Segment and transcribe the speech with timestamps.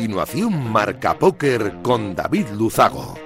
[0.00, 3.18] continuación Marca Póker con David Luzago.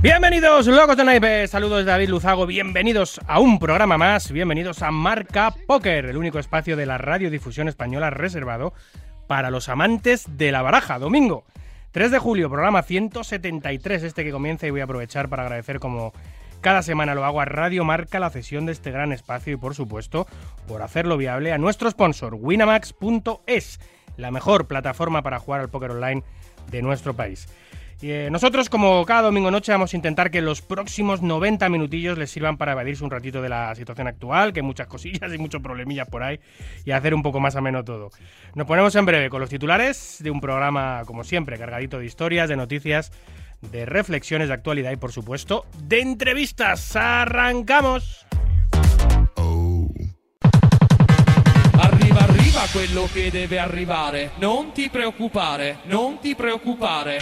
[0.00, 1.50] Bienvenidos, locos de naipes.
[1.50, 2.46] Saludos de David Luzago.
[2.46, 4.32] Bienvenidos a un programa más.
[4.32, 8.72] Bienvenidos a Marca Póker, el único espacio de la radiodifusión española reservado
[9.26, 10.98] para los amantes de la baraja.
[10.98, 11.44] Domingo
[11.90, 16.14] 3 de julio, programa 173, este que comienza y voy a aprovechar para agradecer como
[16.60, 19.74] cada semana lo hago a Radio Marca la cesión de este gran espacio y por
[19.74, 20.26] supuesto
[20.66, 23.80] por hacerlo viable a nuestro sponsor winamax.es,
[24.16, 26.22] la mejor plataforma para jugar al póker online
[26.70, 27.48] de nuestro país.
[28.00, 32.16] Y, eh, nosotros, como cada domingo noche, vamos a intentar que los próximos 90 minutillos
[32.16, 35.38] les sirvan para evadirse un ratito de la situación actual, que hay muchas cosillas y
[35.38, 36.38] muchos problemillas por ahí,
[36.84, 38.10] y hacer un poco más ameno todo.
[38.54, 42.48] Nos ponemos en breve con los titulares de un programa, como siempre, cargadito de historias,
[42.48, 43.10] de noticias,
[43.60, 46.94] de reflexiones de actualidad y, por supuesto, de entrevistas.
[46.96, 48.26] ¡Arrancamos!
[51.80, 54.32] Arriva, arriva quello che deve arrivare.
[54.38, 57.18] Non ti preoccupare, non ti preoccupare.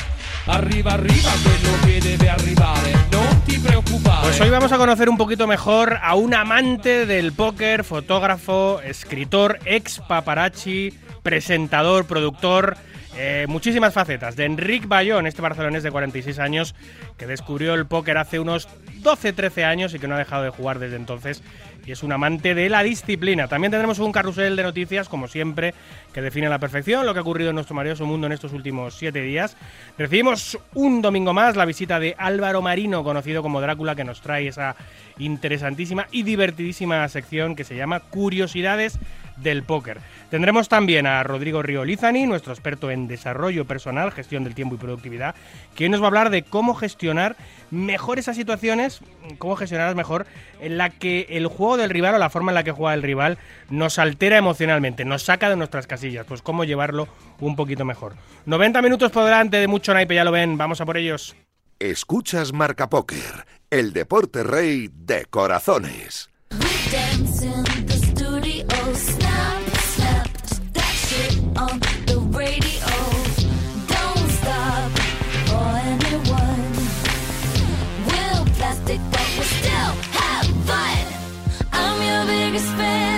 [0.47, 2.93] Arriva, arriva quello che debe arrivare.
[3.11, 4.23] Non ti preoccupare.
[4.23, 9.59] Pues hoy vamos a conocer un poquito mejor a un amante del póker, fotógrafo, escritor,
[9.65, 12.77] ex paparazzi, presentador, productor.
[13.19, 16.75] Eh, muchísimas facetas de Enric Bayón, este barcelonés de 46 años
[17.17, 18.69] que descubrió el póker hace unos
[19.03, 21.43] 12-13 años y que no ha dejado de jugar desde entonces
[21.87, 23.47] y es un amante de la disciplina.
[23.47, 25.73] También tendremos un carrusel de noticias, como siempre,
[26.13, 28.53] que define a la perfección lo que ha ocurrido en nuestro maravilloso mundo en estos
[28.53, 29.57] últimos siete días.
[29.97, 34.49] Recibimos un domingo más la visita de Álvaro Marino, conocido como Drácula, que nos trae
[34.49, 34.75] esa
[35.19, 38.99] interesantísima y divertidísima sección que se llama Curiosidades
[39.37, 40.01] del póker.
[40.31, 44.79] Tendremos también a Rodrigo Río Lizani, nuestro experto en desarrollo personal, gestión del tiempo y
[44.79, 45.35] productividad,
[45.75, 47.37] que hoy nos va a hablar de cómo gestionar
[47.71, 49.01] mejor esas situaciones,
[49.39, 50.27] cómo gestionarlas mejor,
[50.61, 53.03] en la que el juego del rival o la forma en la que juega el
[53.03, 53.39] rival
[53.71, 57.09] nos altera emocionalmente, nos saca de nuestras casillas, pues cómo llevarlo
[57.41, 58.15] un poquito mejor.
[58.47, 61.37] 90 minutos por delante de mucho naipe, ya lo ven, vamos a por ellos.
[61.79, 66.31] Escuchas Marca Póker, el deporte rey de corazones.
[68.61, 68.95] Studio.
[68.95, 70.29] Snap, snap,
[70.73, 72.87] that shit on the radio.
[73.93, 74.91] Don't stop
[75.47, 76.73] for anyone.
[78.07, 81.07] We'll plastic, but we still have fun.
[81.73, 83.16] I'm your biggest fan.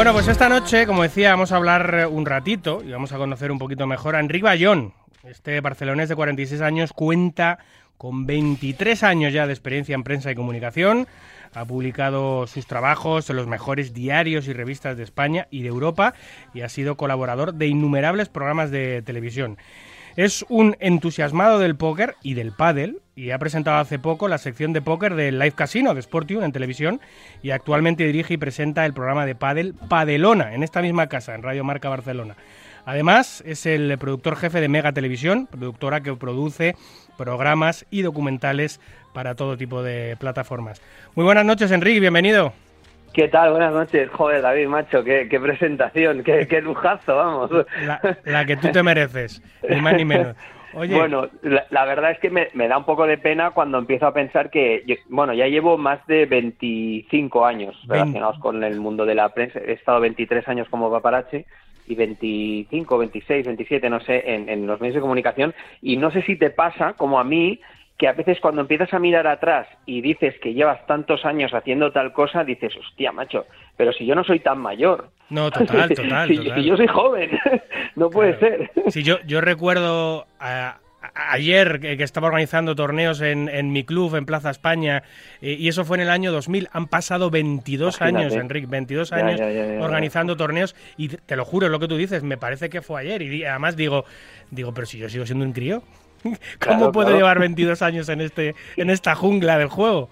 [0.00, 3.52] Bueno, pues esta noche, como decía, vamos a hablar un ratito y vamos a conocer
[3.52, 4.94] un poquito mejor a Enric Bayón.
[5.24, 7.58] Este barcelonés de 46 años cuenta
[7.98, 11.06] con 23 años ya de experiencia en prensa y comunicación.
[11.52, 16.14] Ha publicado sus trabajos en los mejores diarios y revistas de España y de Europa
[16.54, 19.58] y ha sido colaborador de innumerables programas de televisión.
[20.20, 24.74] Es un entusiasmado del póker y del pádel y ha presentado hace poco la sección
[24.74, 27.00] de póker del Live Casino de Sportium en televisión
[27.42, 31.42] y actualmente dirige y presenta el programa de pádel Padelona en esta misma casa, en
[31.42, 32.36] Radio Marca Barcelona.
[32.84, 36.76] Además, es el productor jefe de Mega Televisión, productora que produce
[37.16, 38.78] programas y documentales
[39.14, 40.82] para todo tipo de plataformas.
[41.14, 42.52] Muy buenas noches, Enrique, bienvenido.
[43.12, 43.50] ¿Qué tal?
[43.50, 44.08] Buenas noches.
[44.10, 47.50] Joder, David, macho, qué, qué presentación, qué, qué lujazo, vamos.
[47.84, 50.36] La, la que tú te mereces, ni más ni menos.
[50.74, 53.78] Oye, Bueno, la, la verdad es que me, me da un poco de pena cuando
[53.78, 58.78] empiezo a pensar que, yo- bueno, ya llevo más de 25 años relacionados con el
[58.78, 59.58] mundo de la prensa.
[59.58, 61.44] He estado 23 años como paparazzi
[61.86, 65.52] y 25, 26, 27, no sé, en, en los medios de comunicación.
[65.82, 67.60] Y no sé si te pasa, como a mí,
[68.00, 71.92] que a veces cuando empiezas a mirar atrás y dices que llevas tantos años haciendo
[71.92, 73.44] tal cosa, dices, hostia, macho,
[73.76, 75.10] pero si yo no soy tan mayor.
[75.28, 76.54] no, total, total, si, total.
[76.54, 77.30] si yo soy joven,
[77.96, 78.56] no puede Claro.
[78.74, 78.90] ser.
[78.90, 84.16] Sí, yo, yo recuerdo a- a- ayer que, estaba organizando torneos en, en mi club,
[84.16, 85.02] en Plaza España,
[85.42, 86.68] eh, y eso fue en el año 2000.
[86.72, 88.24] Han pasado 22 Imagínate.
[88.24, 89.84] años, Enrique, 22 Ya, años ya, ya, ya, ya.
[89.84, 93.20] organizando torneos, y te, lo juro, lo que tú dices, me parece que fue ayer,
[93.20, 94.06] y además digo,
[94.50, 95.82] digo, pero si yo sigo siendo un crío,
[96.22, 97.16] ¿cómo Claro, puedo claro.
[97.18, 100.08] llevar 22 años en, este, en esta jungla del juego?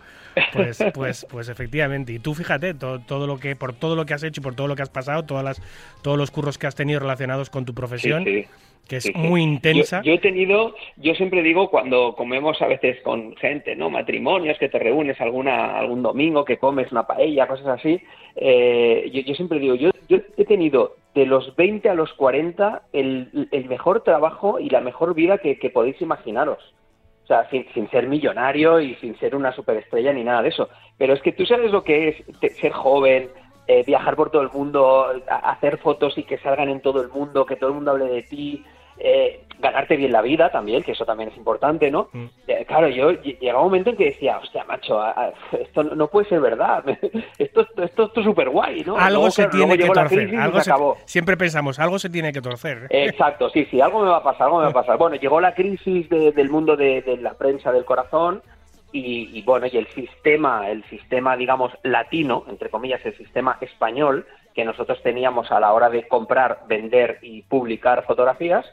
[0.53, 2.13] Pues, pues, pues efectivamente.
[2.13, 4.55] Y tú fíjate, todo, todo lo que, por todo lo que has hecho y por
[4.55, 5.61] todo lo que has pasado, todas las,
[6.03, 8.49] todos los curros que has tenido relacionados con tu profesión, Sí, sí.
[8.87, 9.99] que es Sí, muy intensa.
[10.03, 13.91] Yo, yo he tenido, yo siempre digo cuando comemos a veces con gente, ¿no?
[13.91, 18.01] Matrimonios, que te reúnes alguna, algún domingo, que comes una paella, cosas así.
[18.37, 22.83] eh, yo, yo siempre digo, yo, yo he tenido de los 20 a los 40
[22.93, 26.75] el, el mejor trabajo y la mejor vida que, que podéis imaginaros.
[27.25, 30.69] O sea, sin, sin, ser millonario y sin ser una superestrella ni nada de eso.
[30.97, 33.29] Pero es que tú sabes lo que es ser joven,
[33.67, 37.45] eh, viajar por todo el mundo, hacer fotos y que salgan en todo el mundo,
[37.45, 38.65] que todo el mundo hable de ti,
[39.01, 42.09] eh, ganarte bien la vida también, que eso también es importante, ¿no?
[42.13, 42.27] Mm.
[42.69, 46.29] Claro, yo llegaba un momento en que decía, hostia, macho, a- a- esto no, puede
[46.29, 46.85] ser verdad,
[47.39, 48.97] esto, esto, esto, es súper guay, ¿no?
[48.97, 50.37] algo Luego, se claro, tiene que torcer.
[50.37, 50.97] Algo se se- acabó.
[51.07, 52.87] siempre pensamos, algo se tiene que torcer.
[52.91, 54.97] Exacto, sí, sí, algo me va a pasar, algo me va a pasar.
[54.97, 58.43] Bueno, llegó la crisis de- del mundo de, de la prensa del corazón
[58.93, 64.25] y, y, bueno, y el sistema, el sistema, digamos, latino, entre comillas, el sistema español
[64.55, 68.65] que nosotros teníamos a la hora de comprar, vender y publicar fotografías,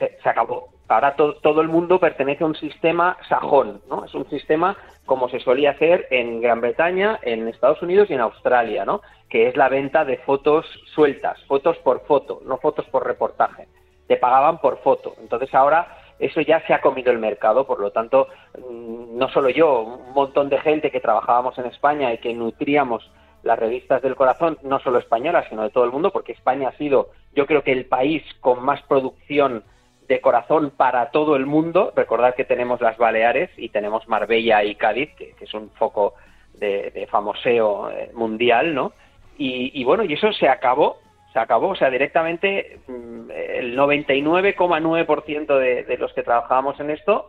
[0.00, 0.70] se, se acabó.
[0.88, 4.04] Ahora to- todo el mundo pertenece a un sistema sajón, ¿no?
[4.04, 4.76] Es un sistema
[5.06, 9.00] como se solía hacer en Gran Bretaña, en Estados Unidos y en Australia, ¿no?
[9.28, 13.68] Que es la venta de fotos sueltas, fotos por foto, no fotos por reportaje.
[14.08, 15.14] Te pagaban por foto.
[15.20, 18.26] Entonces ahora eso ya se ha comido el mercado, por lo tanto,
[18.58, 23.08] mm, no solo yo, un montón de gente que trabajábamos en España y que nutríamos
[23.42, 26.76] las revistas del corazón, no solo españolas, sino de todo el mundo, porque España ha
[26.76, 29.62] sido, yo creo que el país con más producción
[30.10, 31.92] de corazón para todo el mundo.
[31.94, 36.14] Recordad que tenemos las Baleares y tenemos Marbella y Cádiz, que, que es un foco
[36.58, 38.92] de, de famoseo eh, mundial, ¿no?
[39.38, 40.98] Y, y bueno, y eso se acabó,
[41.32, 47.28] se acabó, o sea, directamente mm, el 99,9% de, de los que trabajábamos en esto,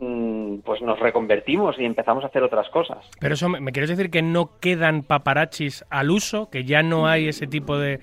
[0.00, 2.98] mm, pues nos reconvertimos y empezamos a hacer otras cosas.
[3.20, 6.50] Pero eso, ¿me quieres decir que no quedan paparachis al uso?
[6.50, 8.00] ¿Que ya no hay ese tipo de...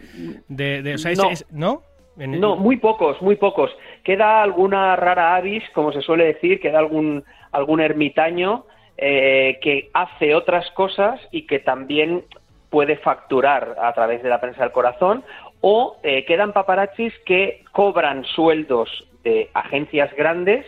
[0.48, 1.82] de, de- o sea, ese- ¿no?
[2.18, 3.76] En- No, muy pocos, muy pocos.
[4.04, 8.66] Queda alguna rara avis, como se suele decir, queda algún, algún ermitaño
[8.98, 12.24] eh, que hace otras cosas y que también
[12.70, 15.24] puede facturar a través de la prensa del corazón,
[15.62, 18.90] o eh, quedan paparazzis que cobran sueldos
[19.24, 20.66] de agencias grandes,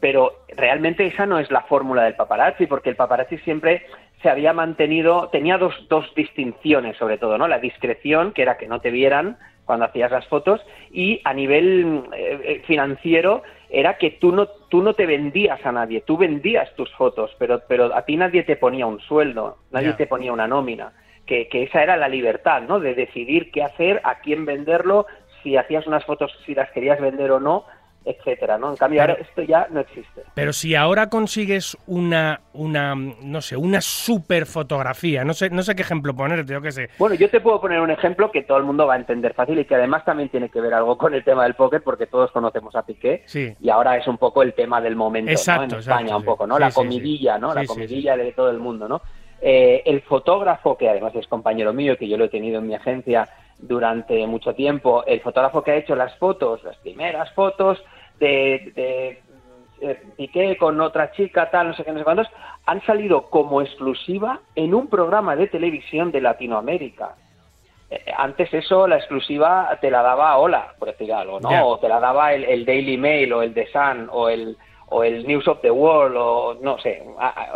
[0.00, 3.86] pero realmente esa no es la fórmula del paparazzi, porque el paparazzi siempre
[4.20, 7.48] se había mantenido, tenía dos, dos distinciones sobre todo, ¿no?
[7.48, 9.36] La discreción, que era que no te vieran
[9.72, 10.60] cuando hacías las fotos,
[10.90, 15.72] y a nivel eh, eh, financiero era que tú no, tú no te vendías a
[15.72, 19.94] nadie, tú vendías tus fotos, pero, pero a ti nadie te ponía un sueldo, nadie
[19.94, 20.92] te ponía una nómina,
[21.24, 22.80] que, que esa era la libertad, ¿no?
[22.80, 25.06] De decidir qué hacer, a quién venderlo,
[25.42, 27.64] si hacías unas fotos, si las querías vender o no,
[28.04, 28.70] etcétera, ¿no?
[28.70, 30.22] En cambio Pero- ahora esto ya no existe.
[30.34, 35.74] Pero si ahora consigues una, una, no sé, una super fotografía, no sé, no sé
[35.74, 36.90] qué ejemplo ponerte, yo qué sé.
[36.98, 39.58] Bueno, yo te puedo poner un ejemplo que todo el mundo va a entender fácil
[39.58, 42.30] y que además también tiene que ver algo con el tema del póker, porque todos
[42.32, 43.22] conocemos a Piqué.
[43.26, 43.54] Sí.
[43.60, 45.32] Y ahora es un poco el tema del momento, ¿no?
[45.32, 46.56] Exacto, En exacto, España, un poco, ¿no?
[46.56, 47.38] Sí, la comidilla.
[47.38, 47.52] ¿no?
[47.52, 49.02] Sí, la comidilla de todo el mundo, ¿no?
[49.40, 52.74] Eh, el fotógrafo, que además es compañero mío, que yo lo he tenido en mi
[52.74, 53.28] agencia
[53.58, 57.82] durante mucho tiempo, el fotógrafo que ha hecho las fotos, las primeras fotos
[58.22, 59.22] de, de
[59.80, 62.28] eh, Piqué con otra chica, tal, no sé qué, no sé cuántos,
[62.66, 67.16] han salido como exclusiva en un programa de televisión de Latinoamérica.
[67.90, 71.50] Eh, Antes eso, la exclusiva te la daba Hola, por decir algo, ¿no?
[71.66, 74.56] O te la daba el, el Daily Mail o el The Sun o el,
[74.88, 77.02] o el News of the World o no sé,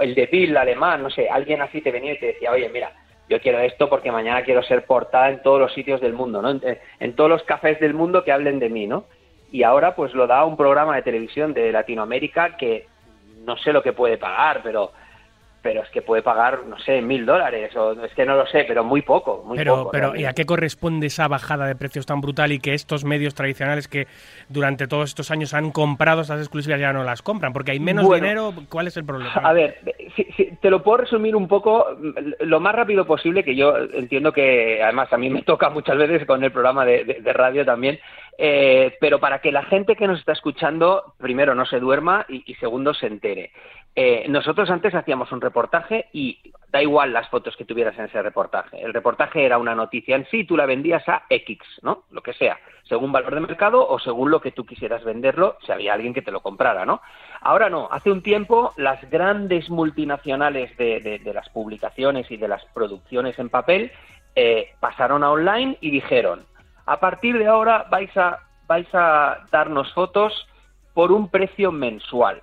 [0.01, 2.91] el de Bill alemán, no sé, alguien así te venía y te decía, oye, mira,
[3.29, 6.51] yo quiero esto porque mañana quiero ser portada en todos los sitios del mundo, ¿no?
[6.51, 6.61] En,
[6.99, 9.05] en todos los cafés del mundo que hablen de mí, ¿no?
[9.53, 12.87] Y ahora pues lo da un programa de televisión de Latinoamérica que
[13.45, 14.93] no sé lo que puede pagar, pero
[15.63, 18.63] pero es que puede pagar, no sé, mil dólares, o es que no lo sé,
[18.69, 19.91] pero muy poco, muy Pero, poco.
[19.91, 23.35] pero ¿y a qué corresponde esa bajada de precios tan brutal y que estos medios
[23.35, 24.07] tradicionales que
[24.49, 27.53] durante todos estos años han comprado estas exclusivas ya no las compran?
[27.53, 28.23] Porque hay menos Bueno.
[28.23, 29.33] dinero, ¿cuál es el problema?
[29.43, 29.81] A ver,
[30.15, 31.85] si- si- te lo puedo resumir un poco
[32.39, 36.25] lo más rápido posible, que yo entiendo que además a mí me toca muchas veces
[36.29, 37.99] con el programa de, de- de radio también,
[38.39, 42.55] eh, pero para que la gente que nos está escuchando, primero, no se duerma y,
[42.57, 43.51] segundo, se entere.
[43.95, 46.39] Eh, nosotros antes hacíamos un reportaje y
[46.69, 48.83] da igual las fotos que tuvieras en ese reportaje.
[48.83, 52.03] El reportaje era una noticia en sí, tú la vendías a X, ¿no?
[52.11, 55.73] Lo que sea, según valor de mercado o según lo que tú quisieras venderlo, si
[55.73, 57.01] había alguien que te lo comprara, ¿no?
[57.41, 62.49] Ahora no, hace un tiempo las grandes multinacionales de, de- de las publicaciones y de
[62.49, 63.93] las producciones en papel
[64.35, 66.45] eh, pasaron a online y dijeron,
[66.87, 70.47] a partir de ahora vais a, vais a darnos fotos
[70.95, 72.41] por un precio mensual.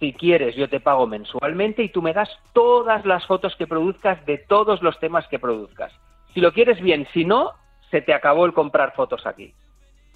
[0.00, 4.24] Si quieres, yo te pago mensualmente y tú me das todas las fotos que produzcas
[4.26, 5.92] de todos los temas que produzcas.
[6.34, 7.52] Si lo quieres bien, si no,
[7.90, 9.54] se te acabó el comprar fotos aquí.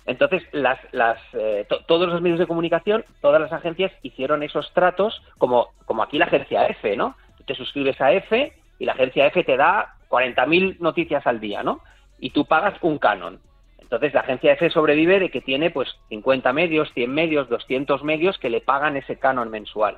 [0.07, 4.73] Entonces, las, las, eh, to- todos los medios de comunicación, todas las agencias hicieron esos
[4.73, 7.17] tratos, como, como aquí la agencia F, ¿no?
[7.47, 11.81] Te suscribes a F y la agencia F te da 40.000 noticias al día, ¿no?
[12.23, 13.41] Y tú pagas un canon.
[13.81, 18.39] Entonces la agencia F sobrevive de que tiene pues 50 medios, 100 medios, 200 medios
[18.39, 19.97] que le pagan ese canon mensual.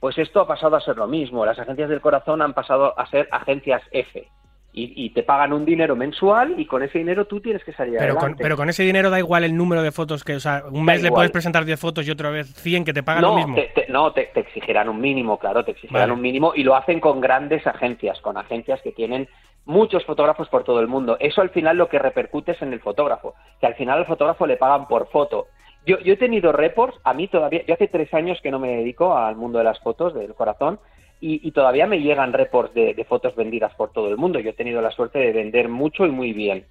[0.00, 1.44] Pues esto ha pasado a ser lo mismo.
[1.44, 4.26] Las agencias del corazón han pasado a ser agencias F.
[4.72, 7.96] Y, y te pagan un dinero mensual y con ese dinero tú tienes que salir
[7.98, 8.42] Pero con, adelante.
[8.42, 11.02] pero con ese dinero da igual el número de fotos que, o sea, un mes
[11.02, 13.54] le puedes presentar 10 fotos y otra vez 100 que te pagan no, lo mismo.
[13.56, 16.12] Te, te- no, te, te exigirán un mínimo, claro, te exigirán Vale.
[16.12, 19.28] un mínimo y lo hacen con grandes agencias, con agencias que tienen
[19.64, 21.16] muchos fotógrafos por todo el mundo.
[21.20, 24.46] Eso al final lo que repercute es en el fotógrafo, que al final al fotógrafo
[24.46, 25.46] le pagan por foto.
[25.86, 28.76] Yo, yo he tenido reports, a mí todavía, yo hace tres años que no me
[28.76, 30.78] dedico al mundo de las fotos, del corazón,
[31.20, 34.38] y, y todavía me llegan reports de, de fotos vendidas por todo el mundo.
[34.38, 36.66] Yo he tenido la suerte de vender mucho y muy bien.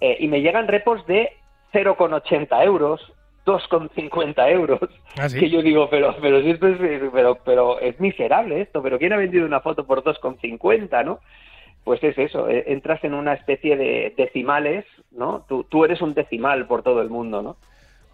[0.00, 1.32] Eh, y me llegan reports de
[1.72, 3.12] 0,80 euros,
[3.44, 4.80] 2,50 euros.
[5.18, 5.40] ¿Ah, sí?
[5.40, 6.78] Que yo digo, pero, pero si esto es,
[7.12, 11.20] pero, pero es miserable esto, pero ¿quién ha vendido una foto por 2,50, no?
[11.88, 15.46] Pues es eso, eh, entras en una especie de decimales, ¿no?
[15.48, 17.56] Tú, tú eres un decimal por todo el mundo, ¿no?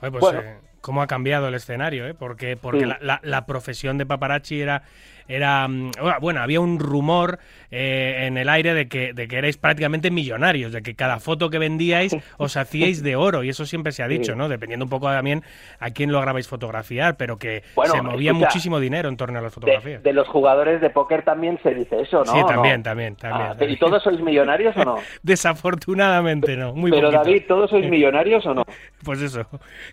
[0.00, 0.38] Oye, pues Bueno.
[0.43, 2.14] eh, cómo ha cambiado el escenario, ¿eh?
[2.14, 2.87] Porque, porque Sí.
[2.87, 4.85] la, la- la profesión de paparazzi era,
[5.28, 5.90] era mm,
[6.21, 7.38] bueno, había un rumor
[7.71, 11.50] eh, en el aire de que, de que erais prácticamente millonarios, de que cada foto
[11.50, 14.35] que vendíais os hacíais de oro, y eso siempre se ha dicho.
[14.37, 14.49] ¿no?
[14.49, 15.43] Dependiendo un poco también
[15.81, 19.43] a quién lograbais fotografiar, pero que Bueno, se movía escucha, muchísimo dinero en torno a
[19.43, 20.02] las fotografías.
[20.02, 22.33] de los jugadores de póker también se dice eso, ¿no?
[22.33, 22.83] Sí, ¿O también, no?
[22.85, 23.71] también, también, Ah, también.
[23.73, 24.97] ¿Y todos sois millonarios o no?
[25.23, 27.25] Desafortunadamente no, muy Pero poquito.
[27.25, 28.64] David, ¿todos sois millonarios o no?
[29.02, 29.47] Pues eso,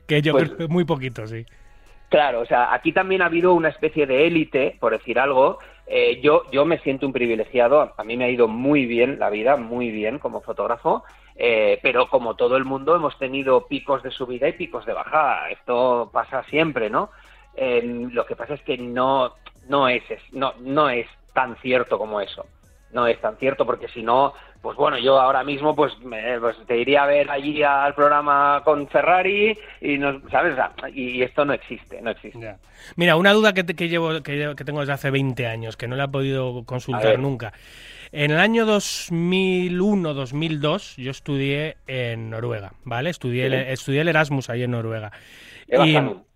[0.07, 1.45] que yo Pues- creo que muy poquito, sí.
[2.11, 5.59] Claro, o sea, aquí también ha habido una especie de élite, por decir algo.
[5.87, 9.29] Eh, yo, yo me siento un privilegiado, a mí me ha ido muy bien la
[9.29, 11.05] vida, muy bien como fotógrafo,
[11.37, 15.49] eh, pero como todo el mundo hemos tenido picos de subida y picos de bajada.
[15.51, 17.11] Esto pasa siempre, ¿no?
[18.11, 19.33] Lo que pasa es que no,
[19.69, 20.03] no, es-
[20.33, 22.45] no, no es tan cierto como eso.
[22.91, 26.55] No es tan cierto porque si no, pues bueno, yo ahora mismo pues, me- pues
[26.67, 30.55] te iría a ver allí al programa con Ferrari y nos, ¿sabes?
[30.93, 32.39] Y esto no existe, no existe.
[32.39, 32.57] Ya.
[32.95, 35.95] Mira, una duda que, te- que llevo que, tengo desde hace 20 años, que no
[35.95, 37.53] la he podido consultar nunca.
[38.11, 43.09] En el año 2001-2002 yo estudié en Noruega, ¿vale?
[43.09, 45.11] Estudié, el, estudié el Erasmus ahí en Noruega.
[45.85, 45.95] Y.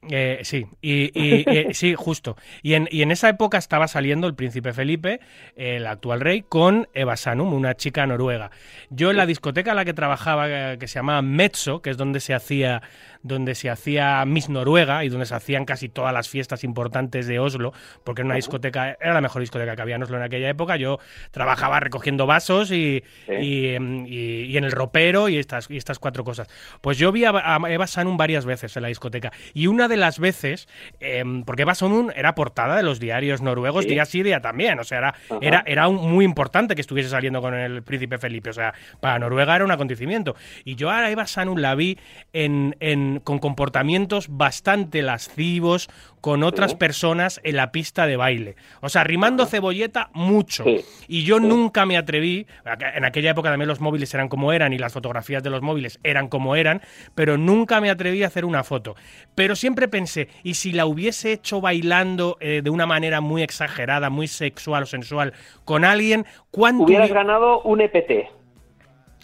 [0.10, 2.36] eh, sí, y, y- eh, sí, justo.
[2.62, 5.20] Y en, y en esa época estaba saliendo el príncipe Felipe,
[5.56, 8.52] el actual rey, con Eva Sanum, una chica noruega.
[8.90, 11.98] Yo en la discoteca en la que trabajaba, eh, que se llamaba Mezzo, que es
[11.98, 12.82] donde se hacía
[13.24, 17.40] donde se hacía Miss Noruega y donde se hacían casi todas las fiestas importantes de
[17.40, 20.48] Oslo, porque era una discoteca, era la mejor discoteca que había en Oslo en aquella
[20.48, 20.76] época.
[20.76, 21.00] Yo
[21.32, 23.34] trabajaba recogiendo vasos y, Sí.
[23.34, 26.48] y, em, y- y en el ropero y estas, y estas cuatro cosas.
[26.82, 29.95] Pues yo vi a, a Eva Sanum varias veces en la discoteca y una de
[29.98, 30.68] las veces,
[31.00, 33.92] em, porque Eva Sanum era portada de los diarios noruegos Sí.
[33.92, 35.40] día sí, día también, o sea, era, Ajá.
[35.42, 39.20] era, era un- muy importante que estuviese saliendo con el príncipe Felipe, o sea, para
[39.20, 40.36] Noruega era un acontecimiento.
[40.64, 41.98] Y yo a Eva Sanum la vi
[42.34, 45.90] en, en- con comportamientos bastante lascivos
[46.22, 46.78] con otras Sí.
[46.78, 48.56] personas en la pista de baile.
[48.82, 50.64] O sea, rimando cebolleta mucho.
[50.64, 50.82] Sí.
[51.08, 52.48] Y yo nunca me atreví,
[52.96, 56.00] en aquella época también los móviles eran como eran y las fotografías de los móviles
[56.04, 56.82] eran como eran,
[57.14, 58.96] pero nunca me atreví a hacer una foto.
[59.36, 64.10] Pero siempre pensé, ¿y si la hubiese hecho bailando eh, de una manera muy exagerada,
[64.10, 68.30] muy sexual o sensual con alguien, ¿cuánto Hubieras hubi- ganado un EPT.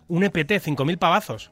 [0.07, 1.51] un EPT, 5.000 pavazos?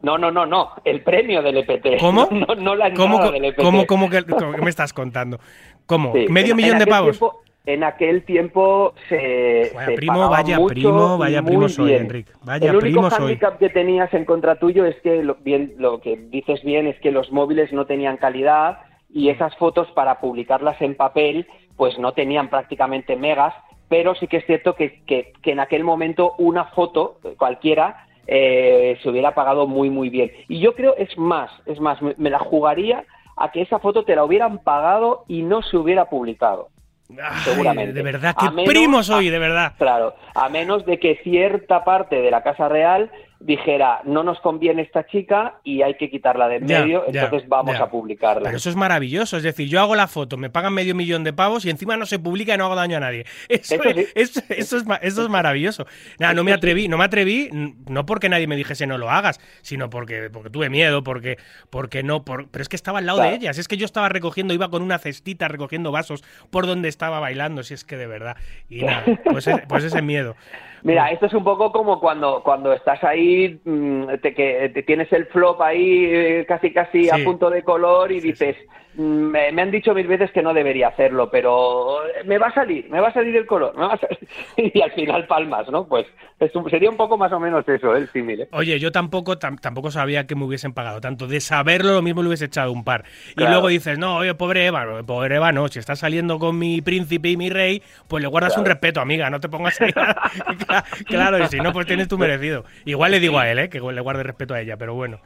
[0.00, 0.70] No, no, no, no.
[0.84, 1.98] El premio del EPT.
[2.00, 2.28] ¿Cómo?
[2.30, 3.60] No, no la ¿Cómo, del EPT.
[3.62, 5.40] cómo, cómo que, cómo- me estás contando?
[5.86, 6.12] ¿Cómo?
[6.12, 7.18] Sí, ¿Medio en- millón en de pavos?
[7.18, 9.70] tiempo- en aquel tiempo se.
[9.74, 12.02] Vaya se primo, pagaba vaya mucho primo, vaya primo soy, bien.
[12.02, 12.32] Enrique.
[12.42, 13.18] Vaya el único soy.
[13.18, 16.98] hándicap que tenías en contra tuyo es que lo, bien, lo que dices bien es
[17.00, 18.78] que los móviles no tenían calidad
[19.10, 19.18] Mm.
[19.20, 21.46] y esas fotos para publicarlas en papel
[21.78, 23.54] pues no tenían prácticamente megas,
[23.88, 28.98] pero sí que es cierto que, que- que en aquel momento una foto cualquiera eh,
[29.02, 30.30] se hubiera pagado muy muy bien.
[30.48, 33.04] Y yo creo es más, es más, me, me la jugaría
[33.38, 36.68] a que esa foto te la hubieran pagado y no se hubiera publicado.
[37.10, 37.92] Ay, seguramente.
[37.94, 39.72] de verdad, qué menos- primo soy, de verdad.
[39.78, 44.82] Claro, a menos de que cierta parte de la Casa Real dijera no nos conviene
[44.82, 47.84] esta chica y hay que quitarla de en Ya, medio, ya, entonces vamos ya.
[47.84, 48.42] a publicarla.
[48.44, 51.32] Pero eso es maravilloso, es decir, yo hago la foto, me pagan medio millón de
[51.32, 53.24] pavos y encima no se publica y no hago daño a nadie.
[53.48, 54.00] Eso, Eso sí.
[54.00, 55.86] es, eso, eso es, ma- eso es maravilloso.
[56.18, 57.48] Nada, no me atreví, no me atreví,
[57.88, 61.38] no porque nadie me dijese no lo hagas, sino porque, porque tuve miedo, porque,
[61.70, 64.08] porque no, por, pero es que estaba al lado de ellas, es que yo estaba
[64.08, 68.06] recogiendo, iba con una cestita recogiendo vasos por donde estaba bailando, si es que de
[68.06, 68.36] verdad.
[68.68, 70.34] Y nada, pues, e- pues ese miedo.
[70.82, 75.12] Mira, esto es un poco como cuando, cuando estás ahí, mm, te, que te tienes
[75.12, 78.56] el flop ahí eh, casi casi a punto de color y dices,
[78.98, 82.90] me, me han dicho mil veces que no debería hacerlo, pero me va a salir,
[82.90, 84.18] me va a salir el color, me va a salir.
[84.56, 85.86] y al final palmas, ¿no?
[85.86, 86.06] Pues
[86.40, 87.98] es un- sería un poco más o menos eso, ¿eh?
[88.00, 88.42] el símil.
[88.42, 88.48] ¿eh?
[88.52, 91.26] Oye, yo tampoco tam- tampoco sabía que me hubiesen pagado tanto.
[91.26, 93.04] De saberlo, lo mismo le hubiese echado un par.
[93.36, 95.68] Y luego dices, no, oye, pobre Eva, pobre Eva, no.
[95.68, 99.30] Si estás saliendo con mi príncipe y mi rey, pues le guardas un respeto, amiga.
[99.30, 99.92] No te pongas ahí.
[101.06, 102.64] claro, y si no, pues tienes tu merecido.
[102.84, 103.68] Igual le digo a él, ¿eh?
[103.68, 105.20] Que le guarde respeto a ella, pero bueno.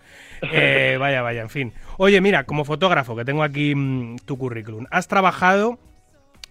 [0.50, 1.72] Eh, vaya, vaya, en fin.
[1.98, 5.78] Oye, mira, como fotógrafo, que tengo aquí mm, tu currículum, has trabajado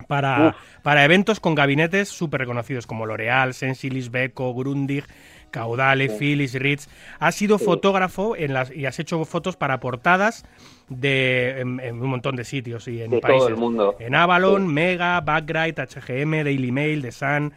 [0.07, 0.55] para, Uf.
[0.81, 5.03] para eventos con gabinetes súper reconocidos como L'Oreal, Sensilis, Beko, Grundig,
[5.51, 6.87] Caudale, Philips, Ritz.
[7.19, 10.45] Has sido fotógrafo en las, y has hecho fotos para portadas
[10.87, 13.39] de en, en un montón de sitios y en De países.
[13.39, 13.95] todo el mundo.
[13.99, 14.73] En Avalon, Sí.
[14.73, 17.53] Mega, Backlight, HGM, Daily Mail, The Sun,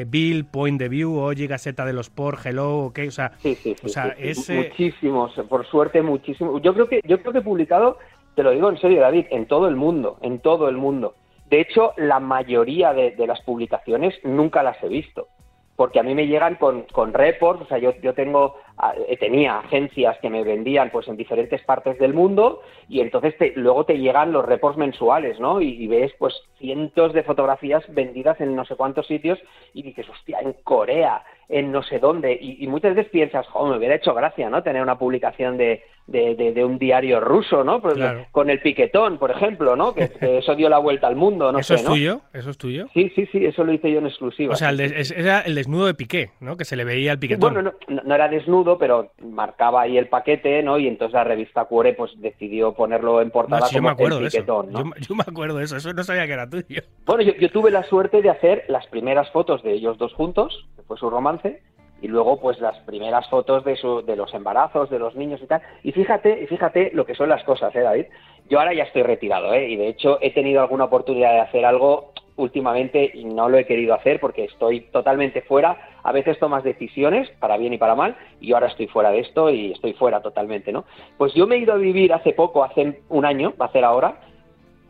[0.00, 3.54] eh, Bill, Point de View, Oye, Gaceta de los Sport, Hello, ok, o sea, Sí,
[3.62, 3.86] sí, sí.
[3.86, 4.28] o sea, sí, sí.
[4.30, 6.62] ese- Muchísimos, por suerte, muchísimos.
[6.62, 7.98] Yo creo que, yo creo que he publicado,
[8.34, 11.14] te lo digo en serio, David, en todo el mundo, en todo el mundo.
[11.50, 15.28] De hecho, la mayoría de, de las publicaciones nunca las he visto.
[15.76, 18.71] Porque a mí me llegan con, con reports, o sea, yo, yo tengo, eh,
[19.20, 23.84] tenía agencias que me vendían pues en diferentes partes del mundo y entonces te- luego
[23.84, 25.60] te llegan los reports mensuales, ¿no?
[25.60, 29.38] Y, y ves pues cientos de fotografías vendidas en no sé cuántos sitios
[29.74, 32.32] y dices, hostia, en Corea, en no sé dónde.
[32.40, 34.62] Y, y muchas veces piensas, oh, me hubiera hecho gracia, ¿no?
[34.62, 37.80] Tener una publicación de, de, de- de un diario ruso, ¿no?
[37.80, 38.26] Pues, Claro.
[38.32, 39.94] Con el piquetón, por ejemplo, ¿no?
[39.94, 41.90] Que, que eso dio la vuelta al mundo, no ¿Eso sé, es ¿no?
[41.94, 42.20] tuyo?
[42.32, 42.86] ¿Eso es tuyo?
[42.94, 44.52] Sí, sí, sí, eso lo hice yo en exclusiva.
[44.54, 46.56] O sea, el des- es- era el desnudo de Piqué, ¿no?
[46.56, 47.52] Que se le veía el piquetón.
[47.54, 50.78] Bueno, no, no- no era desnudo, pero marcaba ahí el paquete, ¿no?
[50.78, 53.92] Y entonces la revista Cuore pues decidió ponerlo en No, portada sí, yo como me
[53.92, 54.36] acuerdo el de eso.
[54.38, 54.78] piquetón, ¿no?
[54.78, 55.76] Yo, me- yo me acuerdo de eso.
[55.76, 56.82] Eso no sabía que era tuyo.
[57.06, 60.66] Bueno, yo, yo tuve la suerte de hacer las primeras fotos de ellos dos juntos,
[60.76, 61.62] que fue su romance,
[62.00, 65.46] y luego pues las primeras fotos de, su, de los embarazos, de los niños y
[65.46, 65.62] tal.
[65.84, 68.06] Y fíjate, y fíjate lo que son las cosas, ¿eh, David?
[68.50, 69.68] Yo ahora ya estoy retirado, ¿eh?
[69.68, 73.66] Y de hecho he tenido alguna oportunidad de hacer algo últimamente y no lo he
[73.66, 75.76] querido hacer porque estoy totalmente fuera.
[76.02, 79.20] A veces tomas decisiones, para bien y para mal, y yo ahora estoy fuera de
[79.20, 80.84] esto y estoy fuera totalmente, ¿no?
[81.18, 83.84] Pues yo me he ido a vivir hace poco, hace un año, va a ser
[83.84, 84.20] ahora,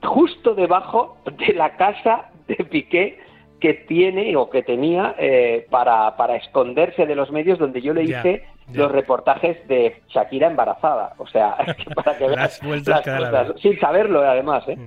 [0.02, 3.18] justo debajo de la casa de Piqué
[3.60, 8.02] que tiene o que tenía eh, para, para esconderse de los medios donde yo le
[8.02, 11.14] hice los reportajes de Shakira embarazada.
[11.18, 11.56] O sea,
[11.94, 13.58] para que Las veas vueltas que da la cosas, vida.
[13.62, 14.68] sin saberlo además.
[14.68, 14.78] ¿eh?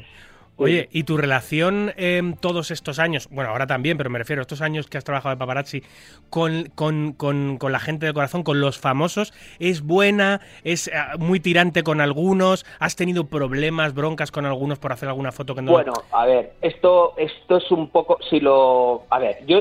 [0.58, 4.44] Oye, ¿y tu relación en todos estos años, bueno, ahora también, pero me refiero a
[4.44, 5.84] estos años que has trabajado de paparazzi,
[6.30, 10.42] con, con, con, con la gente del corazón, con los famosos, es buena?
[10.64, 12.66] ¿Es eh, muy tirante con algunos?
[12.80, 15.72] ¿Has tenido problemas, broncas con algunos por hacer alguna foto que no...
[15.72, 19.60] Bueno, a ver, esto, esto es un poco, si lo, a ver, yo,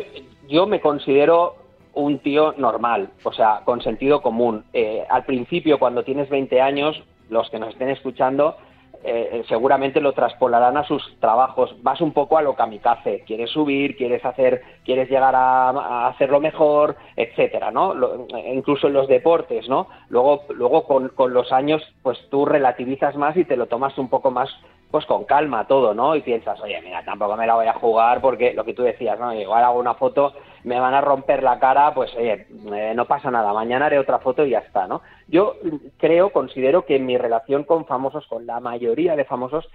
[0.49, 1.57] yo me considero
[1.95, 4.65] un tío normal, o sea, con sentido común.
[4.73, 8.57] Eh, al principio, cuando tienes 20 años, los que nos estén escuchando,
[9.05, 11.75] eh, seguramente lo traspolarán a sus trabajos.
[11.83, 13.23] Vas un poco a lo kamikaze.
[13.27, 17.95] Quieres subir, quieres hacer, quieres llegar a, hacerlo mejor, etcétera, ¿no?
[17.95, 19.89] Lo- incluso en los deportes, ¿no?
[20.09, 24.09] Luego, luego con, con los años, pues tú relativizas más y te lo tomas un
[24.09, 24.49] poco más
[24.91, 26.15] pues con calma todo, ¿no?
[26.15, 29.19] Y piensas, oye, mira, tampoco me la voy a jugar porque lo que tú decías,
[29.19, 29.35] ¿no?
[29.35, 33.29] Igual hago una foto, me van a romper la cara, pues oye, eh, no pasa
[33.29, 35.03] nada, mañana haré otra foto y ya está, ¿no?
[35.29, 35.57] Yo
[35.99, 39.69] creo, considero que mi relación con famosos, con la mayoría de famosos,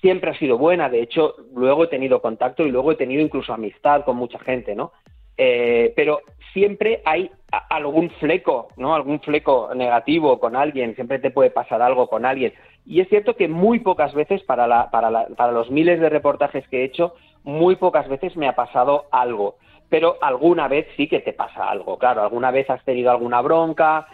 [0.00, 0.88] siempre ha sido buena.
[0.88, 4.74] De hecho, luego he tenido contacto y luego he tenido incluso amistad con mucha gente,
[4.74, 4.92] ¿no?
[5.36, 6.20] Eh, pero
[6.52, 7.30] siempre hay
[7.70, 8.94] algún fleco, ¿no?
[8.94, 12.52] Algún fleco negativo con alguien, siempre te puede pasar algo con alguien.
[12.84, 16.08] Y es cierto que muy pocas veces, para, la, para, la, para los miles de
[16.08, 19.56] reportajes que he hecho, muy pocas veces me ha pasado algo.
[19.88, 24.06] Pero alguna vez sí que te pasa algo, claro, alguna vez has tenido alguna bronca,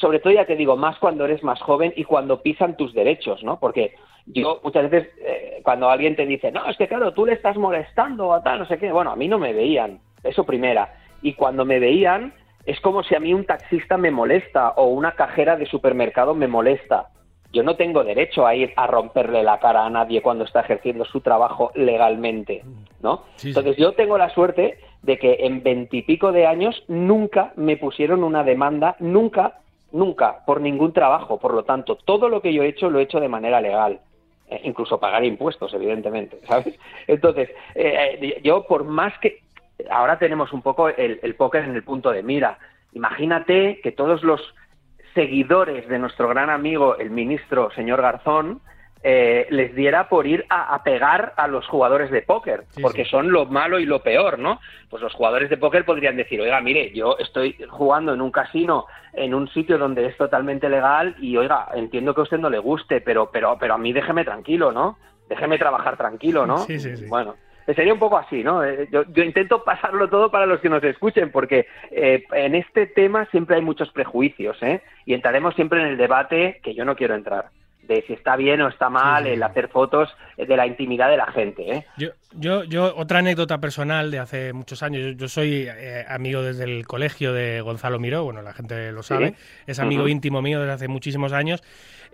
[0.00, 3.44] sobre todo ya te digo, más cuando eres más joven y cuando pisan tus derechos,
[3.44, 3.60] ¿no?
[3.60, 3.94] Porque
[4.26, 7.56] yo muchas veces eh, cuando alguien te dice, no, es que claro, tú le estás
[7.56, 10.94] molestando a tal, no sé qué, bueno, a mí no me veían, eso primera.
[11.22, 12.32] Y cuando me veían,
[12.64, 16.48] es como si a mí un taxista me molesta o una cajera de supermercado me
[16.48, 17.08] molesta.
[17.52, 21.04] Yo no tengo derecho a ir a romperle la cara a nadie cuando está ejerciendo
[21.04, 22.62] su trabajo legalmente,
[23.02, 23.24] ¿no?
[23.36, 23.48] Sí, sí.
[23.48, 28.44] Entonces yo tengo la suerte de que en veintipico de años nunca me pusieron una
[28.44, 29.58] demanda, nunca,
[29.92, 31.38] nunca, por ningún trabajo.
[31.38, 34.00] Por lo tanto, todo lo que yo he hecho lo he hecho de manera legal.
[34.48, 36.78] Eh, incluso pagar impuestos, evidentemente, ¿sabes?
[37.06, 39.40] Entonces, eh, eh, yo por más que...
[39.90, 42.58] Ahora tenemos un poco el, el póker en el punto de mira.
[42.92, 44.54] Imagínate que todos los
[45.14, 48.60] seguidores de nuestro gran amigo, el ministro señor Garzón,
[49.02, 53.04] eh, les diera por ir a, a pegar a los jugadores de póker, Sí, porque
[53.04, 53.10] sí.
[53.10, 54.60] son lo malo y lo peor, ¿no?
[54.90, 58.86] Pues los jugadores de póker podrían decir, oiga, mire, yo estoy jugando en un casino,
[59.14, 62.58] en un sitio donde es totalmente legal y, oiga, entiendo que a usted no le
[62.58, 64.98] guste, pero, pero, pero a mí déjeme tranquilo, ¿no?
[65.28, 66.58] Déjeme trabajar tranquilo, ¿no?
[66.58, 67.06] Sí, sí, sí.
[67.06, 67.36] Bueno,
[67.74, 68.64] sería un poco así, ¿no?
[68.64, 72.86] Eh, Yo, yo intento pasarlo todo para los que nos escuchen, porque eh, en este
[72.86, 74.82] tema siempre hay muchos prejuicios, ¿eh?
[75.06, 77.46] Y entraremos siempre en el debate que yo no quiero entrar,
[77.90, 81.26] de si está bien o está mal el hacer fotos de la intimidad de la
[81.32, 81.86] gente, ¿eh?
[81.96, 85.02] Yo, yo, yo, otra anécdota personal de hace muchos años.
[85.02, 89.02] Yo, yo soy eh, amigo desde el colegio de Gonzalo Miró, bueno, la gente lo
[89.02, 89.34] sabe,
[89.66, 91.62] es amigo íntimo mío desde hace muchísimos años,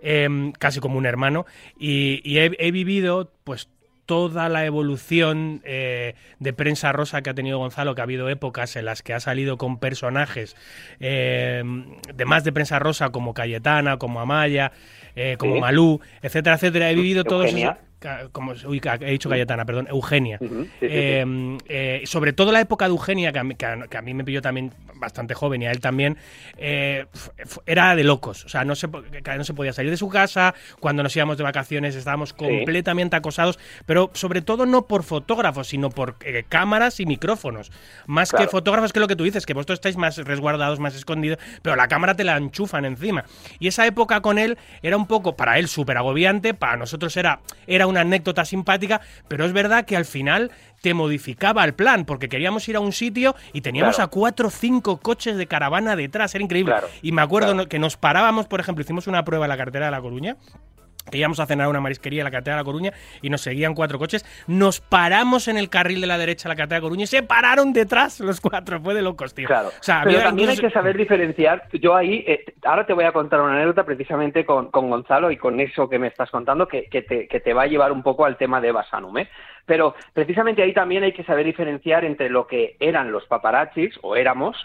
[0.01, 1.45] em, casi como un hermano,
[1.77, 3.69] y, y he, he vivido, pues,
[4.07, 8.75] toda la evolución eh, de prensa rosa que ha tenido Gonzalo, que ha habido épocas
[8.75, 10.55] en las que ha salido con personajes
[10.99, 11.61] eh,
[12.15, 14.71] de más de prensa rosa como Cayetana, como Amaya,
[15.15, 15.61] eh, como Sí.
[15.61, 16.89] Malú, etcétera, etcétera.
[16.89, 17.77] He vivido todos esos-
[18.31, 20.37] como uy, he dicho Cayetana, perdón, Eugenia.
[20.39, 20.47] Sí.
[20.81, 24.01] Eh, eh, sobre todo la época de Eugenia, que a, mí, que a- que a
[24.01, 26.17] mí me pilló también bastante joven y a él también,
[26.57, 27.05] eh,
[27.65, 28.45] era de locos.
[28.45, 31.43] O sea, no se, no se podía salir de su casa, cuando nos íbamos de
[31.43, 37.05] vacaciones estábamos completamente acosados, pero sobre todo no por fotógrafos, sino por eh, cámaras y
[37.05, 37.71] micrófonos.
[38.05, 40.95] Más que fotógrafos, que es lo que tú dices, que vosotros estáis más resguardados, más
[40.95, 43.25] escondidos, pero la cámara te la enchufan encima.
[43.59, 47.39] Y esa época con él era un poco, para él, súper agobiante, para nosotros era,
[47.67, 52.29] era una anécdota simpática, pero es verdad que al final te modificaba el plan, porque
[52.29, 54.07] queríamos ir a un sitio y teníamos Claro.
[54.07, 56.73] a cuatro o cinco coches de caravana detrás, era increíble.
[56.73, 57.69] Claro, y me acuerdo claro.
[57.69, 60.37] que nos parábamos, por ejemplo, hicimos una prueba en la carretera de La Coruña,
[61.09, 62.91] que íbamos a cenar a una marisquería en la carretera de La Coruña
[63.21, 64.25] y nos seguían cuatro coches.
[64.47, 67.07] Nos paramos en el carril de la derecha de la carretera de La Coruña y
[67.07, 68.79] se pararon detrás los cuatro.
[68.81, 69.47] Fue de locos, tío.
[69.47, 71.67] Claro, O sea, pero también hay que saber diferenciar.
[71.73, 75.37] Yo ahí, eh, ahora te voy a contar una anécdota precisamente con, con Gonzalo y
[75.37, 78.03] con eso que me estás contando, que, que te, que te va a llevar un
[78.03, 79.17] poco al tema de Basanum.
[79.17, 79.29] ¿eh?
[79.65, 84.15] Pero precisamente ahí también hay que saber diferenciar entre lo que eran los paparazzis, o
[84.15, 84.55] éramos,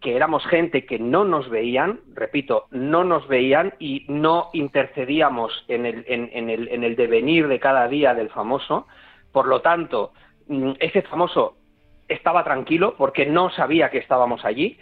[0.00, 5.86] que éramos gente que no nos veían, repito, no nos veían y no intercedíamos en
[5.86, 8.86] el, en, en el, en el devenir de cada día del famoso.
[9.32, 10.12] Por lo tanto,
[10.48, 11.56] mm, ese famoso
[12.08, 14.78] estaba tranquilo porque no sabía que estábamos allí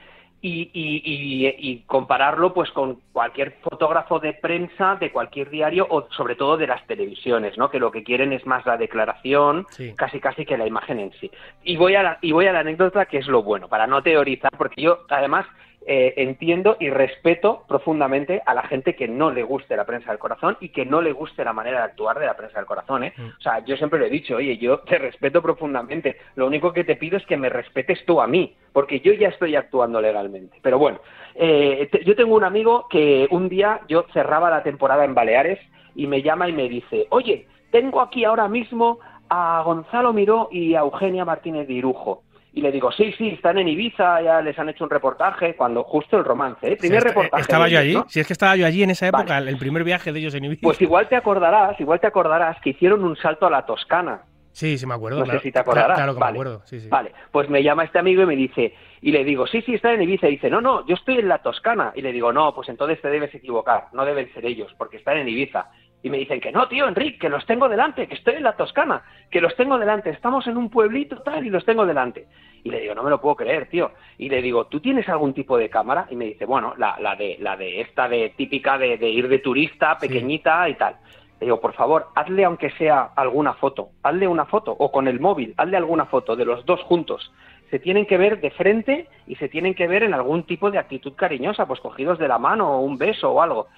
[0.46, 6.06] y, y- y- y compararlo pues con cualquier fotógrafo de prensa de cualquier diario o
[6.10, 7.70] sobre todo de las televisiones, ¿no?
[7.70, 9.94] Que lo que quieren es más la declaración, Sí.
[9.96, 11.30] casi casi que la imagen en sí.
[11.62, 14.02] Y voy a la, y voy a la anécdota que es lo bueno para no
[14.02, 15.46] teorizar porque yo además
[15.86, 20.18] eh, entiendo y respeto profundamente a la gente que no le guste la prensa del
[20.18, 23.04] corazón y que no le guste la manera de actuar de la prensa del corazón.
[23.04, 23.12] ¿eh?
[23.38, 26.16] O sea, yo siempre lo he dicho, oye, yo te respeto profundamente.
[26.36, 29.28] Lo único que te pido es que me respetes tú a mí, porque yo ya
[29.28, 30.58] estoy actuando legalmente.
[30.62, 30.98] Pero bueno,
[31.34, 35.58] eh, te- yo tengo un amigo que un día yo cerraba la temporada en Baleares
[35.94, 38.98] y me llama y me dice, oye, tengo aquí ahora mismo
[39.30, 42.23] a Gonzalo Miró y a Eugenia Martínez de Irujo.
[42.56, 45.82] Y le digo, sí, sí, están en Ibiza, ya les han hecho un reportaje, cuando
[45.82, 46.76] justo el romance, ¿eh?
[46.76, 47.40] Primer est- reportaje.
[47.42, 47.94] Estaba yo allí.
[47.94, 48.06] ¿no?
[48.08, 49.50] Si es que estaba yo allí en esa época, Vale.
[49.50, 50.60] el primer viaje de ellos en Ibiza.
[50.62, 54.22] Pues igual te acordarás, igual te acordarás que hicieron un salto a la Toscana.
[54.52, 55.18] sí, sí, me acuerdo.
[55.18, 55.40] No claro.
[55.40, 55.96] sé si te acordarás.
[55.96, 56.32] Claro que vale.
[56.34, 56.62] me acuerdo.
[56.64, 56.88] Sí, sí.
[56.88, 59.92] Vale, pues me llama este amigo y me dice, y le digo, sí, sí, está
[59.92, 60.28] en Ibiza.
[60.28, 61.92] Y dice, no, no, yo estoy en la Toscana.
[61.96, 65.16] Y le digo, no, pues entonces te debes equivocar, no deben ser ellos, porque están
[65.16, 65.66] en Ibiza.
[66.04, 68.52] Y me dicen que no, tío, Enrique, que los tengo delante, que estoy en la
[68.52, 72.26] Toscana, que los tengo delante, estamos en un pueblito tal y los tengo delante.
[72.62, 73.90] Y le digo, no me lo puedo creer, tío.
[74.18, 76.06] Y le digo, ¿tú tienes algún tipo de cámara?
[76.10, 79.28] Y me dice, bueno, la, la de, la de esta de típica de, de ir
[79.28, 80.06] de turista, Sí.
[80.06, 80.96] pequeñita y tal.
[81.40, 85.20] Le digo, por favor, hazle aunque sea alguna foto, hazle una foto, o con el
[85.20, 87.32] móvil, hazle alguna foto de los dos juntos.
[87.70, 90.76] Se tienen que ver de frente y se tienen que ver en algún tipo de
[90.78, 93.68] actitud cariñosa, pues cogidos de la mano o un beso o algo.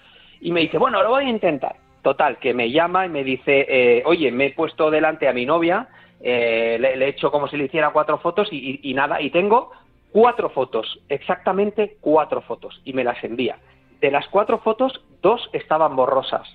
[0.40, 1.76] Y me dice, bueno, lo voy a intentar.
[2.06, 5.44] Total, que me llama y me dice, eh, oye, me he puesto delante a mi
[5.44, 5.88] novia,
[6.20, 9.30] eh, le, he hecho como si le hiciera cuatro fotos y, y- y nada, y
[9.30, 9.72] tengo
[10.12, 13.56] cuatro fotos, exactamente cuatro fotos, y me las envía.
[14.00, 16.46] De las cuatro fotos, dos estaban borrosas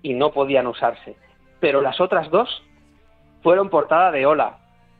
[0.00, 1.16] y no podían usarse,
[1.58, 2.62] pero las otras dos
[3.42, 4.58] fueron portada de Hola.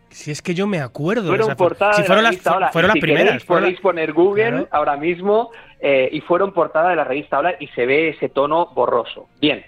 [0.08, 1.28] Si es que yo me acuerdo.
[1.28, 3.24] Fueron portada Si de fueron la las, revista fueron las primeras.
[3.26, 4.68] queréis, fueron podéis poner Google Claro.
[4.72, 8.66] ahora mismo eh, y fueron portada de la revista Hola y se ve ese tono
[8.74, 9.28] borroso.
[9.40, 9.64] Bien,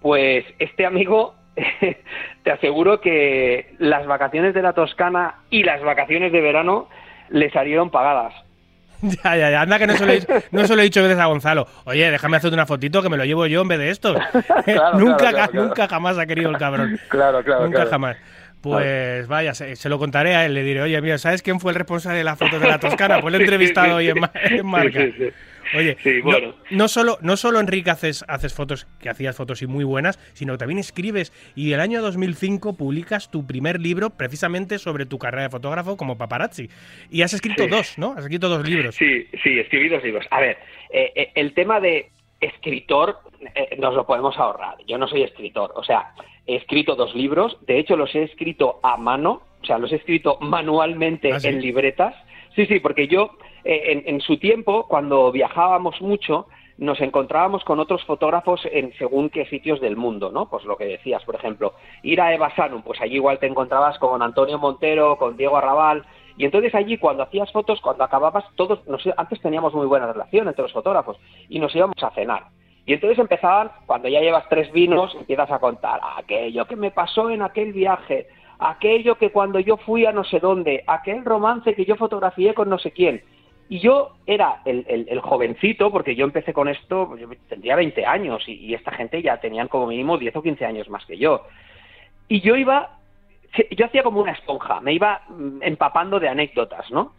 [0.00, 1.34] pues este amigo
[2.42, 6.88] te aseguro que las vacaciones de la Toscana y las vacaciones de verano
[7.30, 8.34] le salieron pagadas.
[9.02, 9.62] Ya, ya, ya.
[9.62, 11.66] Anda que no se, lo he, dicho- no se lo he dicho veces a Gonzalo.
[11.84, 14.14] Oye, déjame hacerte una fotito que me lo llevo yo en vez de esto.
[14.66, 15.66] Claro, nunca, claro, claro, claro.
[15.68, 16.98] nunca jamás ha querido el cabrón.
[17.08, 18.18] Claro, claro, nunca jamás.
[18.60, 20.52] Pues vaya, se, se lo contaré a él.
[20.52, 23.20] Le diré, oye, mira, ¿sabes quién fue el responsable de las fotos de la Toscana?
[23.22, 24.18] Pues lo he entrevistado sí, hoy en,
[24.50, 25.00] en Marca.
[25.00, 25.32] Sí, sí, sí.
[25.76, 26.54] Oye, Sí, no- bueno.
[26.70, 30.52] no, solo, no solo Enrique haces, haces fotos, que hacías fotos y muy buenas, sino
[30.54, 35.44] que también escribes y el año 2005 publicas tu primer libro precisamente sobre tu carrera
[35.44, 36.68] de fotógrafo como paparazzi.
[37.10, 37.70] Y has escrito Sí.
[37.70, 38.12] dos, ¿no?
[38.12, 38.94] Has escrito dos libros.
[38.94, 40.26] Sí, sí, escribí dos libros.
[40.30, 40.58] A ver,
[40.90, 43.18] eh, eh, el tema de escritor
[43.54, 44.76] eh, nos lo podemos ahorrar.
[44.86, 46.12] Yo no soy escritor, o sea,
[46.46, 49.96] he escrito dos libros, de hecho los he escrito a mano, o sea, los he
[49.96, 51.48] escrito manualmente ¿Ah, sí?
[51.48, 52.14] en libretas.
[52.56, 53.30] Sí, sí, porque yo
[53.64, 56.46] en, en su tiempo, cuando viajábamos mucho,
[56.78, 60.48] nos encontrábamos con otros fotógrafos en según qué sitios del mundo, ¿no?
[60.48, 63.98] Pues lo que decías, por ejemplo, ir a Eva Sanum, pues allí igual te encontrabas
[63.98, 66.04] con Antonio Montero, con Diego Arrabal,
[66.38, 70.48] y entonces allí cuando hacías fotos, cuando acababas, todos, nos- antes teníamos muy buena relación
[70.48, 71.18] entre los fotógrafos,
[71.50, 72.44] y nos íbamos a cenar.
[72.86, 77.28] Y entonces empezaban, cuando ya llevas tres vinos, empiezas a contar aquello que me pasó
[77.28, 78.26] en aquel viaje,
[78.58, 82.70] aquello que cuando yo fui a no sé dónde, aquel romance que yo fotografié con
[82.70, 83.22] no sé quién.
[83.70, 88.42] Y yo era el, el- jovencito, porque yo empecé con esto, yo tendría 20 años
[88.48, 91.46] y, y esta gente ya tenían como mínimo 10 o 15 años más que yo.
[92.26, 92.98] Y yo iba,
[93.70, 97.12] yo hacía como una esponja, me iba mm, empapando de anécdotas, ¿no?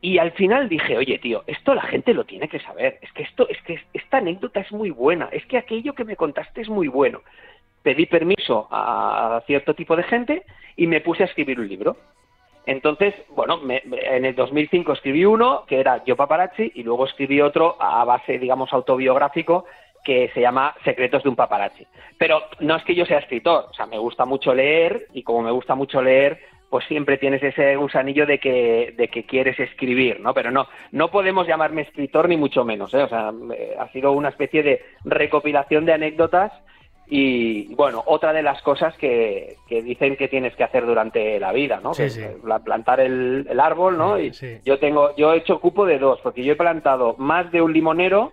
[0.00, 2.98] Y al final dije, oye, tío, esto la gente lo tiene que saber.
[3.00, 5.28] Es que esto, es que esta anécdota es muy buena.
[5.30, 7.22] Es que aquello que me contaste es muy bueno.
[7.84, 10.42] Pedí permiso a cierto tipo de gente
[10.76, 11.96] y me puse a escribir un libro.
[12.66, 17.40] Entonces, bueno, me- en el 2005 escribí uno que era Yo Paparazzi y luego escribí
[17.40, 19.64] otro a base, digamos, autobiográfico
[20.04, 21.86] que se llama Secretos de un paparazzi.
[22.18, 25.40] Pero no es que yo sea escritor, o sea, me gusta mucho leer y como
[25.42, 30.20] me gusta mucho leer, pues siempre tienes ese gusanillo de que, de que quieres escribir,
[30.20, 30.34] ¿no?
[30.34, 33.02] Pero no, no podemos llamarme escritor ni mucho menos, ¿eh?
[33.02, 33.32] O sea,
[33.78, 36.52] ha sido una especie de recopilación de anécdotas
[37.06, 41.52] y, bueno, otra de las cosas que, que dicen que tienes que hacer durante la
[41.52, 41.94] vida, ¿no?
[41.94, 42.22] Sí, sí.
[42.44, 44.18] la- plantar el, el árbol, ¿no?
[44.18, 44.58] Y Sí.
[44.64, 47.72] yo tengo, yo he hecho cupo de dos, porque yo he plantado más de un
[47.72, 48.32] limonero,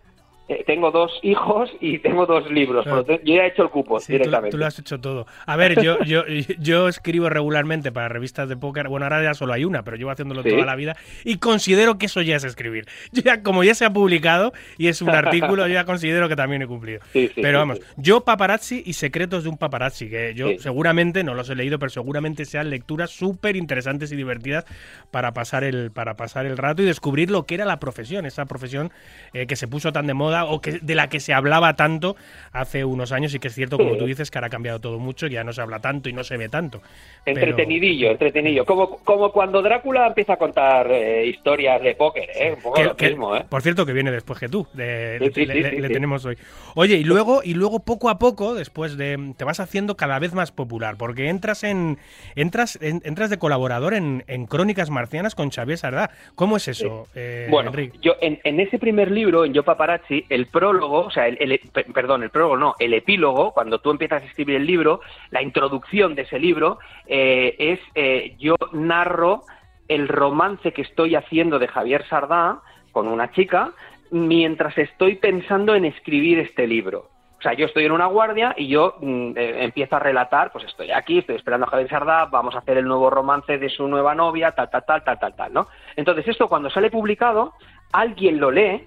[0.51, 3.99] eh, tengo dos hijos y tengo dos libros, tanto, yo ya he hecho el cupo
[3.99, 4.51] Sí, directamente.
[4.51, 5.25] tú lo has hecho todo.
[5.45, 6.23] A ver, yo, yo,
[6.59, 8.87] yo escribo regularmente para revistas de póker.
[8.89, 10.49] Bueno, ahora ya solo hay una, pero llevo haciéndolo Sí.
[10.49, 12.85] toda la vida y considero que eso ya es escribir.
[13.11, 16.35] Yo ya, como ya se ha publicado y es un artículo, yo ya considero que
[16.35, 16.99] también he cumplido.
[17.13, 21.49] Sí, pero vamos, yo paparazzi y secretos de un paparazzi, que yo seguramente, no los
[21.49, 24.65] he leído, pero seguramente sean lecturas súper interesantes y divertidas
[25.11, 28.45] para pasar, el, para pasar el rato y descubrir lo que era la profesión, esa
[28.45, 28.91] profesión
[29.33, 32.15] eh, que se puso tan de moda o que, de la que se hablaba tanto
[32.51, 33.99] hace unos años y que es cierto, como Sí.
[33.99, 36.23] tú dices, que ahora ha cambiado todo mucho, ya no se habla tanto y no
[36.23, 36.81] se ve tanto.
[37.23, 38.65] Pero- Entretenidillo, entretenidillo.
[38.65, 42.53] Como, como cuando Drácula empieza a contar eh, historias de póker, ¿eh?
[42.55, 43.45] Un poco Que- lo que- mismo, ¿eh?
[43.49, 44.67] Por cierto, que viene después que tú.
[44.73, 46.37] de- Sí, sí, le, tenemos hoy.
[46.75, 49.33] Oye, y luego, y luego poco a poco, después de.
[49.37, 50.95] te vas haciendo cada vez más popular.
[50.97, 51.97] Porque entras en.
[52.35, 56.11] entras, en- entras de colaborador en, en Crónicas Marcianas con Xavier Sardá.
[56.35, 60.47] ¿Cómo es eso, eh, Bueno, yo en, en ese primer libro, en Yo Paparazzi, el
[60.47, 64.23] prólogo, o sea, el, el- pe- perdón, el prólogo no, el epílogo, cuando tú empiezas
[64.23, 69.43] a escribir el libro, la introducción de ese libro eh, es eh, yo narro
[69.87, 73.71] el romance que estoy haciendo de Javier Sardá con una chica
[74.09, 77.09] mientras estoy pensando en escribir este libro.
[77.39, 80.63] O sea, yo estoy en una guardia y yo mm, eh, empiezo a relatar, pues
[80.65, 83.87] estoy aquí, estoy esperando a Javier Sardá, vamos a hacer el nuevo romance de su
[83.87, 85.67] nueva novia, tal, tal, tal, tal, tal, tal, ¿no?
[85.95, 87.53] Entonces esto cuando sale publicado,
[87.93, 88.85] alguien lo lee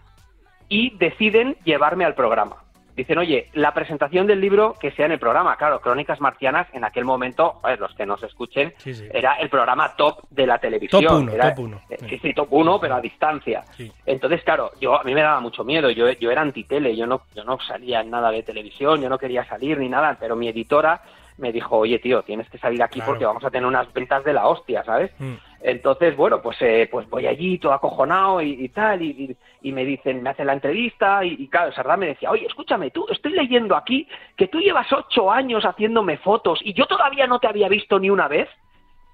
[0.68, 2.57] y deciden llevarme al programa.
[2.96, 5.57] Dicen, oye, la presentación del libro que sea en el programa.
[5.57, 9.09] Claro, Crónicas Marcianas en aquel momento, joder, los que nos escuchen, Sí, sí.
[9.12, 11.03] era el programa top de la televisión.
[11.05, 11.81] Top uno, Era- top uno.
[11.90, 13.64] eh, Sí, sí, top uno, pero a distancia.
[13.77, 13.90] Sí.
[14.07, 15.90] Entonces, claro, yo a mí me daba mucho miedo.
[15.90, 19.18] Yo, yo era antitele, yo no, yo no salía en nada de televisión, yo no
[19.18, 21.03] quería salir ni nada, pero mi editora
[21.37, 23.11] me dijo, oye, tío, tienes que salir aquí Claro.
[23.11, 25.11] porque vamos a tener unas ventas de la hostia, ¿sabes?
[25.18, 25.33] Mm.
[25.66, 29.83] Entonces, bueno, pues, eh, pues voy allí todo acojonado y, y tal, y, y- me
[29.87, 33.33] dicen, me hacen la entrevista, y, y claro, Sardá me decía, oye, escúchame, tú, estoy
[33.33, 37.68] leyendo aquí que tú llevas ocho años haciéndome fotos y yo todavía no te había
[37.68, 38.46] visto ni una vez.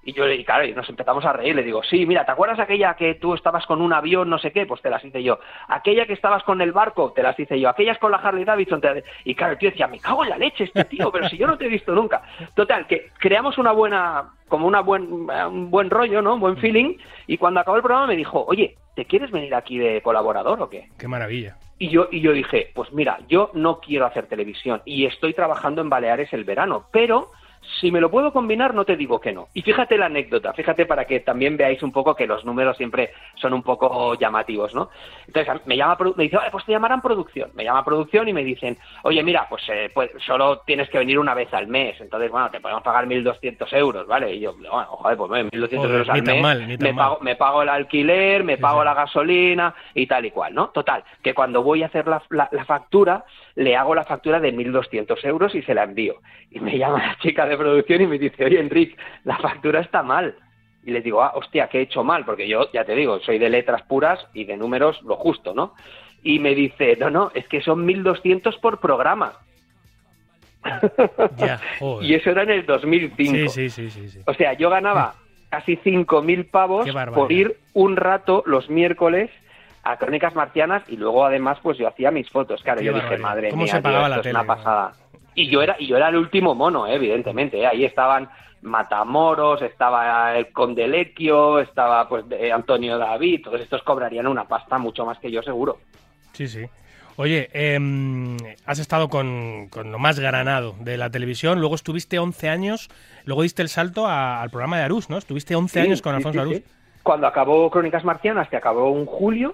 [0.03, 2.31] Y yo le y claro, y nos empezamos a reír, le digo, sí, mira, ¿te
[2.31, 4.65] acuerdas aquella que tú estabas con un avión, no sé qué?
[4.65, 5.37] Pues te las hice yo.
[5.67, 7.69] Aquella que estabas con el barco, te las hice yo.
[7.69, 10.31] Aquellas con la Harley Davidson, te las- Y claro, el tío decía, me cago en
[10.31, 12.23] la leche este tío, pero si yo no te he visto nunca.
[12.55, 16.33] Total, que creamos una buena, como una buen, un buen rollo, ¿no?
[16.33, 16.97] Un buen feeling.
[17.27, 20.69] Y cuando acabó el programa me dijo, oye, ¿te quieres venir aquí de colaborador o
[20.69, 20.89] qué?
[20.97, 21.57] Qué maravilla.
[21.77, 25.81] Y yo, y yo dije, pues mira, yo no quiero hacer televisión y estoy trabajando
[25.81, 27.27] en Baleares el verano, pero
[27.79, 29.47] Si me lo puedo combinar, no te digo que no.
[29.53, 33.11] Y fíjate la anécdota, fíjate para que también veáis un poco que los números siempre
[33.35, 34.89] son un poco llamativos, ¿no?
[35.27, 37.51] Entonces me llama, me dice, "Oye, pues te llamarán producción.
[37.53, 41.19] Me llama producción y me dicen, oye, mira, pues, eh, pues solo tienes que venir
[41.19, 41.99] una vez al mes.
[42.01, 44.33] Entonces, bueno, te podemos pagar 1.200 euros, ¿vale?
[44.33, 46.41] Y yo, bueno, joder, pues bueno, 1.200 Joder, euros al mes.
[46.41, 48.85] mal, me, pago, me pago el alquiler, me Sí, pago sí.
[48.85, 50.69] la gasolina y tal y cual, ¿no?
[50.69, 53.23] Total, que cuando voy a hacer la, la- la factura,
[53.55, 56.15] le hago la factura de 1.200 euros y se la envío.
[56.49, 60.03] Y me llama la chica de producción y me dice, oye, Enrique, la factura está
[60.03, 60.35] mal.
[60.83, 62.25] Y le digo, ah, hostia, ¿qué he hecho mal?
[62.25, 65.75] Porque yo, ya te digo, soy de letras puras y de números lo justo, ¿no?
[66.23, 69.33] Y me dice, no, no, es que son 1.200 por programa.
[71.37, 71.59] Ya,
[72.01, 73.49] y eso era en el 2005.
[73.49, 74.19] Sí, sí, sí.
[74.25, 75.15] O sea, yo ganaba
[75.49, 79.29] casi 5.000 pavos por ir un rato los miércoles
[79.83, 82.61] a Crónicas Marcianas y luego además pues yo hacía mis fotos.
[82.61, 84.39] Claro, Qué yo dije, madre ¿Cómo mía, se tío, pagaba esto la es tele?
[84.39, 84.93] una pasada.
[85.35, 87.59] Y yo era y yo era el último mono, eh, evidentemente.
[87.59, 87.67] eh.
[87.67, 88.29] Ahí estaban
[88.61, 94.77] Matamoros, estaba el Conde Lequio, estaba pues de- Antonio David, todos estos cobrarían una pasta
[94.77, 95.77] mucho más que yo seguro.
[96.33, 96.65] Sí, sí.
[97.17, 102.49] Oye, em, has estado con, con lo más granado de la televisión, luego estuviste 11
[102.49, 102.89] años,
[103.25, 105.17] luego diste el salto a- al programa de Arús, ¿no?
[105.17, 106.55] Estuviste 11 Sí, años con Alfonso sí, Arús.
[106.57, 106.63] sí.
[107.03, 109.53] Cuando acabó Crónicas Marcianas, que acabó en julio,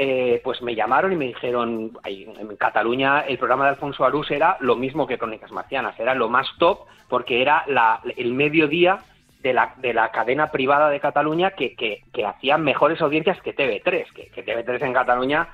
[0.00, 4.56] eh, pues me llamaron y me dijeron, en Cataluña el programa de Alfonso Arús era
[4.60, 9.00] lo mismo que Crónicas Marcianas, era lo más top porque era la- el mediodía
[9.42, 13.54] de la, de la cadena privada de Cataluña que, que, que hacía mejores audiencias que
[13.56, 15.48] TV3, que, que TV3 en Cataluña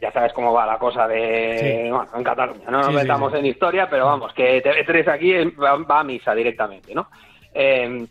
[0.00, 1.90] ya sabes cómo va la cosa de Sí.
[1.90, 3.38] bueno, en Cataluña, no nos Sí, metamos sí.
[3.38, 7.08] en historia, pero vamos, que TV3 aquí va, va a misa directamente, ¿no?
[7.52, 8.06] Eh,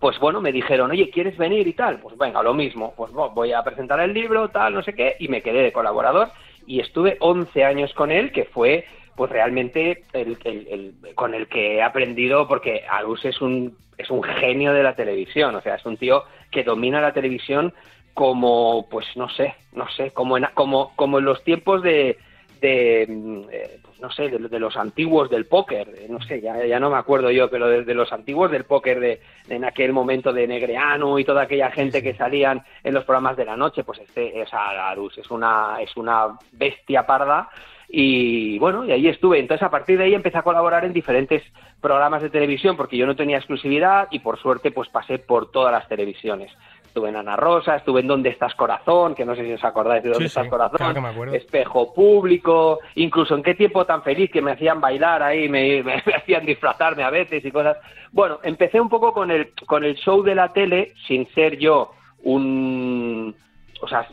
[0.00, 2.00] pues bueno, me dijeron, oye, ¿quieres venir y tal?
[2.00, 5.14] Pues venga, lo mismo, pues vo- voy a presentar el libro, tal, no sé qué,
[5.20, 6.28] y me quedé de colaborador.
[6.66, 8.84] Y estuve 11 años con él, que fue
[9.14, 10.66] pues realmente el, el-
[11.04, 14.94] el- con el que he aprendido, porque Arús es un, es un genio de la
[14.96, 17.74] televisión, o sea, es un tío que domina la televisión
[18.14, 22.16] como, pues no sé, no sé, como en, como, como en los tiempos de,
[22.60, 26.64] de eh, pues no sé, de, de los antiguos del póker, eh, no sé, ya,
[26.64, 29.92] ya no me acuerdo yo, pero desde los antiguos del póker de, de en aquel
[29.92, 33.84] momento de Negreanu y toda aquella gente que salían en los programas de la noche,
[33.84, 37.48] pues este, o sea, Arús es una, es una bestia parda
[37.92, 39.40] y bueno, y ahí estuve.
[39.40, 41.42] Entonces, a partir de ahí empecé a colaborar en diferentes
[41.80, 45.72] programas de televisión porque yo no tenía exclusividad y por suerte pues pasé por todas
[45.72, 46.52] las televisiones.
[46.90, 49.14] Estuve en Ana Rosa, estuve en ¿Dónde estás corazón?
[49.14, 50.76] Que no sé si os acordáis de ¿Dónde Sí, sí, estás corazón?
[50.76, 51.34] claro que me acuerdo.
[51.34, 55.94] Espejo público, incluso en qué tiempo tan feliz que me hacían bailar ahí, me, me
[55.94, 57.76] hacían disfrazarme a veces y cosas.
[58.10, 61.92] Bueno, empecé un poco con el, con el show de la tele sin ser yo
[62.24, 63.36] un
[63.82, 64.06] o sea,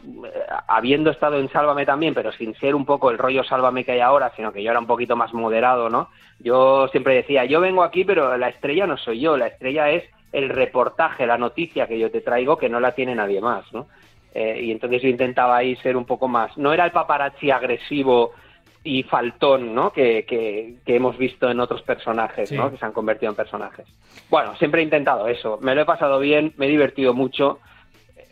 [0.68, 4.00] habiendo estado en Sálvame también, pero sin ser un poco el rollo Sálvame que hay
[4.00, 6.10] ahora, sino que yo era un poquito más moderado, ¿no?
[6.40, 10.04] Yo siempre decía, yo vengo aquí, pero la estrella no soy yo, la estrella es
[10.32, 13.88] el reportaje, la noticia que yo te traigo, que no la tiene nadie más, ¿no?
[14.34, 18.34] Eh, y entonces yo intentaba ahí ser un poco más, no era el paparazzi agresivo
[18.84, 19.92] y faltón, ¿no?
[19.92, 22.56] Que, que, que hemos visto en otros personajes, Sí.
[22.56, 22.70] ¿no?
[22.70, 23.88] Que se han convertido en personajes.
[24.30, 27.60] Bueno, siempre he intentado eso, me lo he pasado bien, me he divertido mucho,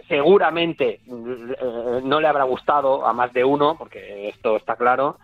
[0.07, 5.17] seguramente eh, no le habrá gustado a más de uno, porque esto está claro,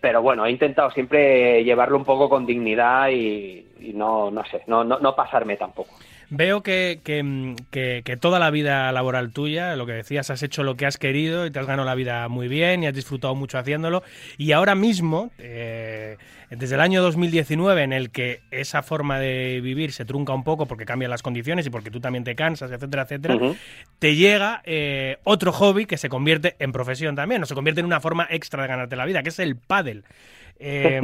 [0.00, 4.62] pero bueno, he intentado siempre llevarlo un poco con dignidad y, y no, no sé,
[4.66, 5.90] no, no, no pasarme tampoco.
[6.28, 10.42] Veo que, que, mm, que- que toda la vida laboral tuya, lo que decías, has
[10.42, 12.94] hecho lo que has querido y te has ganado la vida muy bien y has
[12.94, 14.02] disfrutado mucho haciéndolo.
[14.36, 16.16] Y ahora mismo, eh,
[16.50, 20.66] desde el año 2019, en el que esa forma de vivir se trunca un poco
[20.66, 23.34] porque cambian las condiciones y porque tú también te cansas, etcétera, etcétera,
[24.00, 27.86] te llega eh, otro hobby que se convierte en profesión también, o se convierte en
[27.86, 30.04] una forma extra de ganarte la vida, que es el pádel.
[30.68, 31.00] Eh,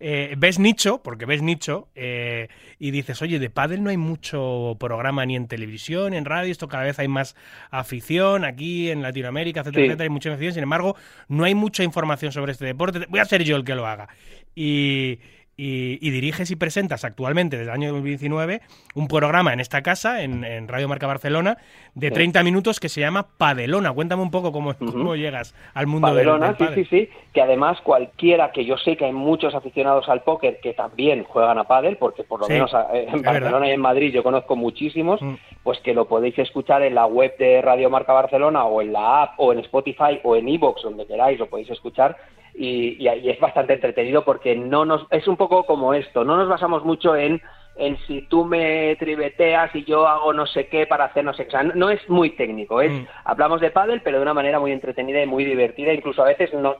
[0.00, 4.76] eh, ves nicho, porque ves nicho, eh, y dices, oye, de pádel no hay mucho
[4.78, 7.34] programa ni en televisión, ni en radio, esto cada vez hay más
[7.70, 9.86] afición aquí en Latinoamérica, etcétera, Sí.
[9.86, 10.96] etcétera, hay mucha afición, sin embargo,
[11.28, 14.08] no hay mucha información sobre este deporte, voy a ser yo el que lo haga.
[14.54, 15.18] Y,
[15.58, 18.60] y- y diriges y presentas actualmente, desde el año 2019,
[18.94, 21.56] un programa en esta casa, en, en Radio Marca Barcelona,
[21.94, 22.14] de Sí.
[22.14, 23.90] 30 minutos que se llama Padelona.
[23.92, 26.86] Cuéntame un poco cómo, cómo llegas al mundo del- Padelona, del sí, pádel.
[26.88, 30.74] sí, sí, que además cualquiera, que yo sé que hay muchos aficionados al póker que
[30.74, 33.66] también juegan a pádel, porque por lo Sí, menos eh, en Barcelona verdad.
[33.68, 35.34] y en Madrid yo conozco muchísimos, Mm.
[35.62, 39.22] pues que lo podéis escuchar en la web de Radio Marca Barcelona o en la
[39.22, 42.16] app o en Spotify o en Evox, donde queráis, lo podéis escuchar
[42.56, 46.36] y, y- y es bastante entretenido porque no nos es un poco como esto, no
[46.36, 47.40] nos basamos mucho en
[47.78, 51.42] en si tú me tribeteas y yo hago no sé qué para hacer no sé
[51.44, 51.48] qué.
[51.48, 53.04] O sea, no, no es muy técnico, es Mm.
[53.24, 56.54] hablamos de pádel pero de una manera muy entretenida y muy divertida, incluso a veces
[56.54, 56.76] no,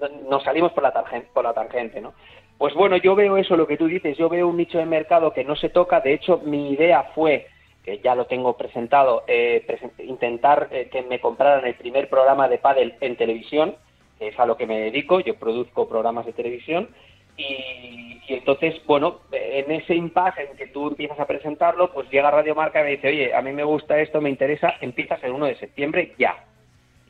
[0.00, 2.14] no- nos salimos por la tangente, por la tangente, ¿no?
[2.56, 5.32] Pues bueno, yo veo eso, lo que tú dices, yo veo un nicho de mercado
[5.32, 7.46] que no se toca, de hecho mi idea fue,
[7.84, 9.64] que ya lo tengo presentado, eh,
[9.98, 13.76] intentar eh, que me compraran el primer programa de pádel en televisión,
[14.20, 16.88] es a lo que me dedico, yo produzco programas de televisión,
[17.36, 22.30] y, y entonces, bueno, en ese impasse en que tú empiezas a presentarlo, pues llega
[22.30, 25.32] Radio Marca y me dice, oye, a mí me gusta esto, me interesa, empiezas el
[25.32, 26.36] 1 de septiembre ya.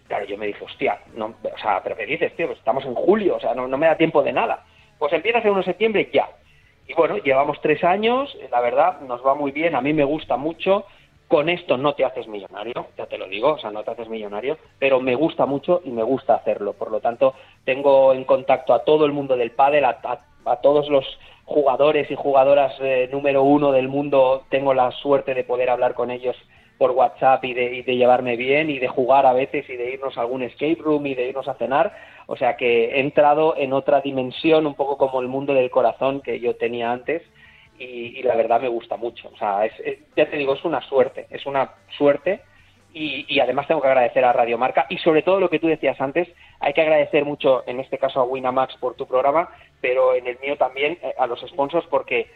[0.06, 2.46] Claro, yo me dije, hostia, no, o sea, pero ¿qué dices, tío?
[2.46, 4.64] Pues estamos en julio, o sea, no, no me da tiempo de nada.
[4.98, 6.28] Pues empiezas el 1 de septiembre ya.
[6.86, 10.36] Y bueno, llevamos tres años, la verdad, nos va muy bien, a mí me gusta
[10.36, 10.84] mucho.
[11.28, 14.08] Con esto no te haces millonario, ya te lo digo, o sea, no te haces
[14.08, 16.72] millonario, pero me gusta mucho y me gusta hacerlo.
[16.72, 20.88] Por lo tanto, tengo en contacto a todo el mundo del pádel, a, a- todos
[20.88, 21.04] los
[21.44, 24.44] jugadores y jugadoras eh, número uno del mundo.
[24.48, 26.34] Tengo la suerte de poder hablar con ellos
[26.78, 29.90] por WhatsApp y de, y de llevarme bien y de jugar a veces y de
[29.92, 31.92] irnos a algún escape room y de irnos a cenar.
[32.28, 36.22] O sea que he entrado en otra dimensión, un poco como el mundo del corazón
[36.22, 37.20] que yo tenía antes
[37.78, 39.28] y, la verdad me gusta mucho.
[39.32, 39.72] O sea, es,
[40.16, 42.40] ya te digo, es una suerte, es una suerte
[42.92, 46.00] y, además tengo que agradecer a Radio Marca y sobre todo lo que tú decías
[46.00, 49.50] antes, hay que agradecer mucho, en este caso a Winamax por tu programa,
[49.80, 52.28] pero en el mío también eh, a los sponsors porque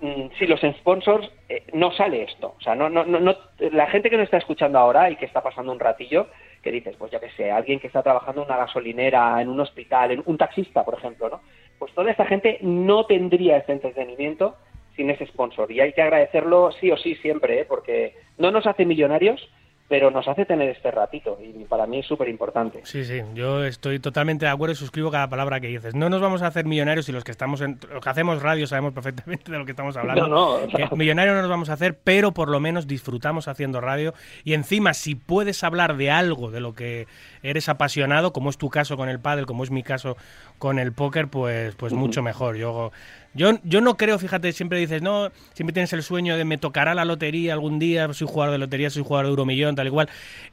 [0.00, 3.86] mm, si los sponsors eh, no sale esto, o sea, no, no, no, no- la
[3.88, 6.28] gente que nos está escuchando ahora y que está pasando un ratillo,
[6.62, 9.60] que dices, pues ya que sé, alguien que está trabajando en una gasolinera, en un
[9.60, 11.40] hospital, en un taxista, por ejemplo, ¿no?
[11.78, 14.56] Pues toda esta gente no tendría este entretenimiento
[14.96, 17.64] sin ese sponsor y hay que agradecerlo sí o sí siempre, ¿eh?
[17.64, 19.48] porque no nos hace millonarios,
[19.88, 22.80] pero nos hace tener este ratito y para mí es súper importante.
[22.84, 25.94] Sí, sí, yo estoy totalmente de acuerdo y suscribo cada palabra que dices.
[25.94, 28.66] No nos vamos a hacer millonarios y los que estamos en, los que hacemos radio
[28.66, 30.26] sabemos perfectamente de lo que estamos hablando.
[30.26, 34.12] No, no, millonarios no nos vamos a hacer, pero por lo menos disfrutamos haciendo radio
[34.42, 37.06] y encima si puedes hablar de algo de lo que
[37.42, 40.16] eres apasionado, como es tu caso con el pádel, como es mi caso
[40.58, 42.56] con el póker, pues pues mucho mejor.
[42.56, 42.90] Yo
[43.36, 46.94] yo yo no creo, fíjate, siempre dices, "No, siempre tienes el sueño de me tocará
[46.94, 50.08] la lotería algún día, soy jugador de lotería, soy jugador de Euromillón, tal igual."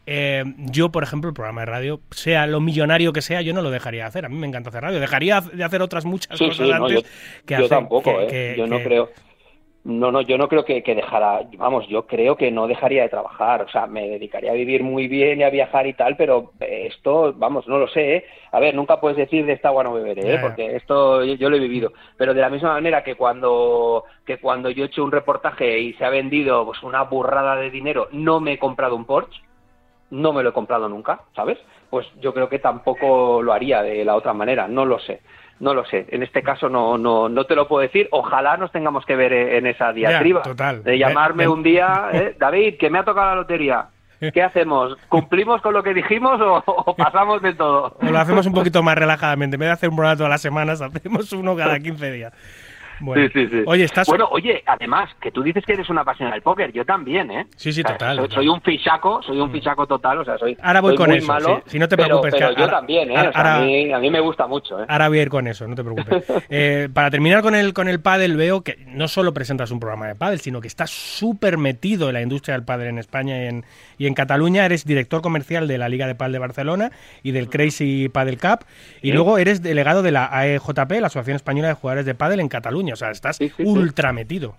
[0.05, 3.61] Eh, yo, por ejemplo, el programa de radio, sea lo millonario que sea, yo no
[3.61, 4.25] lo dejaría de hacer.
[4.25, 4.99] A mí me encanta hacer radio.
[4.99, 7.07] Dejaría de hacer otras muchas Sí, cosas sí, no, antes yo,
[7.45, 8.27] que yo hacer- tampoco, que- ¿eh?
[8.27, 9.09] que- yo no que- creo.
[9.85, 13.09] No, no, yo no creo que, que dejara, vamos, yo creo que no dejaría de
[13.09, 16.53] trabajar, o sea, me dedicaría a vivir muy bien y a viajar y tal, pero
[16.61, 18.25] esto, vamos, no lo sé, ¿eh?
[18.53, 20.39] A ver, nunca puedes decir de esta agua no beberé, ¿eh?
[20.41, 24.37] Porque esto yo, yo lo he vivido, pero de la misma manera que cuando, que
[24.37, 28.07] cuando yo he hecho un reportaje y se ha vendido pues una burrada de dinero,
[28.13, 29.41] no me he comprado un Porsche,
[30.11, 31.57] no me lo he comprado nunca, ¿sabes?
[31.89, 35.19] Pues yo creo que tampoco lo haría de la otra manera, no lo sé.
[35.59, 38.07] No lo sé, en este caso no, no, no te lo puedo decir.
[38.11, 40.41] Ojalá nos tengamos que ver en esa diatriba.
[40.41, 40.83] total.
[40.83, 42.35] De llamarme un día, ¿eh?
[42.39, 43.85] David, que me ha tocado la lotería.
[44.33, 44.97] ¿Qué hacemos?
[45.09, 47.95] ¿Cumplimos con lo que dijimos o, o pasamos de todo?
[48.01, 49.55] O lo hacemos un poquito más relajadamente.
[49.55, 52.33] En vez de hacer un programa todas las semanas, hacemos uno cada 15 días.
[52.99, 53.63] Bueno, Sí, sí, sí.
[53.65, 54.07] Oye, estás.
[54.07, 57.47] Bueno, oye, además, que tú dices que eres una apasionada del póker, yo también, ¿eh?
[57.55, 58.35] Sí, sí, O sea, total, Soy, total.
[58.35, 61.17] soy un fichaco, soy un fichaco total, o sea, soy, Ahora voy soy con muy
[61.19, 61.63] eso, malo.
[61.67, 63.13] Si no te pero- preocupes, Pero, que yo ahora- también, ¿eh?
[63.17, 64.85] O sea, ahora- a, mí, a mí me gusta mucho, ¿eh?
[64.87, 66.23] Ahora voy a ir con eso, no te preocupes.
[66.49, 70.07] Eh, para terminar con el, con el pádel, veo que no solo presentas un programa
[70.07, 73.47] de pádel, sino que estás súper metido en la industria del pádel en España y
[73.47, 73.65] en,
[73.97, 74.65] y en Cataluña.
[74.65, 76.91] Eres director comercial de la Liga de Pádel de Barcelona
[77.23, 78.65] y del Crazy Paddle Cup.
[79.01, 82.49] Y luego eres delegado de la AEJP, la Asociación Española de Jugadores de Pádel en
[82.49, 82.82] Cataluña.
[82.91, 83.69] O sea, estás Sí, sí, sí.
[83.69, 84.55] ultra metido.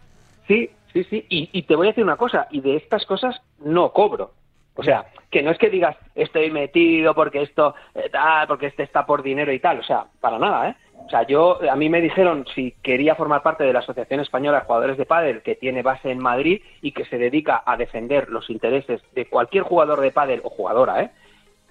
[0.47, 1.27] Sí, sí, sí.
[1.29, 4.33] Y, y te voy a decir una cosa, y de estas cosas no cobro.
[4.77, 8.83] O sea, que no es que digas estoy metido porque esto eh, tal, porque este
[8.83, 9.79] está por dinero y tal.
[9.81, 10.77] O sea, para nada, ¿eh?
[11.07, 14.61] O sea, yo a mí me dijeron si quería formar parte de la Asociación Española
[14.61, 18.31] de Jugadores de Pádel que tiene base en Madrid y que se dedica a defender
[18.31, 21.11] los intereses de cualquier jugador de pádel o jugadora, ¿eh?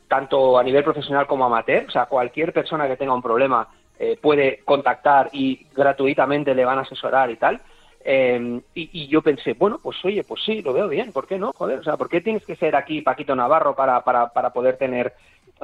[0.08, 3.68] tanto a nivel profesional como amateur, o sea, cualquier persona que tenga un problema
[4.06, 7.62] eh, puede contactar y gratuitamente le van a asesorar y tal.
[8.04, 11.54] Eh, y, yo pensé, bueno, pues oye, pues sí, lo veo bien, ¿por qué no?
[11.54, 14.76] Joder, o sea, ¿por qué tienes que ser aquí Paquito Navarro para, para, para poder
[14.76, 15.14] tener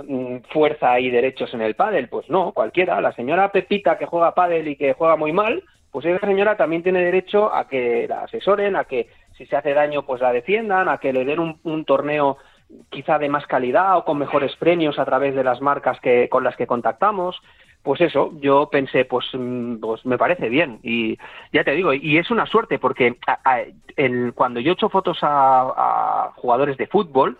[0.08, 2.08] mm, fuerza y derechos en el pádel?
[2.08, 3.02] Pues no, cualquiera.
[3.02, 5.62] La señora Pepita que juega pádel y que juega muy mal,
[5.92, 9.74] pues esa señora también tiene derecho a que la asesoren, a que si se hace
[9.74, 12.38] daño, pues la defiendan, a que le den un, un torneo
[12.90, 16.46] quizá de más calidad o con mejores premios a través de las marcas que con
[16.46, 17.42] las que contactamos.
[17.82, 20.80] Pues eso, yo pensé, pues, mm, pues me parece bien.
[20.84, 21.17] Y
[21.53, 23.61] ya te digo, y es una suerte porque a-
[23.95, 25.61] el- cuando yo he hecho fotos a,
[26.27, 27.38] a jugadores de fútbol,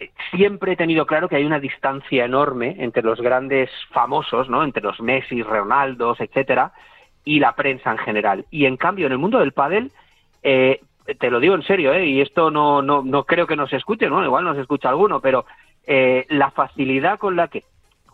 [0.00, 4.62] eh, siempre he tenido claro que hay una distancia enorme entre los grandes famosos, ¿no?
[4.64, 6.72] Entre los Messi, Ronaldos, etcétera,
[7.24, 8.46] y la prensa en general.
[8.50, 9.90] Y en cambio, en el mundo del pádel,
[10.42, 10.80] eh,
[11.18, 12.06] te lo digo en serio, ¿eh?
[12.06, 14.24] y esto no, no, no creo que nos escuche, ¿no?
[14.24, 15.46] Igual nos escucha alguno, pero
[15.86, 17.62] eh, la facilidad con la que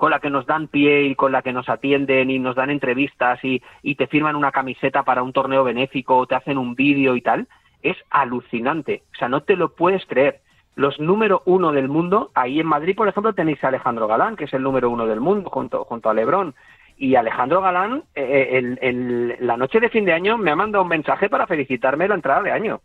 [0.01, 2.70] con la que nos dan pie y con la que nos atienden y nos dan
[2.70, 6.74] entrevistas y, y te firman una camiseta para un torneo benéfico o te hacen un
[6.74, 7.46] vídeo y tal,
[7.82, 9.03] es alucinante.
[9.12, 10.40] O sea, no te lo puedes creer.
[10.74, 14.44] Los número uno del mundo, ahí en Madrid, por ejemplo, tenéis a Alejandro Galán, que
[14.44, 16.55] es el número uno del mundo, junto, junto a Lebrón.
[16.96, 20.82] Y Alejandro Galán, eh, el- el- la noche de fin de año, me ha mandado
[20.82, 22.80] un mensaje para felicitarme la entrada de año.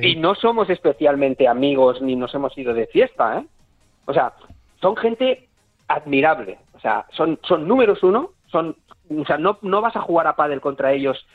[0.00, 3.44] Y no somos especialmente amigos ni nos hemos ido de fiesta, ¿eh?
[4.06, 4.32] O sea,
[4.80, 5.48] son gente
[5.88, 6.58] admirable.
[6.74, 8.76] O sea, son, son números uno, son,
[9.10, 11.26] o sea, no, no vas a jugar a pádel contra ellos,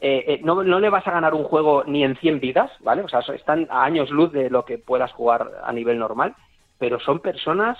[0.00, 3.02] eh, eh, no, no le vas a ganar un juego ni en 100 vidas, ¿vale?
[3.02, 6.34] O sea, están a años luz de lo que puedas jugar a nivel normal,
[6.78, 7.78] pero son personas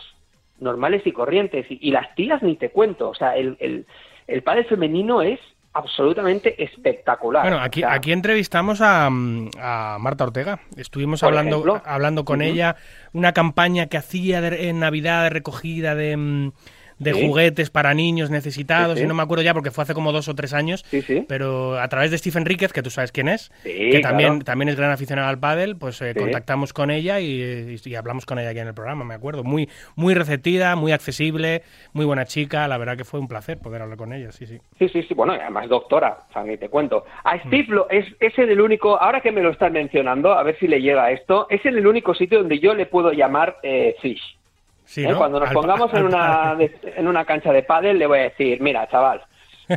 [0.58, 1.70] normales y corrientes.
[1.70, 3.10] Y, y las tías ni te cuento.
[3.10, 3.86] O sea, el, el,
[4.26, 5.40] el pádel femenino es
[5.74, 7.42] absolutamente espectacular.
[7.42, 10.60] Bueno, aquí, O sea, aquí entrevistamos a, mm, a Marta Ortega.
[10.76, 11.82] Estuvimos hablando, ejemplo.
[11.84, 12.76] hablando con ella,
[13.12, 16.52] una campaña que hacía de- en Navidad de recogida de, mm,
[16.98, 17.26] de Sí.
[17.26, 20.28] juguetes para niños necesitados, Sí, y no me acuerdo ya porque fue hace como dos
[20.28, 21.24] o tres años, Sí, sí.
[21.28, 24.44] pero a través de Stephen Ríquez, que tú sabes quién es, que también, claro.
[24.44, 28.50] también es gran aficionado al pádel, pues eh, contactamos con ella y, hablamos con ella
[28.50, 29.44] aquí en el programa, me acuerdo.
[29.44, 33.82] Muy, muy receptiva, muy accesible, muy buena chica, la verdad que fue un placer poder
[33.82, 34.58] hablar con ella, sí, sí.
[34.78, 37.04] Sí, sí, sí, bueno, y además doctora, o sea, ni te cuento.
[37.24, 37.28] Mm.
[37.28, 40.58] A Steve lo, es, es el único, ahora que me lo están mencionando, a ver
[40.58, 44.36] si le llega esto, es el único sitio donde yo le puedo llamar eh, Fish.
[44.84, 45.08] Sí, ¿eh?
[45.08, 45.18] ¿no?
[45.18, 48.22] Cuando nos Al- pongamos en una, de- en una cancha de pádel le voy a
[48.24, 49.22] decir, mira, chaval,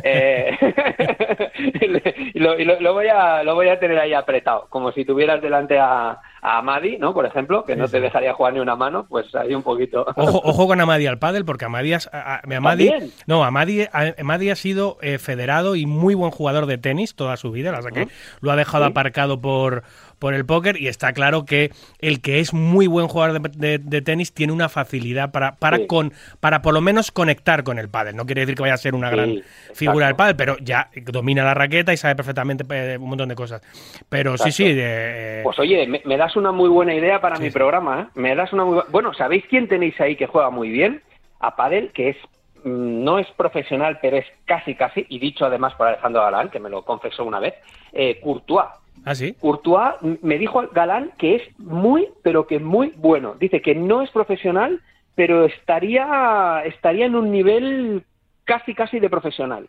[0.02, 0.54] eh,
[2.34, 5.04] y lo, y lo- lo voy a, lo voy a tener ahí apretado, como si
[5.04, 6.10] tuvieras delante a,
[6.42, 7.14] a Amadi, ¿no?
[7.14, 10.04] Por ejemplo, que no Sí, te dejaría jugar ni una mano, pues ahí un poquito.
[10.16, 14.14] Ojo, ojo con Amadi al pádel, porque Amadi, has- a- a- Amadi- no, Amadi, a-
[14.18, 17.90] Amadi ha sido eh, federado y muy buen jugador de tenis toda su vida, la
[17.90, 18.08] que
[18.40, 18.90] lo ha dejado Sí.
[18.90, 19.84] aparcado por,
[20.18, 23.78] por el póker y está claro que el que es muy buen jugador de, de-
[23.78, 25.86] de tenis tiene una facilidad para, para, Sí.
[25.86, 28.16] con, para por lo menos conectar con el pádel.
[28.16, 29.74] No quiere decir que vaya a ser una Sí, gran exacto.
[29.74, 33.34] figura del pádel, pero ya domina la raqueta y sabe perfectamente eh, un montón de
[33.34, 33.62] cosas.
[34.08, 34.56] Pero sí, Exacto.
[34.56, 38.00] sí, de- Pues oye, me, me das una muy buena idea para Sí, mi programa,
[38.02, 38.06] ¿eh?
[38.14, 41.02] Me das una muy bu- Bueno, ¿sabéis quién tenéis ahí que juega muy bien?
[41.40, 42.16] A Padel, que es
[42.64, 46.58] mm, no es profesional, pero es casi casi, y dicho además por Alejandro Galán, que
[46.58, 47.54] me lo confesó una vez,
[47.92, 48.66] eh, Courtois.
[49.08, 49.34] ¿Ah, sí?
[49.40, 53.36] Courtois me dijo Galán que es muy, pero que muy bueno.
[53.40, 54.80] Dice que no es profesional,
[55.14, 58.04] pero estaría, estaría en un nivel
[58.44, 59.68] casi casi de profesional.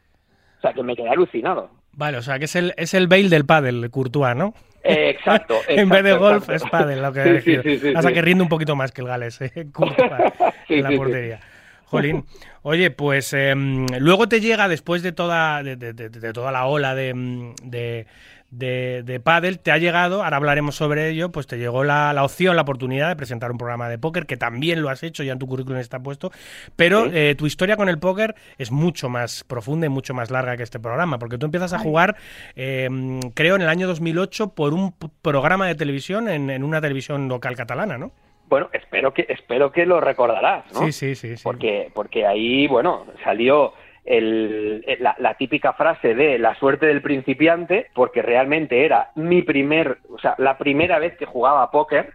[0.58, 1.70] O sea, que me quedé alucinado.
[1.94, 4.54] Vale, o sea que es el, es el Bale del pádel, Courtois, ¿no?
[4.84, 6.66] Eh, exacto, en vez de golf exacto.
[6.66, 9.08] es pádel, lo que Sí, sí, sí, Hasta que rinde un poquito más que el
[9.08, 9.68] Gales, ¿eh?
[9.74, 10.10] Courtois,
[10.70, 11.40] en la portería.
[11.86, 12.24] Jolín.
[12.62, 16.68] Oye, pues em, luego te llega, después de toda, de, de- de- de toda la
[16.68, 18.06] ola de,
[18.52, 22.14] de, de, de pádel, te ha llegado, ahora hablaremos sobre ello, pues te llegó la,
[22.14, 25.24] la opción, la oportunidad de presentar un programa de póker, que también lo has hecho,
[25.24, 26.32] ya en tu currículum está puesto,
[26.76, 27.12] pero Sí.
[27.14, 30.64] eh, tu historia con el póker es mucho más profunda y mucho más larga que
[30.64, 32.16] este programa, porque tú empiezas a jugar,
[32.56, 32.90] eh,
[33.36, 37.56] creo, en el año 2008 por un programa de televisión en, en una televisión local
[37.56, 38.12] catalana, ¿no?
[38.48, 40.80] Bueno, espero que espero que lo recordarás, ¿no?
[40.86, 41.38] Sí, sí, sí.
[41.38, 41.44] sí.
[41.44, 43.74] Porque porque ahí, bueno, salió
[44.06, 50.00] el, la, la típica frase de la suerte del principiante, porque realmente era mi primer,
[50.10, 52.14] o sea, la primera vez que jugaba póker.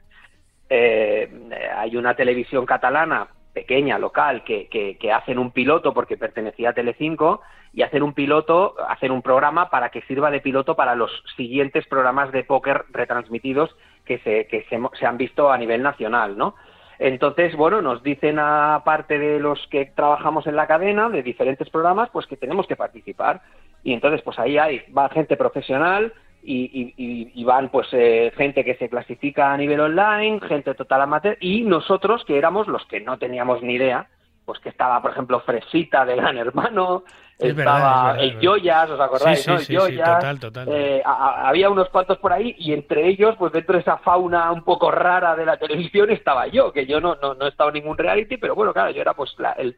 [0.70, 1.28] Eh,
[1.76, 7.40] hay una televisión catalana pequeña, local, que, que, hacen un piloto porque pertenecía a Telecinco
[7.72, 11.86] y hacen un piloto, hacen un programa para que sirva de piloto para los siguientes
[11.86, 13.74] programas de póker retransmitidos
[14.04, 16.56] que se, que se han visto a nivel nacional, ¿no?
[16.98, 21.68] Entonces, bueno, nos dicen a parte de los que trabajamos en la cadena, de diferentes
[21.70, 23.40] programas, pues que tenemos que participar.
[23.82, 28.64] Y entonces, pues ahí hay, va gente profesional y, y- y- van pues eh, gente
[28.64, 33.00] que se clasifica a nivel online, gente total amateur, y nosotros que éramos los que
[33.00, 34.08] no teníamos ni idea,
[34.44, 37.04] pues que estaba, por ejemplo, Fresita de Gran Hermano,
[37.38, 38.50] Es verdad, estaba es verdad, es el verdad.
[38.50, 39.38] Joyas, ¿os acordáis?
[39.40, 39.86] Sí, sí, no?
[39.86, 40.68] El sí, total, total.
[40.70, 44.52] eh, a- había unos cuantos por ahí y entre ellos, pues dentro de esa fauna
[44.52, 47.70] un poco rara de la televisión estaba yo, que yo no, no, no he estado
[47.70, 49.76] en ningún reality, pero bueno, claro, yo era pues la- el,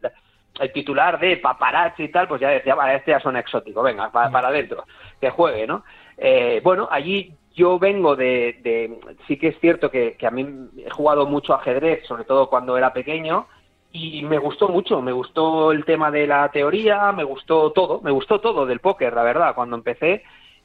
[0.61, 4.11] el titular de paparazzi y tal, pues ya decía, vale, este ya suena exótico, venga,
[4.11, 4.85] pa- para adentro,
[5.21, 5.85] que juegue, ¿no?
[6.19, 10.47] Eh, bueno, allí yo vengo de, de- sí que es cierto que, que a mí
[10.85, 13.47] he jugado mucho ajedrez, sobre todo cuando era pequeño,
[13.97, 18.11] y me gustó mucho, me gustó el tema de la teoría, me gustó todo, me
[18.11, 20.23] gustó todo del póker, la verdad, cuando empecé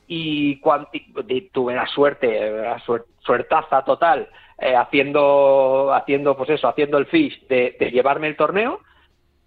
[0.07, 4.27] y, cuan- y- tuve la suerte, la suer- suertaza total,
[4.57, 8.79] eh, haciendo, haciendo, pues eso, haciendo el fish de, llevarme el torneo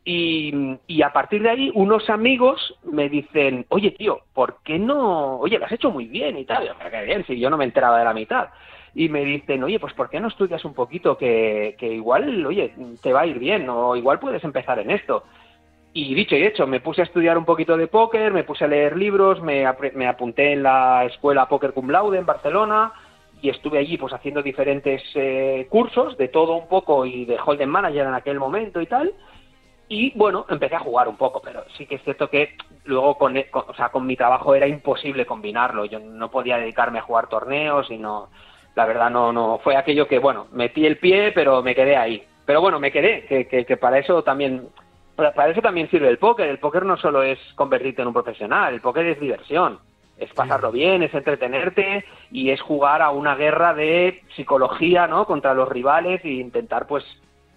[0.06, 5.38] y, a partir de ahí unos amigos me dicen, oye tío, ¿por qué no?
[5.40, 6.64] Oye, lo has hecho muy bien y tal.
[6.64, 8.48] Y yo, "Pero qué bien, si yo no me enteraba de la mitad.
[8.94, 11.16] Y me dicen, oye, pues ¿por qué no estudias un poquito?
[11.18, 12.72] Que, que igual, oye,
[13.02, 15.24] te va a ir bien o igual puedes empezar en esto.
[15.92, 18.68] Y dicho y hecho, me puse a estudiar un poquito de póker, me puse a
[18.68, 22.92] leer libros, me, apre- me apunté en la escuela Póker Cum Laude en Barcelona
[23.40, 27.68] y estuve allí pues haciendo diferentes eh, cursos de todo un poco y de Hold'em
[27.68, 29.12] Manager en aquel momento y tal.
[29.88, 33.34] Y bueno, empecé a jugar un poco, pero sí que es cierto que luego con,
[33.50, 35.84] con- o sea, con mi trabajo era imposible combinarlo.
[35.84, 38.30] Yo no podía dedicarme a jugar torneos y no,
[38.74, 42.24] la verdad no, no, fue aquello que bueno, metí el pie, pero me quedé ahí.
[42.44, 44.68] Pero bueno, me quedé, que, que, que para eso también,
[45.16, 46.48] para, eso también sirve el póker.
[46.48, 49.78] El póker no solo es convertirte en un profesional, el póker es diversión.
[50.16, 55.26] Es pasarlo bien, es entretenerte y es jugar a una guerra de psicología, ¿no?
[55.26, 57.04] Contra los rivales e intentar, pues,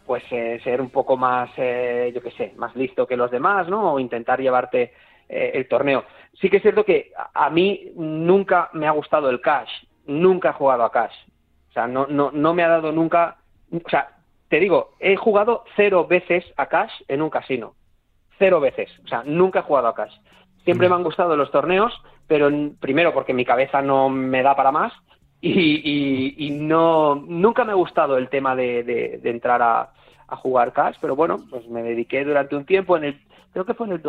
[0.07, 3.67] pues eh, ser un poco más, eh, yo qué sé, más listo que los demás,
[3.67, 3.93] ¿no?
[3.93, 4.93] O intentar llevarte
[5.29, 6.05] eh, el torneo.
[6.41, 9.69] Sí que es cierto que a mí nunca me ha gustado el cash,
[10.07, 11.13] nunca he jugado a cash.
[11.69, 13.37] O sea, no, no, no me ha dado nunca,
[13.71, 14.09] o sea,
[14.49, 17.73] te digo, he jugado cero veces a cash en un casino.
[18.39, 18.89] Cero veces.
[19.03, 20.13] O sea, nunca he jugado a cash.
[20.63, 21.93] Siempre me han gustado los torneos,
[22.27, 22.49] pero
[22.79, 24.93] primero porque mi cabeza no me da para más
[25.41, 29.91] y, y- y no nunca me ha gustado el tema de, de- de entrar a,
[30.27, 33.19] a jugar cash, pero bueno, pues me dediqué durante un tiempo en el
[33.53, 34.01] creo que fue en el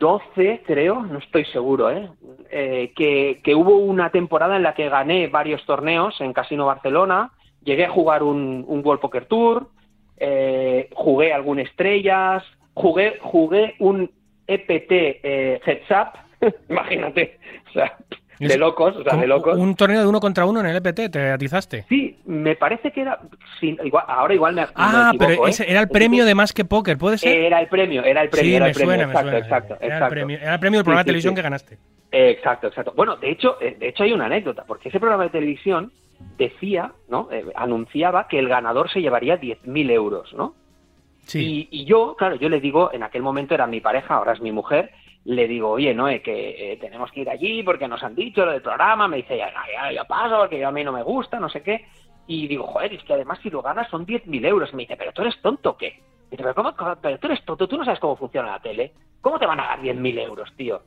[0.00, 2.08] 2012, creo, no estoy seguro, ¿eh?
[2.50, 7.30] Eh, que, que hubo una temporada en la que gané varios torneos en Casino Barcelona,
[7.62, 9.68] llegué a jugar un, un World Poker Tour,
[10.16, 12.42] eh, jugué algún estrellas,
[12.74, 14.10] jugué jugué un
[14.46, 17.38] EPT eh, Heads Up, imagínate,
[17.68, 17.96] o sea,
[18.48, 19.56] de locos, o sea, de locos.
[19.58, 21.84] Un torneo de uno contra uno en el EPT, te atizaste.
[21.88, 23.20] Sí, me parece que era,
[23.60, 25.52] sí, igual, ahora igual me, me Ah, equivoco, pero ¿eh?
[25.68, 27.36] era el premio de más que póker, ¿puede ser?
[27.36, 29.38] Era el premio, era el premio, sí, era me el premio, suena, me exacto, suena.
[29.46, 30.04] exacto, Era exacto.
[30.06, 31.78] el premio, era el premio del programa Sí, de televisión que ganaste.
[32.12, 32.92] Exacto, exacto.
[32.96, 35.92] Bueno, de hecho, eh, de hecho hay una anécdota, porque ese programa de televisión
[36.36, 37.28] decía, ¿no?
[37.30, 40.54] Eh, anunciaba que el ganador se llevaría 10.000 euros, ¿no?
[41.26, 41.68] Sí.
[41.70, 44.40] Y, y yo, claro, yo le digo, en aquel momento era mi pareja, ahora es
[44.40, 44.90] mi mujer,
[45.24, 48.44] le digo, oye, no, eh, que eh, tenemos que ir allí porque nos han dicho
[48.44, 51.38] lo del programa, me dice, ya, ya, ya paso, porque a mí no me gusta,
[51.38, 51.86] no sé qué.
[52.26, 54.72] Y digo, joder, es que además si lo ganas son 10.000 euros.
[54.72, 56.00] Me dice, pero tú eres tonto, ¿qué?
[56.28, 58.92] Y dice, pero, ¿cómo, pero tú eres tonto, tú no sabes cómo funciona la tele.
[59.20, 60.80] ¿Cómo te van a dar 10.000 euros, tío?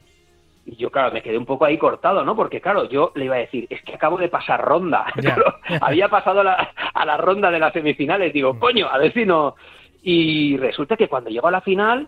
[0.65, 2.35] Y yo, claro, me quedé un poco ahí cortado, ¿no?
[2.35, 5.05] Porque, claro, yo le iba a decir, es que acabo de pasar ronda.
[5.15, 8.31] Claro, había pasado a la, a la ronda de las semifinales.
[8.31, 9.55] Digo, coño, a ver si no.
[10.01, 12.07] Y resulta que cuando llego a la final,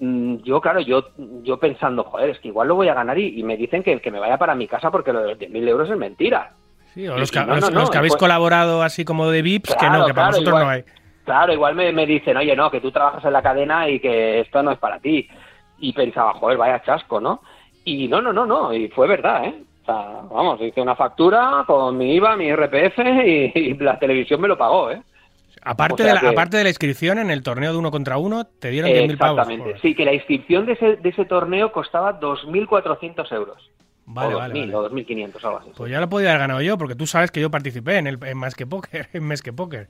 [0.00, 1.04] yo, claro, yo,
[1.42, 4.00] yo pensando, joder, es que igual lo voy a ganar y, y me dicen que,
[4.00, 6.52] que me vaya para mi casa porque lo de los 10.000 euros es mentira.
[6.94, 9.28] Sí, o los que, no, los- no, los no, que habéis fue- colaborado así como
[9.30, 10.84] de VIPs, que no, que para claro, vosotros igual- no hay.
[11.24, 14.40] Claro, igual me, me dicen, oye, no, que tú trabajas en la cadena y que
[14.40, 15.26] esto no es para ti.
[15.78, 17.40] Y pensaba, joder, vaya chasco, ¿no?
[17.84, 19.54] Y no, no, no, no, y fue verdad, ¿eh?
[19.82, 19.94] O sea,
[20.30, 24.58] vamos, hice una factura con mi IVA, mi RPF y, y la televisión me lo
[24.58, 25.00] pagó, ¿eh?
[25.64, 27.90] Aparte, o sea de la, que- aparte de la inscripción en el torneo de uno
[27.90, 29.38] contra uno, te dieron 10.000 pavos.
[29.40, 29.80] Exactamente.
[29.80, 33.70] Sí, que la inscripción de ese, de ese torneo costaba 2.400 euros.
[34.06, 34.74] Vale, o vale, 2.000 vale.
[34.76, 35.70] o 2.500, algo así.
[35.76, 38.18] Pues ya lo podía haber ganado yo, porque tú sabes que yo participé en el
[38.24, 39.88] en más que póker, en mes que póker.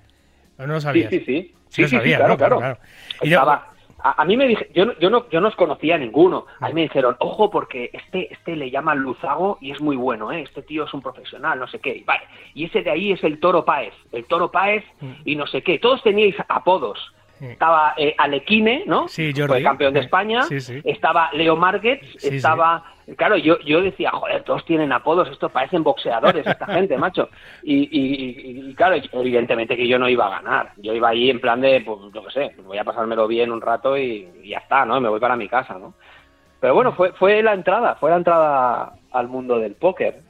[0.59, 1.11] ¿O no lo Sí, sabías?
[1.11, 1.55] sí, sí.
[1.69, 2.37] Sí lo sabía, claro, ¿no?
[2.39, 2.77] Claro, claro.
[2.77, 2.91] claro.
[3.23, 3.74] Y yo- Estaba-
[4.05, 6.47] a, a mí me dije, yo, no- yo no, yo no os conocía a ninguno.
[6.61, 10.31] A mí me dijeron, ojo, porque este, este le llaman Luzago y es muy bueno,
[10.31, 10.43] ¿eh?
[10.43, 11.97] Este tío es un profesional, no sé qué.
[11.97, 12.23] Y Vale.
[12.55, 14.85] Y ese de ahí es el Toro Páez, el Toro Páez
[15.25, 15.79] y no sé qué.
[15.79, 17.13] Todos teníais apodos.
[17.39, 17.47] Sí.
[17.47, 19.09] Estaba eh, Alequine, ¿no?
[19.09, 19.63] Sí, Fue Jordi.
[19.65, 20.43] campeón de España.
[20.43, 20.81] sí, sí.
[20.85, 22.85] Estaba Leo Márquez, Sí, estaba...
[23.17, 27.29] Claro, yo, yo decía, joder, todos tienen apodos, estos parecen boxeadores, esta gente, macho.
[27.63, 28.15] Y, y-
[28.61, 30.73] y- y, claro, evidentemente que yo no iba a ganar.
[30.79, 33.61] Yo iba ahí en plan de, pues, yo qué sé, voy a pasármelo bien un
[33.61, 34.97] rato y, y ya está, ¿no?
[34.97, 35.95] Y me voy para mi casa, ¿no?
[36.61, 40.21] Pero bueno, fue, fue la entrada, fue la entrada al mundo del póker.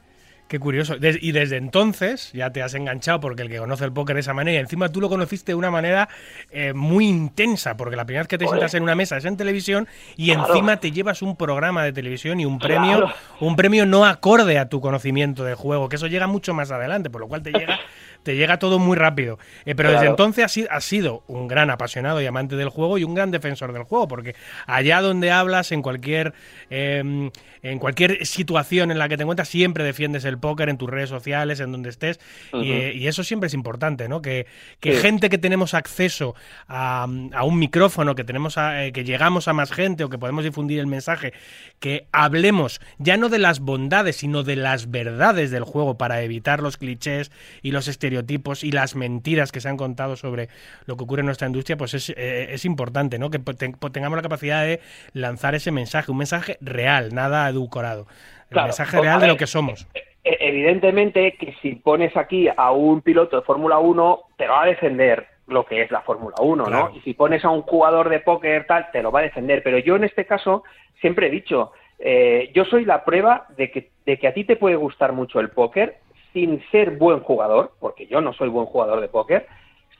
[0.47, 0.97] Qué curioso.
[0.97, 4.19] Des- y desde entonces ya te has enganchado porque el que conoce el póker de
[4.19, 6.07] esa manera, y encima tú lo conociste de una manera
[6.51, 9.37] eh, muy intensa, porque la primera vez que te sientas en una mesa es en
[9.37, 10.47] televisión y Claro.
[10.49, 13.13] encima te llevas un programa de televisión y un premio, Claro.
[13.39, 17.09] un premio no acorde a tu conocimiento del juego, que eso llega mucho más adelante,
[17.09, 17.79] por lo cual te llega,
[18.23, 19.39] te llega todo muy rápido.
[19.65, 22.99] Eh, pero desde entonces has, si- has sido un gran apasionado y amante del juego
[22.99, 24.35] y un gran defensor del juego, porque
[24.67, 26.33] allá donde hablas, en cualquier,
[26.69, 27.31] eh,
[27.71, 31.09] en cualquier situación en la que te encuentras, siempre defiendes el póker en tus redes
[31.09, 32.19] sociales, en donde estés,
[32.53, 34.21] y, eh, y eso siempre es importante, ¿no?
[34.21, 34.45] Que,
[34.79, 35.01] que Sí.
[35.01, 36.35] gente que tenemos acceso
[36.67, 40.17] a, a un micrófono, que tenemos a- eh, que llegamos a más gente o que
[40.17, 41.33] podemos difundir el mensaje,
[41.79, 46.61] que hablemos ya no de las bondades, sino de las verdades del juego para evitar
[46.61, 50.49] los clichés y los estereotipos y las mentiras que se han contado sobre
[50.85, 53.29] lo que ocurre en nuestra industria, pues es, eh, es importante, ¿no?
[53.29, 54.81] Que ten- po- tengamos la capacidad de
[55.13, 58.05] lanzar ese mensaje, un mensaje real, nada edulcorado.
[58.43, 58.67] El Claro.
[58.67, 59.87] mensaje real de lo que somos.
[60.23, 64.65] e- evidentemente que si pones aquí a un piloto de Fórmula 1, te va a
[64.65, 66.89] defender lo que es la Fórmula 1, Claro.
[66.89, 66.95] ¿no?
[66.97, 69.61] Y si pones a un jugador de póker, tal, te lo va a defender.
[69.63, 70.63] Pero yo en este caso
[70.99, 74.55] siempre he dicho, eh, yo soy la prueba de que, de que a ti te
[74.55, 75.97] puede gustar mucho el póker
[76.33, 79.45] sin ser buen jugador, porque yo no soy buen jugador de póker,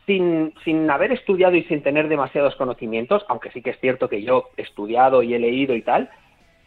[0.07, 4.21] sin, sin haber estudiado y sin tener demasiados conocimientos, aunque sí que es cierto que
[4.23, 6.09] yo he estudiado y he leído y tal,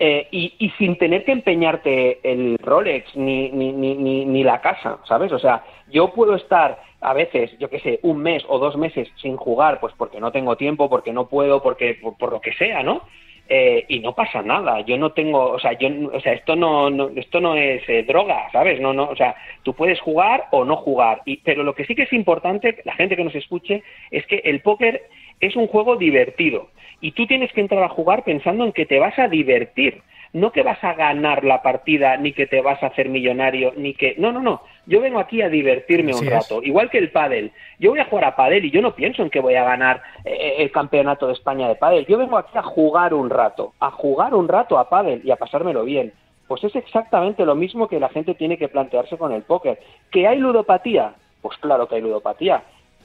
[0.01, 5.33] eh, y, sin tener que empeñarte el Rolex ni, ni, ni, ni, la casa, ¿sabes?
[5.33, 9.09] O sea, yo puedo estar a veces, yo qué sé, un mes o dos meses
[9.21, 12.53] sin jugar, pues porque no tengo tiempo, porque no puedo, porque por, por lo que
[12.53, 13.03] sea, ¿no?
[13.51, 14.83] Eh, y no pasa nada.
[14.83, 18.03] Yo no tengo, o sea, yo, o sea, esto no, no esto no es eh,
[18.03, 18.79] droga, ¿sabes?
[18.79, 21.23] No, no, o sea, tú puedes jugar o no jugar.
[21.25, 24.43] Y, pero lo que sí que es importante, la gente que nos escuche, es que
[24.45, 25.09] el póker
[25.41, 26.69] es un juego divertido
[27.01, 30.53] y tú tienes que entrar a jugar pensando en que te vas a divertir, no
[30.53, 34.15] que vas a ganar la partida, ni que te vas a hacer millonario, ni que
[34.19, 34.63] no, no, no.
[34.87, 36.33] Yo vengo aquí a divertirme Así un es.
[36.33, 37.53] rato, igual que el pádel.
[37.79, 40.03] Yo voy a jugar a pádel y yo no pienso en que voy a ganar
[40.25, 42.07] eh, el campeonato de España de pádel.
[42.07, 45.37] Yo vengo aquí a jugar un rato, a jugar un rato a pádel y a
[45.37, 46.13] pasármelo bien.
[46.47, 49.79] Pues es exactamente lo mismo que la gente tiene que plantearse con el póker.
[50.11, 51.15] ¿Que hay ludopatía?
[51.43, 52.63] Pues claro que hay ludopatía.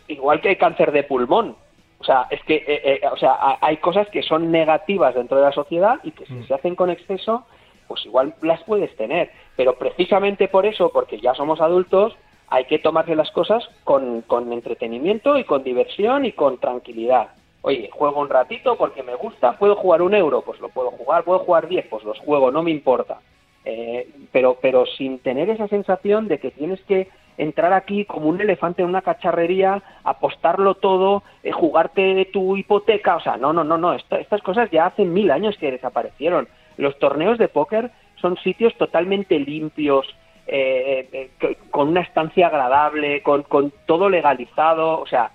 [0.08, 1.56] Igual que hay cáncer de pulmón.
[2.04, 5.38] O sea, es que, eh, eh, o sea, ha- hay cosas que son negativas dentro
[5.38, 7.46] de la sociedad y que si se hacen con exceso,
[7.88, 9.32] pues igual las puedes tener.
[9.56, 12.14] Pero precisamente por eso, porque ya somos adultos,
[12.50, 17.30] hay que tomarse las cosas con, con entretenimiento y con diversión y con tranquilidad.
[17.62, 21.24] Oye, juego un ratito porque me gusta, puedo jugar un euro, pues lo puedo jugar,
[21.24, 23.22] puedo jugar 10, pues los juego, no me importa.
[23.64, 27.08] Eh, pero, pero sin tener esa sensación de que tienes que
[27.38, 33.20] entrar aquí como un elefante en una cacharrería, apostarlo todo, eh, jugarte tu hipoteca, o
[33.20, 36.48] sea, no, no, no, no, esta- estas cosas ya hace mil años que desaparecieron.
[36.78, 40.06] Los torneos de póker son sitios totalmente limpios,
[40.48, 45.32] eh, eh, que- con una estancia agradable, con, con todo legalizado, o sea,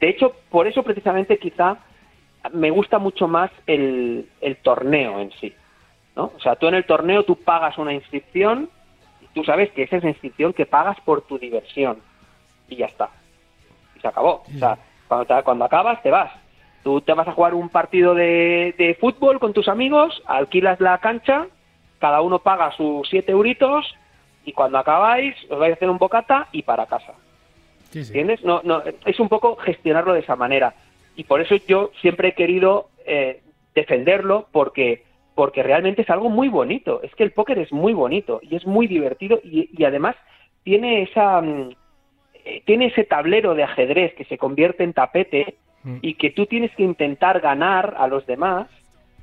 [0.00, 1.76] de hecho, por eso precisamente quizá
[2.52, 5.52] me gusta mucho más el, el torneo en sí.
[6.16, 6.32] ¿no?
[6.34, 8.70] O sea, tú en el torneo tú pagas una inscripción
[9.34, 11.98] tú sabes que esa es la inscripción que pagas por tu diversión
[12.68, 13.10] y ya está.
[13.96, 14.42] Y se acabó.
[14.54, 14.78] O sea,
[15.08, 16.32] cuando, te- cuando acabas te vas.
[16.82, 20.96] Tú te vas a jugar un partido de, de fútbol con tus amigos, alquilas la
[20.98, 21.46] cancha,
[21.98, 23.94] cada uno paga sus siete euritos
[24.46, 27.12] y cuando acabáis os vais a hacer un bocata y para casa.
[27.90, 28.08] Sí, sí.
[28.08, 28.42] ¿Entiendes?
[28.44, 30.72] No, no, es un poco gestionarlo de esa manera.
[31.16, 33.42] Y por eso yo siempre he querido eh,
[33.74, 35.04] defenderlo porque,
[35.40, 37.00] porque realmente es algo muy bonito.
[37.02, 40.14] Es que el póker es muy bonito y es muy divertido y, y además
[40.64, 41.70] tiene esa mm,
[42.44, 45.96] eh, tiene ese tablero de ajedrez que se convierte en tapete Mm.
[46.02, 48.68] y que tú tienes que intentar ganar a los demás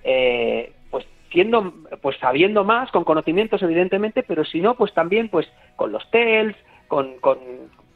[0.03, 5.47] eh, pues siendo pues sabiendo más con conocimientos evidentemente pero si no pues también pues
[5.75, 6.55] con los tells
[6.87, 7.37] con, con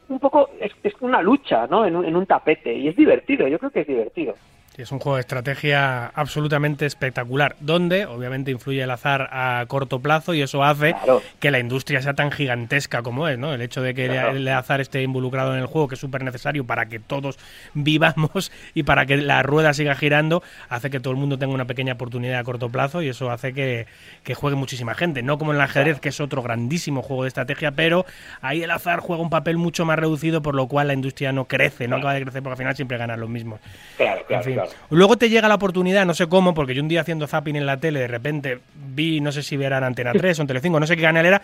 [0.08, 3.48] un poco es, es una lucha no en un, en un tapete y es divertido
[3.48, 4.36] yo creo que es divertido
[4.78, 10.32] es un juego de estrategia absolutamente espectacular, donde obviamente influye el azar a corto plazo
[10.32, 11.22] y eso hace Claro.
[11.40, 13.52] que la industria sea tan gigantesca como es, ¿no?
[13.52, 14.30] El hecho de que Claro.
[14.36, 17.38] el azar esté involucrado en el juego, que es súper necesario para que todos
[17.74, 21.66] vivamos y para que la rueda siga girando, hace que todo el mundo tenga una
[21.66, 23.86] pequeña oportunidad a corto plazo y eso hace que,
[24.24, 25.22] que juegue muchísima gente.
[25.22, 28.06] No como en el ajedrez, que es otro grandísimo juego de estrategia, pero
[28.40, 31.44] ahí el azar juega un papel mucho más reducido, por lo cual la industria no
[31.44, 33.60] crece, no acaba de crecer porque al final siempre ganan los mismos.
[33.98, 34.61] claro En claro fin.
[34.64, 37.56] Claro Luego te llega la oportunidad, no sé cómo, porque yo un día haciendo zapping
[37.56, 38.58] en la tele, de repente
[38.94, 41.24] vi, no sé si era en Antena 3 o en Telecinco, no sé qué canal
[41.26, 41.42] era,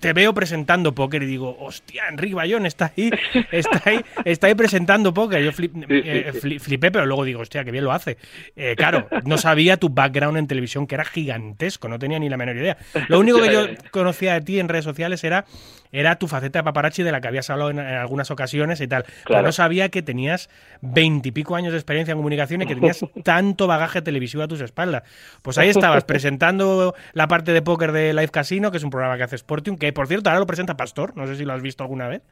[0.00, 3.10] te veo presentando póker y digo, hostia, Enrique Bayón está ahí,
[3.50, 5.42] está ahí, está ahí presentando póker.
[5.42, 8.16] Yo flip- eh, fli- flipé, pero luego digo, hostia, qué bien lo hace.
[8.54, 12.36] Eh, claro, no sabía tu background en televisión, que era gigantesco, no tenía ni la
[12.36, 12.76] menor idea.
[13.08, 15.44] Lo único que yo conocía de ti en redes sociales era,
[15.92, 18.88] era tu faceta de paparazzi de la que habías hablado en, en algunas ocasiones y
[18.88, 19.04] tal.
[19.26, 20.48] Pero no sabía que tenías
[20.80, 25.02] veintipico años de experiencia en comunicación y que tenías tanto bagaje televisivo a tus espaldas.
[25.42, 29.16] Pues ahí estabas presentando la parte de póker de Live Casino, que es un programa
[29.16, 31.62] que hace Sportium, que por cierto ahora lo presenta Pastor, no sé si lo has
[31.62, 32.22] visto alguna vez.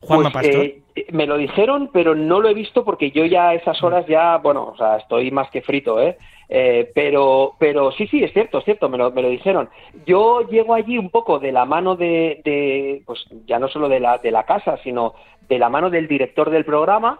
[0.00, 0.64] Juanma Pues, Pastor.
[0.64, 3.82] eh, eh, me lo dijeron, pero no lo he visto porque yo ya a esas
[3.82, 6.16] horas ya, bueno, o sea, estoy más que frito, ¿eh?
[6.48, 9.70] Eh, pero, pero sí, sí, es cierto, es cierto, me lo, me lo dijeron.
[10.06, 14.00] Yo llego allí un poco de la mano de, de, pues ya no solo de
[14.00, 15.14] la, de la casa, sino
[15.48, 17.18] de la mano del director del programa,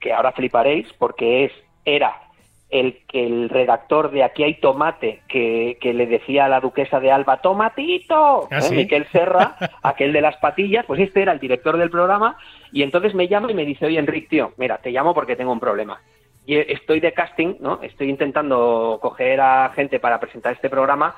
[0.00, 1.52] que ahora fliparéis porque es,
[1.84, 2.23] era
[2.74, 7.12] el, el redactor de Aquí hay tomate, que, que le decía a la duquesa de
[7.12, 8.62] Alba, tomatito, ¿Ah, ¿eh?
[8.62, 8.74] sí?
[8.74, 12.36] Miquel Serra, aquel de las patillas, pues este era el director del programa,
[12.72, 15.52] y entonces me llama y me dice, oye Enrique, tío, mira, te llamo porque tengo
[15.52, 16.00] un problema.
[16.46, 17.78] Y estoy de casting, ¿no?
[17.80, 21.14] Estoy intentando coger a gente para presentar este programa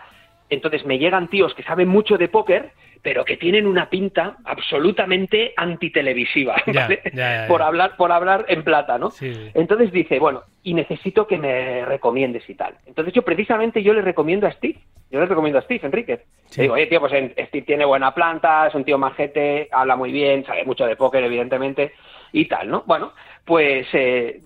[0.49, 2.71] Entonces me llegan tíos que saben mucho de póker,
[3.03, 7.01] pero que tienen una pinta absolutamente antitelevisiva, ¿vale?
[7.05, 7.49] ya, ya, ya.
[7.49, 9.11] Por hablar, por hablar en plata, ¿no?
[9.11, 9.33] Sí.
[9.55, 12.75] Entonces dice, bueno, y necesito que me recomiendes y tal.
[12.85, 14.79] Entonces yo precisamente yo le recomiendo a Steve.
[15.09, 16.25] Yo le recomiendo a Steve Enríquez.
[16.47, 16.59] Sí.
[16.59, 20.11] Le digo, oye, tío, pues Steve tiene buena planta, es un tío majete, habla muy
[20.11, 21.93] bien, sabe mucho de póker, evidentemente,
[22.33, 22.83] y tal, ¿no?
[22.87, 23.13] Bueno,
[23.45, 24.41] pues eh,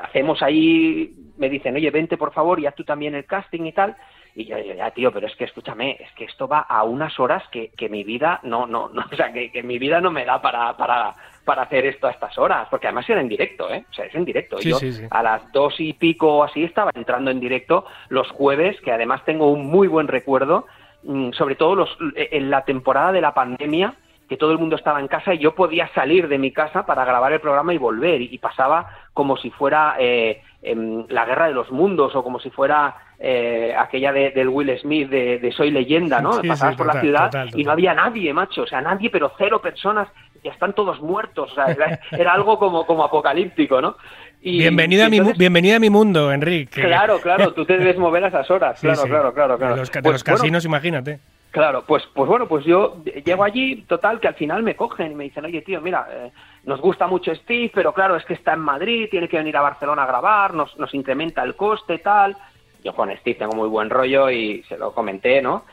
[0.00, 3.72] hacemos ahí, me dicen, oye, vente por favor y haz tú también el casting y
[3.72, 3.96] tal.
[4.34, 7.18] Y yo, yo, ya, tío, pero es que escúchame, es que esto va a unas
[7.20, 10.10] horas que, que mi vida no, no, no, o sea, que, que mi vida no
[10.10, 11.14] me da para, para,
[11.44, 13.84] para hacer esto a estas horas, porque además era en directo, ¿eh?
[13.90, 14.58] O sea, es en directo.
[14.58, 15.04] Sí, yo sí, sí.
[15.10, 19.22] a las dos y pico o así estaba entrando en directo los jueves, que además
[19.24, 20.66] tengo un muy buen recuerdo,
[21.02, 23.94] mm, sobre todo los, en la temporada de la pandemia,
[24.28, 27.04] que todo el mundo estaba en casa y yo podía salir de mi casa para
[27.04, 31.54] grabar el programa y volver, y, y pasaba como si fuera eh, la guerra de
[31.54, 35.70] los mundos o como si fuera eh, aquella de- del Will Smith de, de Soy
[35.70, 36.40] leyenda, ¿no?
[36.40, 39.10] Sí, Pasabas sí, por la ciudad total, y no había nadie, macho, o sea, nadie,
[39.10, 40.08] pero cero personas,
[40.42, 43.96] ya están todos muertos, o sea, era, era algo como, como apocalíptico, ¿no?
[44.40, 46.80] Y- Bienvenido, y a mi, bienvenido a mi mundo, Enrique.
[46.82, 49.74] Claro, claro, tú te debes mover a esas horas, Sí, claro, claro, claro, claro.
[49.74, 51.20] De los, Pues, los bueno, casinos, imagínate.
[51.52, 55.14] Claro, pues, pues bueno, pues yo llego allí, total, que al final me cogen y
[55.14, 56.32] me dicen, oye, tío, mira, eh,
[56.64, 59.62] nos gusta mucho Steve, pero claro, es que está en Madrid, tiene que venir a
[59.62, 62.36] Barcelona a grabar, nos, nos incrementa el coste, tal.
[62.84, 65.64] Yo con Steve tengo muy buen rollo y se lo comenté, ¿no?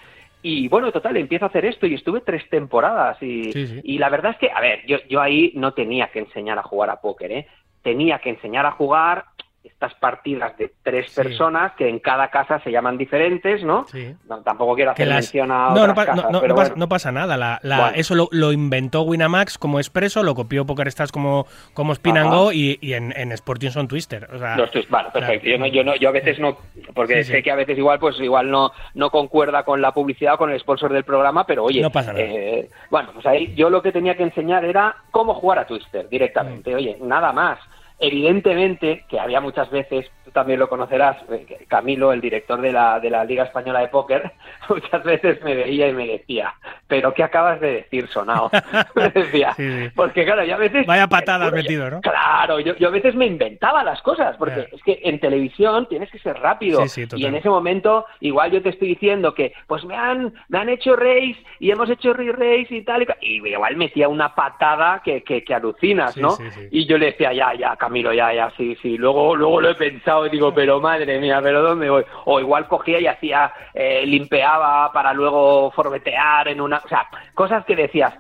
[0.42, 3.82] Y bueno, total, empiezo a hacer esto y estuve tres temporadas y, Sí, sí.
[3.84, 6.64] y la verdad es que, a ver, yo, yo ahí no tenía que enseñar a
[6.64, 7.48] jugar a póker, ¿eh?
[7.84, 9.26] Tenía que enseñar a jugar
[9.72, 11.16] estas partidas de tres Sí.
[11.22, 13.86] personas que en cada casa se llaman diferentes, ¿no?
[13.88, 14.14] Sí.
[14.28, 16.76] No, tampoco quiero hacer las- mención a no, no, pa- casas, pero pasa, bueno.
[16.76, 17.38] no pasa nada.
[17.38, 17.94] La, la- Bueno.
[17.96, 22.36] Eso lo, lo inventó Winamax como expreso, lo copió PokerStars como, como Spin and Ajá.
[22.36, 24.28] Go y, y en, en Sporting son Twister.
[24.34, 25.44] O sea, Los tweets, vale, perfecto.
[25.46, 25.58] claro.
[25.58, 26.58] Yo, no, yo, no, yo a veces no,
[26.94, 30.34] porque Sí, sé que a veces igual, pues igual no, no concuerda con la publicidad
[30.34, 32.26] o con el sponsor del programa, pero oye, No pasa nada.
[32.26, 36.06] eh, bueno, pues ahí yo lo que tenía que enseñar era cómo jugar a Twister
[36.06, 36.10] Mm.
[36.10, 36.76] directamente.
[36.76, 37.60] Oye, nada más.
[38.00, 43.00] Evidentemente, que había muchas veces, tú también lo conocerás, eh, Camilo, el director de la,
[43.00, 44.32] de la Liga Española de Póker,
[44.70, 46.54] muchas veces me veía y me decía,
[46.88, 48.50] pero ¿qué acabas de decir, sonado?
[48.96, 49.90] me decía, Sí, sí.
[49.96, 50.86] porque claro, yo a veces...
[50.86, 52.02] Vaya patadas Bueno, metido, ¿no?
[52.02, 56.10] Claro, yo, yo a veces me inventaba las cosas, porque es que en televisión tienes
[56.10, 56.88] que ser rápido.
[56.88, 60.58] Sí, y en ese momento, igual yo te estoy diciendo que, pues me han, me
[60.60, 65.02] han hecho race y hemos hecho re-race y tal, y, y igual metía una patada
[65.04, 66.32] que, que, que alucinas, ¿no?
[66.32, 66.68] sí, sí.
[66.72, 68.98] Y yo le decía, ya, ya, Camilo, ya, ya, sí, sí.
[68.98, 72.04] Luego, luego lo he pensado y digo, pero madre mía, ¿pero dónde voy?
[72.26, 76.78] O igual cogía y hacía, eh, limpeaba para luego forbetear en una...
[76.78, 78.14] O sea, cosas que decías,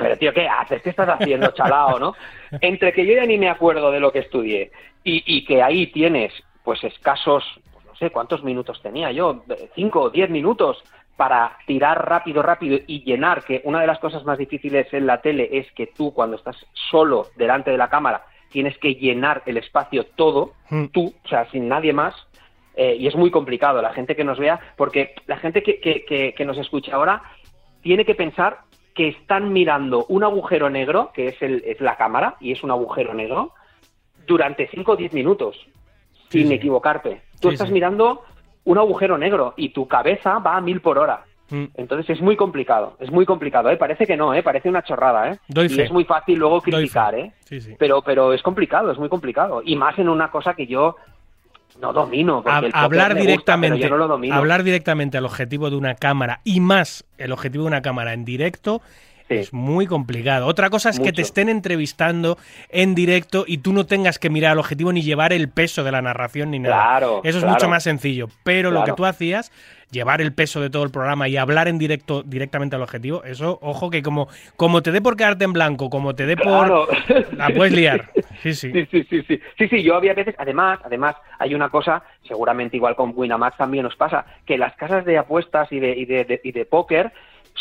[0.00, 0.82] pero tío, ¿qué haces?
[0.82, 2.14] ¿Qué estás haciendo, chalao, no?
[2.60, 4.70] Entre que yo ya ni me acuerdo de lo que estudié
[5.04, 6.32] y, y que ahí tienes,
[6.64, 9.44] pues, escasos, pues, no sé cuántos minutos tenía yo,
[9.74, 10.82] cinco o diez minutos
[11.16, 15.20] para tirar rápido, rápido y llenar, que una de las cosas más difíciles en la
[15.20, 16.56] tele es que tú cuando estás
[16.90, 20.86] solo delante de la cámara tienes que llenar el espacio todo, Mm.
[20.86, 22.14] tú, o sea, sin nadie más,
[22.76, 26.04] eh, y es muy complicado la gente que nos vea, porque la gente que, que,
[26.04, 27.22] que, que nos escucha ahora
[27.82, 28.60] tiene que pensar
[28.94, 32.70] que están mirando un agujero negro, que es, el, es la cámara, y es un
[32.70, 33.52] agujero negro,
[34.26, 35.56] durante 5 o 10 minutos,
[36.28, 36.54] Sí, sin sí.
[36.54, 37.22] equivocarte.
[37.40, 38.22] Tú Sí, estás mirando
[38.64, 41.24] un agujero negro y tu cabeza va a mil por hora.
[41.52, 41.64] Mm.
[41.74, 43.76] Entonces es muy complicado, es muy complicado, ¿eh?
[43.76, 44.42] Parece que no, ¿eh?
[44.42, 45.38] Parece una chorrada, ¿eh?
[45.48, 45.84] Doy y fe.
[45.84, 47.32] es muy fácil luego criticar, ¿eh?
[47.44, 47.74] Sí, sí.
[47.78, 49.62] Pero, pero es complicado, es muy complicado.
[49.64, 50.96] Y más en una cosa que yo
[51.80, 52.42] no domino.
[52.42, 54.34] porque el hablar gusta, directamente pero yo no lo domino.
[54.34, 58.24] hablar directamente al objetivo de una cámara y más el objetivo de una cámara en
[58.24, 58.80] directo
[59.28, 59.36] Sí.
[59.38, 60.46] es muy complicado.
[60.46, 62.36] Otra cosa es que te estén entrevistando
[62.68, 65.92] en directo y tú no tengas que mirar al objetivo ni llevar el peso de
[65.92, 66.74] la narración ni nada.
[66.74, 67.54] Claro, Eso es claro.
[67.54, 68.28] mucho más sencillo.
[68.42, 69.50] Pero lo que tú hacías,
[69.92, 73.58] llevar el peso de todo el programa y hablar en directo directamente al objetivo, eso,
[73.62, 74.26] ojo que como,
[74.56, 76.88] como te dé por quedarte en blanco, como te dé Claro.
[76.88, 77.36] por...
[77.36, 78.10] La puedes liar.
[78.42, 78.72] Sí, sí.
[78.72, 79.40] Sí, sí, sí, sí.
[79.58, 83.84] Sí, sí, yo había veces, además, además, hay una cosa, seguramente igual con Winamax también
[83.84, 87.12] nos pasa, que las casas de apuestas y de, y de, de- y de póker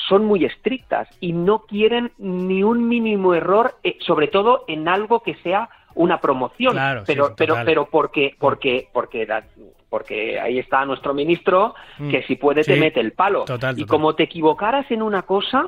[0.08, 5.22] son muy estrictas y no quieren ni un mínimo error, eh, sobre todo en algo
[5.22, 6.72] que sea una promoción.
[6.74, 9.44] Claro, pero, sí, pero, pero porque, porque, porque, la-
[9.92, 12.10] porque ahí está nuestro ministro, Mm.
[12.12, 13.44] que si puede te mete el palo.
[13.44, 15.68] total, y como te equivocaras en una cosa,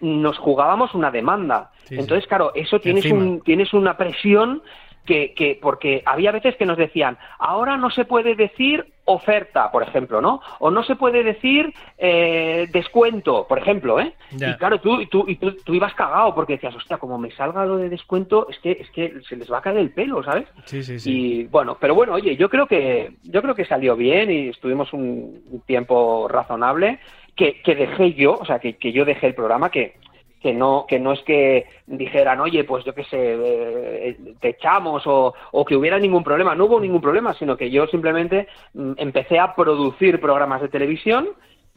[0.00, 1.72] nos jugábamos una demanda.
[1.82, 2.00] Sí, sí.
[2.00, 4.62] Entonces, claro, eso tienes un, tienes una presión
[5.04, 9.82] que, que porque había veces que nos decían ahora no se puede decir oferta, por
[9.82, 10.40] ejemplo, ¿no?
[10.60, 14.14] O no se puede decir eh, descuento, por ejemplo, ¿eh?
[14.32, 17.66] Y claro, tú, tú, y tú, tú ibas cagado porque decías, hostia, como me salga
[17.66, 20.46] lo de descuento, es que, es que se les va a caer el pelo, ¿sabes?
[20.64, 21.10] Sí, sí, sí.
[21.12, 24.92] Y bueno, pero bueno, oye, yo creo que yo creo que salió bien y estuvimos
[24.92, 26.98] un, un tiempo razonable
[27.36, 29.96] que, que dejé yo, o sea, que, que yo dejé el programa que
[30.44, 35.02] que no que no es que dijeran, oye, pues yo qué sé, eh, te echamos
[35.06, 36.54] o, o que hubiera ningún problema.
[36.54, 41.30] No hubo ningún problema, sino que yo simplemente mm, empecé a producir programas de televisión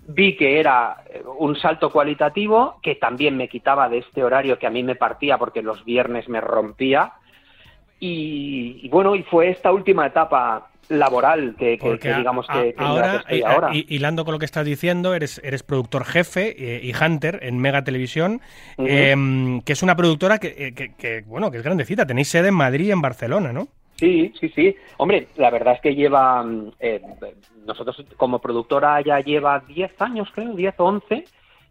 [0.09, 4.67] vi que era eh, un salto cualitativo que también me quitaba de este horario que
[4.67, 7.13] a mí me partía porque los viernes me rompía
[8.01, 13.11] y, y bueno y fue esta última etapa laboral que, que- digamos a- que, ahora,
[13.11, 13.69] que estoy ahora.
[13.73, 17.57] hi- hilando con lo que estás diciendo, eres, eres productor jefe eh, y hunter en
[17.59, 18.41] Mega Televisión,
[18.77, 22.05] em, que es una productora que, eh, que- bueno, que es grandecita.
[22.05, 23.67] Tenéis sede en Madrid y en Barcelona, ¿no?
[23.95, 24.75] Sí, sí, sí.
[24.97, 26.45] Hombre, la verdad es que lleva,
[26.79, 27.01] eh,
[27.65, 31.25] nosotros como productora ya lleva 10 años, creo, 10 o 11,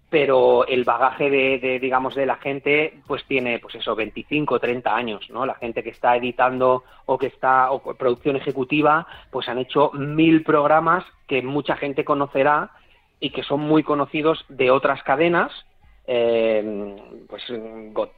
[0.08, 4.94] pero el bagaje de, de, digamos, de la gente, pues tiene, pues eso, 25, 30
[4.94, 5.44] años, ¿no?
[5.44, 10.44] La gente que está editando o que está, o producción ejecutiva, pues han hecho mil
[10.44, 12.70] programas que mucha gente conocerá
[13.18, 15.50] y que son muy conocidos de otras cadenas,
[16.06, 16.96] eh,
[17.28, 17.42] pues
[17.92, 18.12] Got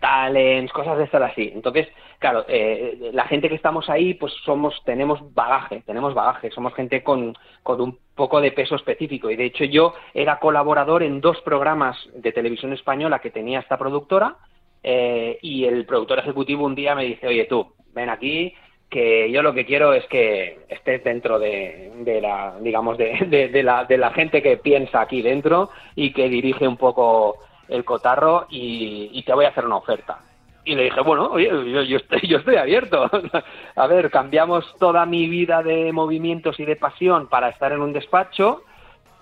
[0.72, 1.51] cosas de estar así.
[1.55, 6.74] Entonces, claro, eh, la gente que estamos ahí, pues somos, tenemos bagaje, tenemos bagaje, somos
[6.74, 9.30] gente con, con un poco de peso específico.
[9.30, 13.78] Y de hecho yo era colaborador en dos programas de televisión española que tenía esta
[13.78, 14.36] productora,
[14.82, 18.55] eh, y el productor ejecutivo un día me dice, oye tú, ven aquí,
[18.89, 23.49] que yo lo que quiero es que estés dentro de, de la, digamos, de, de-
[23.49, 27.84] de la, de la gente que piensa aquí dentro y que dirige un poco el
[27.84, 30.18] cotarro y, y te voy a hacer una oferta.
[30.64, 33.10] Y le dije, bueno, oye, yo, yo estoy, yo estoy abierto.
[33.76, 37.92] a ver, cambiamos toda mi vida de movimientos y de pasión para estar en un
[37.92, 38.62] despacho,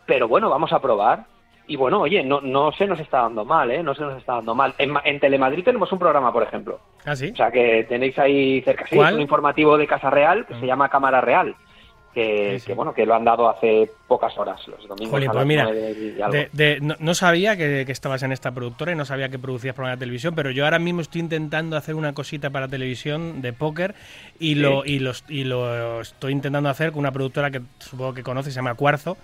[0.06, 1.26] pero bueno, vamos a probar.
[1.68, 3.82] Y bueno, oye, no, no se nos está dando mal, ¿eh?
[3.82, 4.74] No se nos está dando mal.
[4.78, 6.80] En, en Telemadrid tenemos un programa, por ejemplo.
[7.04, 7.30] Ah, sí.
[7.32, 8.86] O sea, que tenéis ahí cerca.
[8.86, 11.54] Sí, es un informativo de Casa Real que se llama Cámara Real.
[12.16, 12.66] Que, Sí, sí.
[12.68, 16.48] que, bueno, que lo han dado hace pocas horas, los domingos Jolín, pues mira, de-
[16.50, 19.74] de- no, no sabía que, que estabas en esta productora y no sabía que producías
[19.74, 23.52] programas de televisión, pero yo ahora mismo estoy intentando hacer una cosita para televisión de
[23.52, 23.94] póker
[24.38, 28.22] y, lo, y, los, y lo estoy intentando hacer con una productora que supongo que
[28.22, 29.18] conoces, se llama Cuarzo.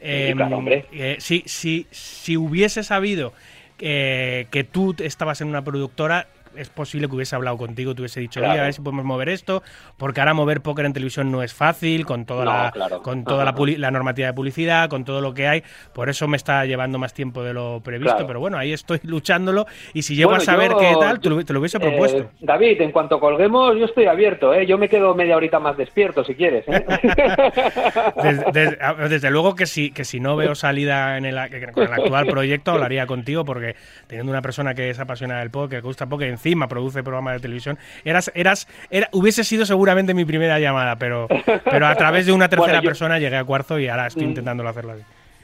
[0.00, 0.84] Claro, hombre.
[0.92, 3.32] eh, si, si, si hubiese sabido
[3.80, 8.20] eh, que tú estabas en una productora, es posible que hubiese hablado contigo, te hubiese
[8.20, 8.60] dicho, oye, Claro.
[8.62, 9.62] a ver si podemos mover esto,
[9.96, 13.02] porque ahora mover póker en televisión no es fácil, con toda No, la, claro.
[13.02, 16.36] con toda la, la normativa de publicidad, con todo lo que hay, por eso me
[16.36, 18.26] está llevando más tiempo de lo previsto, Claro.
[18.26, 21.28] pero bueno, ahí estoy luchándolo y si llego Bueno, a saber yo- qué tal, te
[21.30, 22.30] lo, te lo hubiese Eh, propuesto.
[22.40, 24.66] David, en cuanto colguemos, yo estoy abierto, ¿eh?
[24.66, 26.84] Yo me quedo media horita más despierto, si quieres, ¿eh?
[28.22, 31.36] Desde, desde- desde luego que si, que si no veo salida en el,
[31.72, 33.76] con el actual proyecto, hablaría contigo porque
[34.06, 37.40] teniendo una persona que es apasionada del póker, que gusta póker, encima produce programas de
[37.40, 41.26] televisión, eras, eras, era, hubiese sido seguramente mi primera llamada, pero,
[41.64, 44.26] pero a través de una tercera Bueno, yo- persona llegué a Cuarzo y ahora estoy
[44.26, 44.28] Mm.
[44.28, 45.02] intentándolo hacerlo así.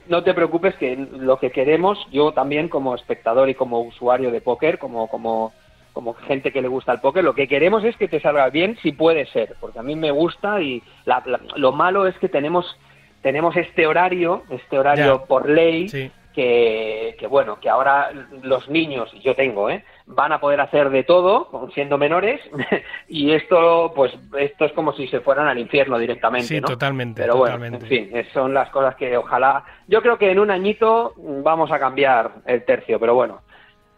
[0.08, 4.40] no te preocupes que lo que queremos, yo también como espectador y como usuario de
[4.40, 5.52] póker, como, como,
[5.92, 8.76] como gente que le gusta el póker, lo que queremos es que te salga bien
[8.82, 12.28] si puede ser, porque a mí me gusta y la- la- lo malo es que
[12.28, 12.76] tenemos,
[13.22, 15.24] tenemos este horario, este horario Ya.
[15.26, 16.10] por ley, Sí.
[16.34, 18.10] que, que bueno, que ahora
[18.42, 19.84] los niños, y yo tengo, ¿eh?
[20.06, 22.40] Van a poder hacer de todo, siendo menores,
[23.08, 26.68] y esto, pues, esto es como si se fueran al infierno directamente, Sí, ¿no?
[26.68, 27.86] totalmente, Pero totalmente.
[27.86, 31.70] bueno, en fin, son las cosas que ojalá, yo creo que en un añito vamos
[31.70, 33.40] a cambiar el tercio, pero bueno,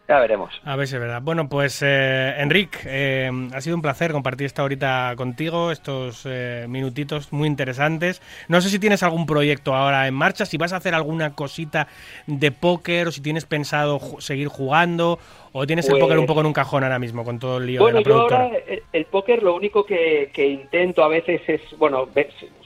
[0.07, 0.51] ya veremos.
[0.63, 1.21] A ver si es verdad.
[1.21, 6.65] Bueno, pues eh, Enric, eh, ha sido un placer compartir esta horita contigo, estos eh,
[6.69, 8.21] minutitos muy interesantes.
[8.47, 11.87] No sé si tienes algún proyecto ahora en marcha, si vas a hacer alguna cosita
[12.27, 15.17] de póker o si tienes pensado ju- seguir jugando
[15.53, 17.65] o tienes el Pues- póker un poco en un cajón ahora mismo con todo el
[17.65, 18.43] lío Bueno, de la yo productora.
[18.43, 22.07] ahora el, el póker lo único que, que intento a veces es, bueno,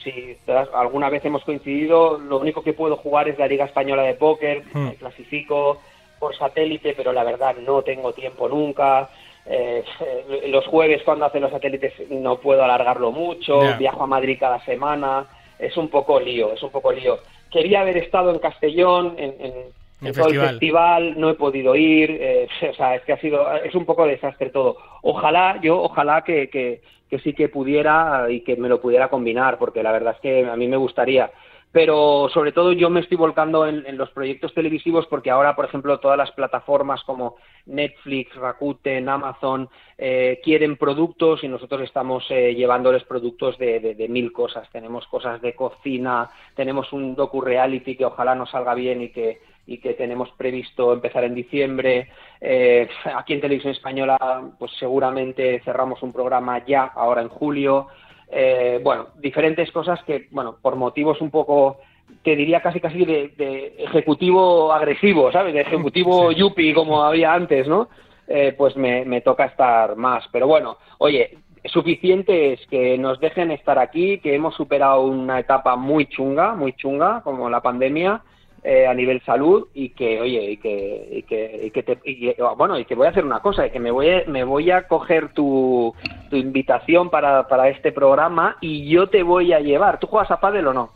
[0.04, 0.36] si,
[0.74, 4.64] alguna vez hemos coincidido, lo único que puedo jugar es la Liga Española de Póker,
[4.74, 4.86] Hmm.
[4.88, 5.80] me clasifico
[6.20, 9.09] por satélite, pero la verdad no tengo tiempo nunca.
[9.45, 9.84] Eh,
[10.47, 15.26] los jueves cuando hacen los satélites no puedo alargarlo mucho, viajo a Madrid cada semana,
[15.57, 17.20] es un poco lío, es un poco lío.
[17.51, 20.49] Quería haber estado en Castellón, en, en- El en todo el festival.
[20.49, 24.05] festival, no he podido ir, eh, o sea, es que ha sido, es un poco
[24.05, 24.78] desastre todo.
[25.01, 29.57] Ojalá, yo, ojalá que, que, que sí que pudiera y que me lo pudiera combinar,
[29.57, 31.32] porque la verdad es que a mí me gustaría.
[31.72, 35.99] Pero sobre todo yo me estoy volcando en, los proyectos televisivos porque ahora, por ejemplo,
[35.99, 37.36] todas las plataformas como
[37.67, 44.67] Netflix, Rakuten, Amazon eh, quieren productos y nosotros estamos eh, llevándoles productos de, mil cosas.
[44.72, 49.78] Tenemos cosas de cocina, tenemos un docu-reality que ojalá nos salga bien y que, y
[49.78, 52.09] que tenemos previsto empezar en diciembre.
[52.41, 54.17] Eh, aquí en Televisión Española,
[54.57, 57.89] pues seguramente cerramos un programa ya, ahora en julio.
[58.32, 61.80] Eh, bueno, diferentes cosas que, bueno, por motivos un poco,
[62.24, 65.54] te diría casi casi de, de ejecutivo agresivo, ¿sabes?
[65.54, 66.36] De ejecutivo sí.
[66.36, 67.90] yuppie como había antes, ¿no?
[68.28, 70.26] Eh, pues me, me toca estar más.
[70.32, 75.76] Pero bueno, oye, suficiente es que nos dejen estar aquí, que hemos superado una etapa
[75.76, 78.22] muy chunga, muy chunga, como la pandemia,
[78.64, 82.34] eh, a nivel salud y que oye y que y que, y que te, y,
[82.57, 84.72] bueno y que voy a hacer una cosa y que me voy a, me voy
[84.72, 85.93] a coger tu,
[86.30, 90.39] tu invitación para, para este programa y yo te voy a llevar tú juegas a
[90.39, 90.91] pádel o no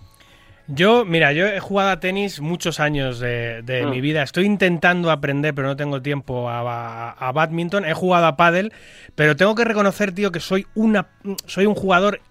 [0.67, 3.89] yo, mira, yo he jugado a tenis muchos años de, de mm.
[3.89, 4.23] mi vida.
[4.23, 7.83] Estoy intentando aprender, pero no tengo tiempo a, a, a badminton.
[7.83, 8.71] He jugado a pádel,
[9.13, 11.07] pero tengo que reconocer, tío, que soy una
[11.47, 12.21] soy un jugador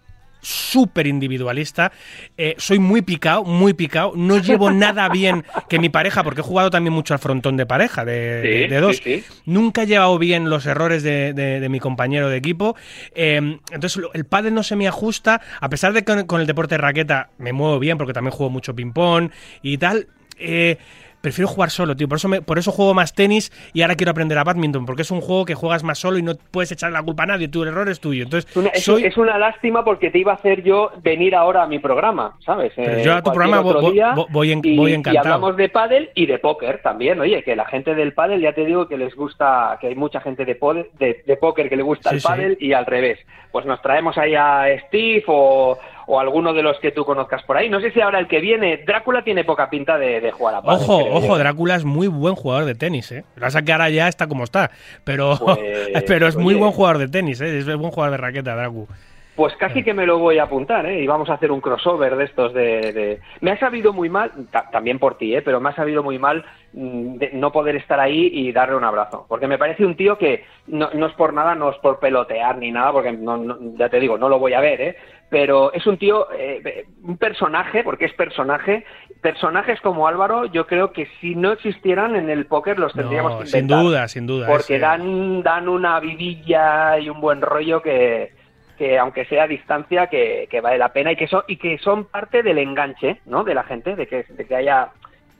[0.43, 1.93] súper individualista.
[2.36, 4.12] Eh, soy muy picado, muy picado.
[4.14, 7.64] No llevo nada bien que mi pareja, porque he jugado también mucho al frontón de
[7.64, 8.97] pareja, de, sí, de, de dos.
[8.97, 9.24] Sí, sí.
[9.47, 12.76] Nunca he llevado bien los errores de, de mi compañero de equipo.
[13.14, 16.47] Eh, entonces, el pádel no se me ajusta, a pesar de que con, con, el
[16.47, 19.30] deporte de raqueta me muevo bien, porque también juego mucho ping-pong
[19.62, 20.09] y tal.
[20.38, 20.78] Eh,
[21.23, 22.09] prefiero jugar solo, tío.
[22.09, 25.03] Por eso, me, por eso juego más tenis y ahora quiero aprender a badminton, porque
[25.03, 27.49] es un juego que juegas más solo y no puedes echar la culpa a nadie.
[27.49, 28.25] Tu error es tuyo.
[28.25, 29.05] Entonces, una, soy...
[29.05, 32.73] es, una lástima porque te iba a hacer yo venir ahora a mi programa, ¿sabes?
[32.77, 34.01] Pero yo a tu programa voy,
[34.31, 35.14] voy, en, y, voy encantado.
[35.14, 37.20] Y hablamos de pádel y de póker también.
[37.20, 40.20] Oye, que la gente del pádel, ya te digo que les gusta, que hay mucha
[40.20, 40.59] gente de,
[40.99, 42.66] de, de póker que le gusta sí, el pádel sí.
[42.66, 43.18] y al revés.
[43.53, 47.57] Pues nos traemos ahí a Steve o o alguno de los que tú conozcas por
[47.57, 47.69] ahí.
[47.69, 50.63] No sé si ahora el que viene, Drácula tiene poca pinta de, de jugar a
[50.63, 50.83] pádel.
[50.83, 53.25] Ojo, ojo, Drácula es muy buen jugador de tenis, ¿eh?
[53.37, 54.71] La que ahora ya está como está,
[55.05, 55.59] pero, pues,
[56.07, 57.59] pero es muy buen jugador de tenis, ¿eh?
[57.59, 58.87] Es buen jugador de raqueta, Drácula.
[59.35, 61.01] Pues casi que me lo voy a apuntar, ¿eh?
[61.01, 62.93] Y vamos a hacer un crossover de estos de...
[62.93, 63.21] de...
[63.41, 64.31] Me ha sabido muy mal,
[64.71, 65.41] también por ti, ¿eh?
[65.41, 69.27] Pero me ha sabido muy mal de no poder estar ahí y darle un abrazo.
[69.29, 72.57] Porque me parece un tío que no, no es por nada, no es por pelotear
[72.57, 74.97] ni nada, porque no, no, ya te digo, no lo voy a ver, ¿eh?
[75.29, 78.85] Pero es un tío, eh, un personaje, porque es personaje.
[79.20, 83.47] Personajes como Álvaro, yo creo que si no existieran en el póker los tendríamos que
[83.47, 83.79] inventar.
[83.79, 84.47] Sin duda, sin duda.
[84.47, 88.33] Porque dan, dan una vidilla y un buen rollo que
[88.79, 91.79] que aunque sea a distancia que, que, vale la pena y que son y que
[91.79, 94.89] son parte del enganche no de la gente de que, de que haya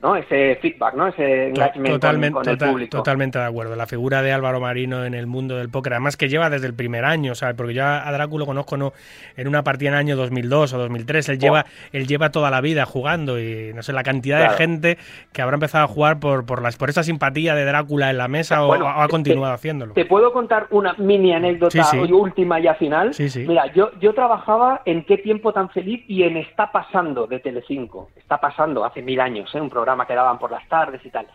[0.03, 0.15] ¿no?
[0.15, 1.07] ese feedback, ¿no?
[1.07, 2.97] ese engagement totalmente, con, con total, el público.
[2.97, 3.75] Totalmente de acuerdo.
[3.75, 6.73] La figura de Álvaro Marino en el mundo del póker, además que lleva desde el
[6.73, 7.55] primer año, ¿sabes?
[7.55, 8.93] Porque yo a Drácula lo conozco no,
[9.37, 11.29] en una partida en el año 2002 o 2003.
[11.29, 11.39] Él, oh.
[11.39, 14.51] lleva, él lleva toda la vida jugando y no sé, la cantidad claro.
[14.51, 14.97] de gente
[15.31, 18.27] que habrá empezado a jugar por, por, las, por esa simpatía de Drácula en la
[18.27, 19.93] mesa bueno, o, o, ha continuado te, haciéndolo.
[19.93, 22.11] Te puedo contar una mini anécdota sí, sí.
[22.11, 23.13] última ya final.
[23.13, 23.45] Sí, sí.
[23.47, 28.09] Mira, yo, yo trabajaba en Qué tiempo tan feliz y en Está pasando de Telecinco.
[28.15, 29.61] Está pasando hace mil años, ¿eh?
[29.61, 31.27] un programa que daban por las tardes y tal.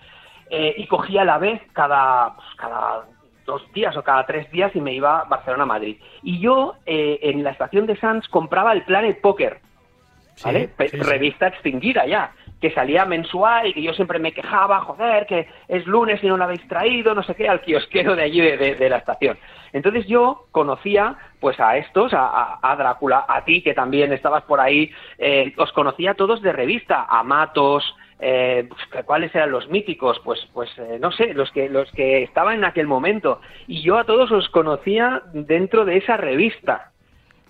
[0.50, 3.04] Eh, y cogía a la vez cada, pues, cada
[3.44, 5.96] dos días o cada tres días y me iba a Barcelona-Madrid.
[6.22, 9.61] Y yo eh, en la estación de Sanz compraba el Planet Poker,
[10.44, 10.70] ¿vale?
[10.78, 15.26] Sí, sí, Revista extinguida ya, que salía mensual y que yo siempre me quejaba, joder,
[15.26, 18.40] que es lunes y no la habéis traído, no sé qué, al kiosquero de allí
[18.40, 19.38] de, de, de la estación.
[19.72, 24.42] Entonces yo conocía pues a estos, a, a, a, Drácula, a ti que también estabas
[24.44, 28.68] por ahí, eh, os conocía a todos de revista, a Matos, eh,
[29.04, 32.64] cuáles eran los míticos, pues, pues eh, no sé, los que, los que estaban en
[32.64, 33.40] aquel momento.
[33.66, 36.92] Y yo a todos os conocía dentro de esa revista.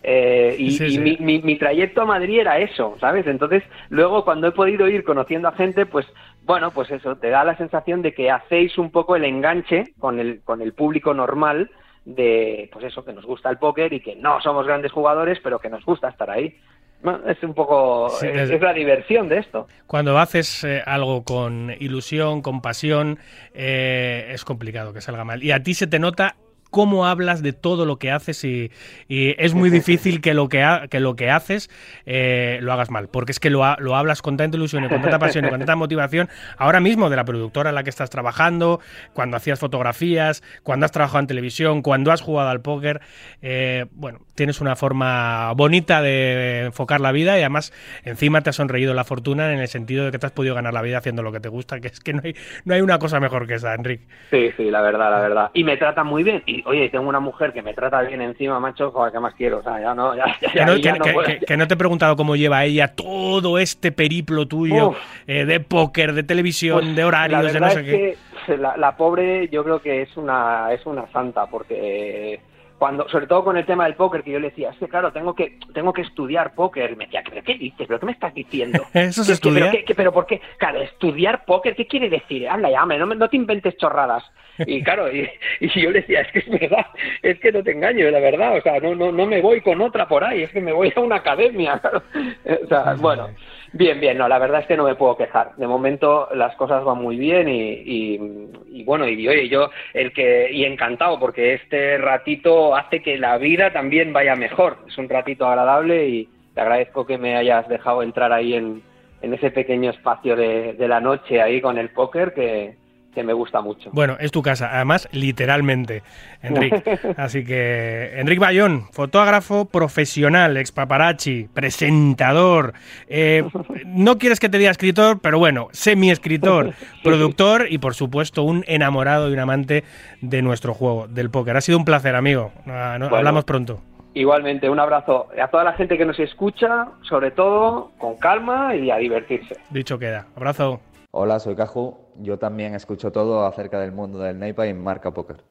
[0.03, 0.95] Eh, y, sí, sí.
[0.95, 3.27] y mi, mi, mi, trayecto a Madrid era eso, ¿sabes?
[3.27, 6.07] Entonces, luego cuando he podido ir conociendo a gente, pues,
[6.45, 10.21] bueno, pues eso, te da la sensación de que hacéis un poco el enganche con
[10.21, 11.71] el, con el público normal
[12.05, 15.59] de, pues eso, que nos gusta el póker y que no somos grandes jugadores, pero
[15.59, 16.57] que nos gusta estar ahí.
[17.03, 19.69] Bueno, es un poco sí, es, es, la diversión de esto.
[19.87, 23.19] Cuando haces eh, algo con ilusión, con pasión,
[23.55, 25.43] eh, es complicado que salga mal.
[25.43, 26.37] Y a ti se te nota
[26.71, 28.71] cómo hablas de todo lo que haces y,
[29.09, 31.71] y es muy difícil que lo que, ha, que, lo que haces
[32.07, 34.89] eh, lo hagas mal, porque es que lo, ha, lo, hablas con tanta ilusión y
[34.89, 37.91] con tanta pasión y con tanta motivación, ahora mismo de la productora en la que
[37.91, 38.81] estás trabajando,
[39.13, 43.01] cuando hacías fotografías, cuando has trabajado en televisión, cuando has jugado al póker,
[43.43, 47.73] eh, bueno, tienes una forma bonita de enfocar la vida y además
[48.05, 50.73] encima te ha sonreído la fortuna en el sentido de que te has podido ganar
[50.73, 52.35] la vida haciendo lo que te gusta, que es que no hay,
[52.65, 54.07] no hay una cosa mejor que esa, Enrique.
[54.31, 55.51] Sí, sí, la verdad, la verdad.
[55.55, 56.43] Y me tratan muy bien.
[56.47, 59.59] Y oye, tengo una mujer que me trata bien encima, macho, joder, ¿qué más quiero?
[59.59, 61.27] O sea, ya no, ya, ya- Que no, ya que- no que- puedo.
[61.27, 64.97] que- que no te he preguntado cómo lleva ella todo este periplo tuyo Uf.
[65.27, 68.17] eh, de póker, de televisión, Pues, de horarios, de no sé qué.
[68.47, 72.41] es la, la pobre yo creo que es una es una santa porque
[72.79, 75.13] cuando sobre todo con el tema del póker que yo le decía es que claro
[75.13, 77.87] tengo que tengo que estudiar póker me decía ¿pero qué dices?
[77.87, 78.85] ¿pero qué me estás diciendo?
[78.95, 79.33] ¿Eso se
[79.71, 80.41] ¿Qué- qué- pero, pero por qué?
[80.59, 82.49] claro estudiar póker ¿qué quiere decir?
[82.49, 84.25] habla ya no, no te inventes chorradas
[84.67, 85.29] y claro y,
[85.61, 86.87] y yo le decía es que es verdad
[87.23, 89.81] es que no te engaño la verdad o sea no no no me voy con
[89.81, 92.03] otra por ahí es que me voy a una academia claro.
[92.65, 93.29] o sea bueno
[93.73, 95.55] Bien, bien, no, la verdad es que no me puedo quejar.
[95.57, 100.51] De momento las cosas van muy bien y, y- bueno, y oye, yo el que
[100.51, 104.79] y encantado porque este ratito hace que la vida también vaya mejor.
[104.87, 108.83] Es un ratito agradable y te agradezco que me hayas dejado entrar ahí en,
[109.21, 112.77] en ese pequeño espacio de, de la noche ahí con el póker que,
[113.19, 113.91] que me gusta mucho.
[113.93, 116.03] Bueno, es tu casa, además, literalmente,
[116.43, 116.83] Enrique.
[117.17, 122.75] Así que, Enrique Bayón, fotógrafo profesional, ex paparazzi, presentador.
[123.09, 123.43] eh,
[123.87, 129.29] no quieres que te diga escritor, pero bueno, semi-escritor, productor y, por supuesto, un enamorado
[129.29, 129.83] y un amante
[130.21, 131.57] de nuestro juego, del póker.
[131.57, 132.53] Ha sido un placer, amigo.
[132.67, 133.17] Ah, no- Bueno.
[133.19, 133.81] Hablamos pronto.
[134.15, 138.91] Igualmente, un abrazo a toda la gente que nos escucha, sobre todo con calma y
[138.91, 139.57] a divertirse.
[139.71, 140.27] Dicho queda.
[140.37, 140.81] Abrazo.
[141.11, 142.08] Hola, soy Caju.
[142.21, 145.45] Yo también escucho todo acerca del mundo del Neipa y Marca Póker.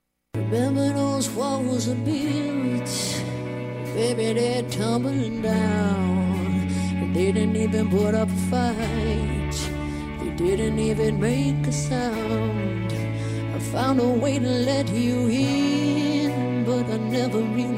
[13.57, 17.76] I found a way to let you in, but I never really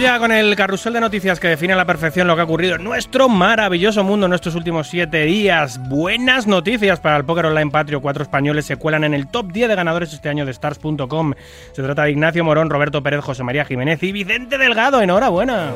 [0.00, 2.74] Ya con el carrusel de noticias que define a la perfección lo que ha ocurrido
[2.74, 5.78] en nuestro maravilloso mundo en estos últimos siete días.
[5.88, 8.00] Buenas noticias para el Póker Online Patrio.
[8.00, 11.34] Cuatro españoles se cuelan en el top 10 de ganadores este año de Stars.com.
[11.72, 15.00] Se trata de Ignacio Morón, Roberto Pérez, José María Jiménez y Vicente Delgado.
[15.00, 15.72] Enhorabuena.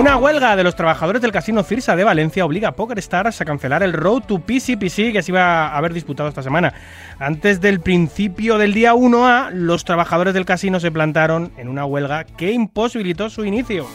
[0.00, 3.82] Una huelga de los trabajadores del casino Cirsa de Valencia obliga a PokerStars a cancelar
[3.82, 6.72] el Road to PCPC que se iba a haber disputado esta semana.
[7.18, 12.24] Antes del principio del día 1A, los trabajadores del casino se plantaron en una huelga
[12.24, 13.86] que imposibilitó su inicio.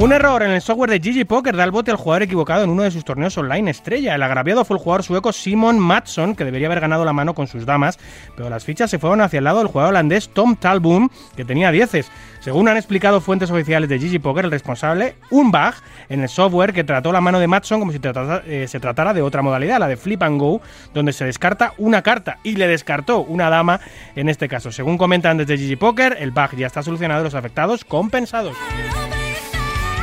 [0.00, 2.70] Un error en el software de GG Poker da el bote al jugador equivocado en
[2.70, 4.14] uno de sus torneos online estrella.
[4.14, 7.48] El agraviado fue el jugador sueco Simon Matson, que debería haber ganado la mano con
[7.48, 7.98] sus damas,
[8.36, 11.72] pero las fichas se fueron hacia el lado del jugador holandés Tom Talboom, que tenía
[11.72, 12.12] dieces.
[12.38, 15.74] Según han explicado fuentes oficiales de GG Poker, el responsable, un bug
[16.08, 19.12] en el software que trató la mano de Matson como si tratara- eh, se tratara
[19.12, 20.62] de otra modalidad, la de Flip and Go,
[20.94, 23.80] donde se descarta una carta y le descartó una dama
[24.14, 24.70] en este caso.
[24.70, 28.56] Según comentan desde GG Poker, el bug ya está solucionado y los afectados compensados.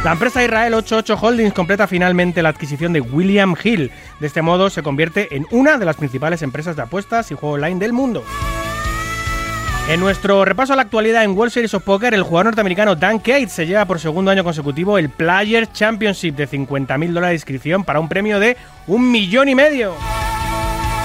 [0.06, 3.90] La empresa Israel 88 Holdings completa finalmente la adquisición de William Hill.
[4.20, 7.56] De este modo se convierte en una de las principales empresas de apuestas y juego
[7.56, 8.24] online del mundo.
[9.90, 13.18] En nuestro repaso a la actualidad en World Series of Poker, el jugador norteamericano Dan
[13.18, 17.84] Cates se lleva por segundo año consecutivo el Players Championship de 50.000 dólares de inscripción
[17.84, 19.96] para un premio de un millón y medio.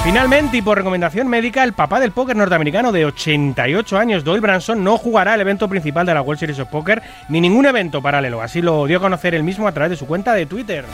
[0.03, 4.83] Finalmente, y por recomendación médica, el papá del póker norteamericano de 88 años, Doyle Branson,
[4.83, 8.41] no jugará el evento principal de la World Series of Poker ni ningún evento paralelo.
[8.41, 10.87] Así lo dio a conocer él mismo a través de su cuenta de Twitter.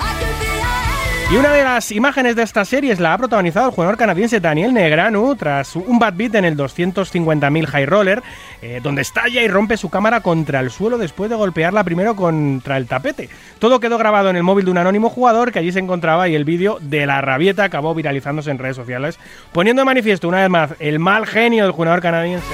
[1.29, 4.73] Y una de las imágenes de esta series la ha protagonizado el jugador canadiense Daniel
[4.73, 8.23] Negranu tras un bad beat en el 250.000 High Roller,
[8.63, 12.77] eh, donde estalla y rompe su cámara contra el suelo después de golpearla primero contra
[12.77, 13.29] el tapete.
[13.59, 16.37] Todo quedó grabado en el móvil de un anónimo jugador que allí se encontraba y
[16.37, 19.19] el vídeo de la rabieta acabó viralizándose en redes sociales,
[19.51, 22.47] poniendo de manifiesto una vez más el mal genio del jugador canadiense.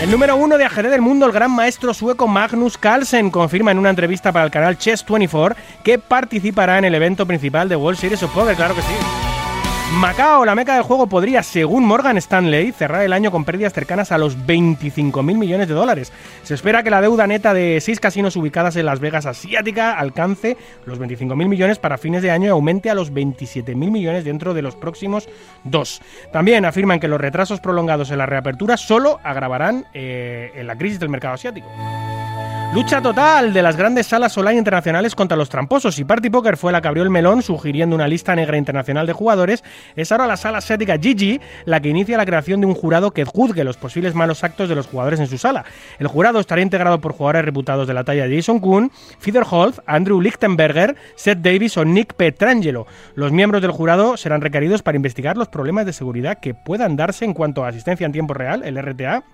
[0.00, 3.78] El número uno de ajedrez del mundo, el gran maestro sueco Magnus Carlsen, confirma en
[3.78, 8.22] una entrevista para el canal Chess24 que participará en el evento principal de World Series
[8.22, 9.35] of Poker, claro que sí.
[10.00, 14.12] Macao, la meca del juego, podría, según Morgan Stanley, cerrar el año con pérdidas cercanas
[14.12, 16.12] a los 25.000 millones de dólares.
[16.42, 20.58] Se espera que la deuda neta de seis casinos ubicadas en Las Vegas asiática alcance
[20.84, 24.62] los 25.000 millones para fines de año y aumente a los 27.000 millones dentro de
[24.62, 25.30] los próximos
[25.64, 26.02] dos.
[26.30, 31.08] También afirman que los retrasos prolongados en la reapertura solo agravarán eh, la crisis del
[31.08, 31.68] mercado asiático.
[32.74, 36.72] Lucha total de las grandes salas online internacionales contra los tramposos y Party Poker fue
[36.72, 39.64] la que abrió el melón sugiriendo una lista negra internacional de jugadores.
[39.94, 43.24] Es ahora la sala asiática GG la que inicia la creación de un jurado que
[43.24, 45.64] juzgue los posibles malos actos de los jugadores en su sala.
[45.98, 48.90] El jurado estará integrado por jugadores reputados de la talla de Jason Kuhn,
[49.20, 52.86] Fidel Holt, Andrew Lichtenberger, Seth Davis o Nick Petrangelo.
[53.14, 57.24] Los miembros del jurado serán requeridos para investigar los problemas de seguridad que puedan darse
[57.24, 59.24] en cuanto a asistencia en tiempo real, el RTA,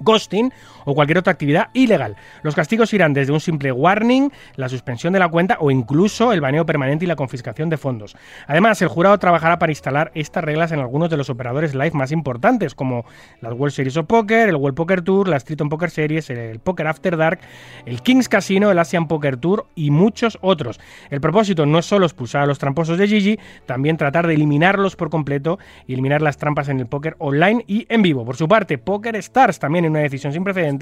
[0.00, 0.52] ghosting
[0.90, 2.16] o cualquier otra actividad ilegal.
[2.42, 6.40] Los castigos irán desde un simple warning, la suspensión de la cuenta o incluso el
[6.40, 8.16] baneo permanente y la confiscación de fondos.
[8.46, 12.12] Además, el jurado trabajará para instalar estas reglas en algunos de los operadores live más
[12.12, 13.04] importantes, como
[13.40, 16.86] las World Series of Poker, el World Poker Tour, la Street Poker Series, el Poker
[16.86, 17.40] After Dark,
[17.86, 20.80] el Kings Casino, el Asian Poker Tour y muchos otros.
[21.10, 24.96] El propósito no es solo expulsar a los tramposos de Gigi, también tratar de eliminarlos
[24.96, 28.24] por completo y eliminar las trampas en el póker online y en vivo.
[28.24, 30.79] Por su parte, Poker Stars también en una decisión sin precedentes,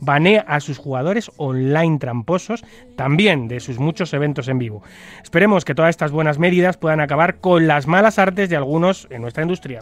[0.00, 2.64] banea a sus jugadores online tramposos,
[2.96, 4.82] también de sus muchos eventos en vivo.
[5.22, 9.22] Esperemos que todas estas buenas medidas puedan acabar con las malas artes de algunos en
[9.22, 9.80] nuestra industria.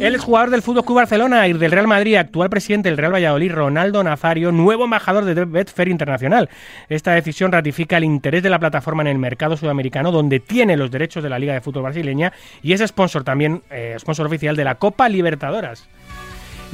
[0.00, 3.52] El exjugador del Fútbol Club Barcelona y del Real Madrid, actual presidente del Real Valladolid,
[3.52, 6.48] Ronaldo Nazario, nuevo embajador de Betfair Internacional.
[6.88, 10.90] Esta decisión ratifica el interés de la plataforma en el mercado sudamericano, donde tiene los
[10.90, 12.32] derechos de la Liga de Fútbol brasileña
[12.62, 15.88] y es sponsor también, eh, sponsor oficial de la Copa Libertadoras.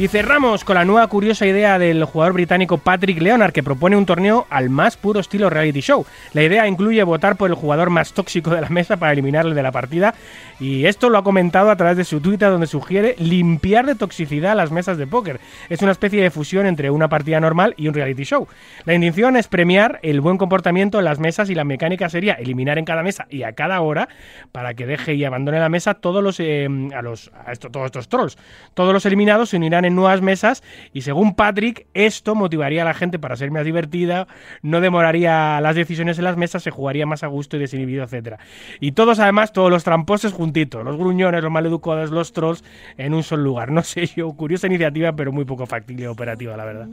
[0.00, 4.06] Y cerramos con la nueva curiosa idea del jugador británico Patrick Leonard, que propone un
[4.06, 6.06] torneo al más puro estilo reality show.
[6.32, 9.62] La idea incluye votar por el jugador más tóxico de la mesa para eliminarle de
[9.62, 10.14] la partida,
[10.58, 14.56] y esto lo ha comentado a través de su Twitter, donde sugiere limpiar de toxicidad
[14.56, 15.38] las mesas de póker.
[15.68, 18.48] Es una especie de fusión entre una partida normal y un reality show.
[18.86, 22.78] La intención es premiar el buen comportamiento en las mesas y la mecánica sería eliminar
[22.78, 24.08] en cada mesa y a cada hora
[24.50, 27.84] para que deje y abandone la mesa todos los eh, a los a esto, todos
[27.84, 28.38] estos trolls.
[28.72, 30.62] Todos los eliminados se unirán en nuevas mesas
[30.92, 34.26] y según Patrick esto motivaría a la gente para ser más divertida,
[34.62, 38.38] no demoraría las decisiones en las mesas, se jugaría más a gusto y desinhibido, etcétera.
[38.80, 42.64] Y todos además todos los tramposos juntitos, los gruñones, los maleducados, los trolls
[42.96, 43.70] en un solo lugar.
[43.70, 46.88] No sé yo, curiosa iniciativa, pero muy poco factible operativa, la verdad.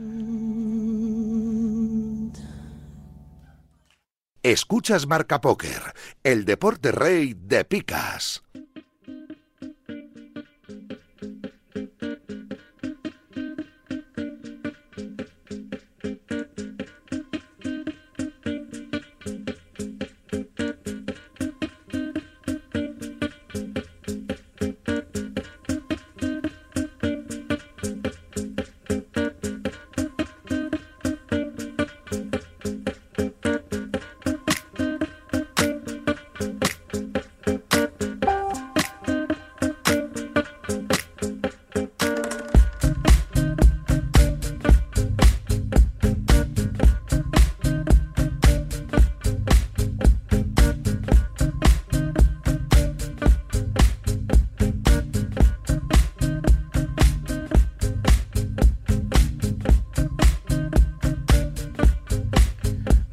[4.42, 5.82] Escuchas Marca Póker,
[6.22, 8.42] el deporte rey de picas.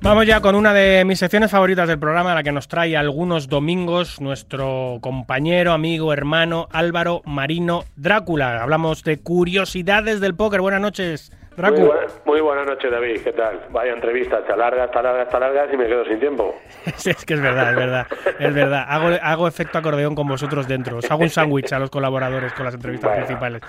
[0.05, 3.47] Vamos ya con una de mis secciones favoritas del programa, la que nos trae algunos
[3.49, 8.61] domingos nuestro compañero, amigo, hermano Álvaro Marino Drácula.
[8.61, 10.61] Hablamos de curiosidades del póker.
[10.61, 11.85] Buenas noches, Muy, Drácula.
[11.87, 13.21] buena- muy buenas noches, David.
[13.23, 13.59] ¿Qué tal?
[13.71, 16.53] Vaya entrevista, está larga, está larga, está larga y me quedo sin tiempo.
[16.97, 18.07] Sí, es que es verdad, es verdad,
[18.39, 18.85] es verdad.
[18.87, 20.97] Hago, hago efecto acordeón con vosotros dentro.
[20.97, 23.61] Os hago un sándwich a los colaboradores con las entrevistas Bueno, principales.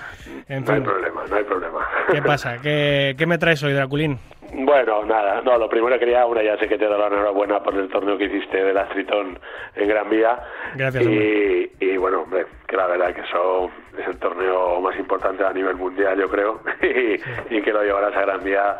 [0.47, 1.79] En No hay fin, problema, no hay problema.
[2.11, 2.57] ¿qué pasa?
[2.61, 4.19] ¿Qué, qué me traes hoy, Draculín?
[4.53, 7.75] Bueno, nada, no, lo primero quería, una ya sé que te doy la enhorabuena por
[7.75, 9.37] el torneo que hiciste del Astritón
[9.75, 10.39] en Gran Vía.
[10.75, 15.43] Gracias, y, y bueno, hombre, que la verdad que eso es el torneo más importante
[15.43, 18.77] a nivel mundial, yo creo, y, y que lo llevarás a Gran Vía.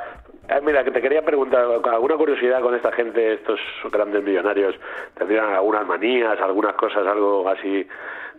[0.50, 3.60] Eh, mira, que te quería preguntar, alguna curiosidad con esta gente, estos
[3.92, 4.76] grandes millonarios,
[5.18, 7.86] ¿tendrían algunas manías, algunas cosas, algo así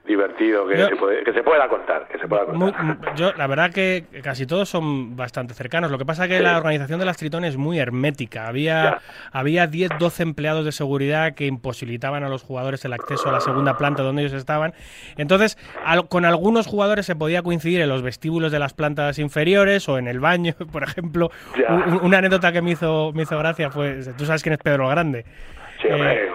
[0.08, 2.08] divertido que, Yo- se, puede- que se pueda contar?
[2.08, 2.80] Que se pueda Muy- contar.
[2.84, 5.90] m- yo, la verdad que casi todos son bastante cercanos.
[5.92, 8.48] Lo que pasa es que la organización de las Tritón es muy hermética.
[8.48, 8.98] Había, Ya.
[9.32, 13.40] había 10, 12 empleados de seguridad que imposibilitaban a los jugadores el acceso a la
[13.40, 14.72] segunda planta donde ellos estaban.
[15.16, 19.88] Entonces, al- con algunos jugadores se podía coincidir en los vestíbulos de las plantas inferiores
[19.88, 21.30] o en el baño, por ejemplo.
[21.68, 24.88] Un- una anécdota que me hizo, me hizo gracia fue, tú sabes quién es Pedro
[24.88, 25.24] Grande.
[25.80, 26.28] Sí, hombre, Eh,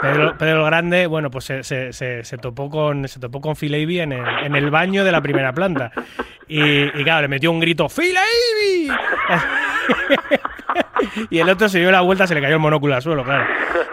[0.00, 0.34] claro.
[0.38, 4.00] Pedro, Grande, bueno, pues se, se- se- se topó con se topó con Phil Avey
[4.00, 5.92] en el, en el baño de la primera planta.
[6.48, 8.88] Y, y claro, le metió un grito, ¡Phil Avey!
[11.30, 13.44] y el otro se dio la vuelta, se le cayó el monóculo al suelo, claro.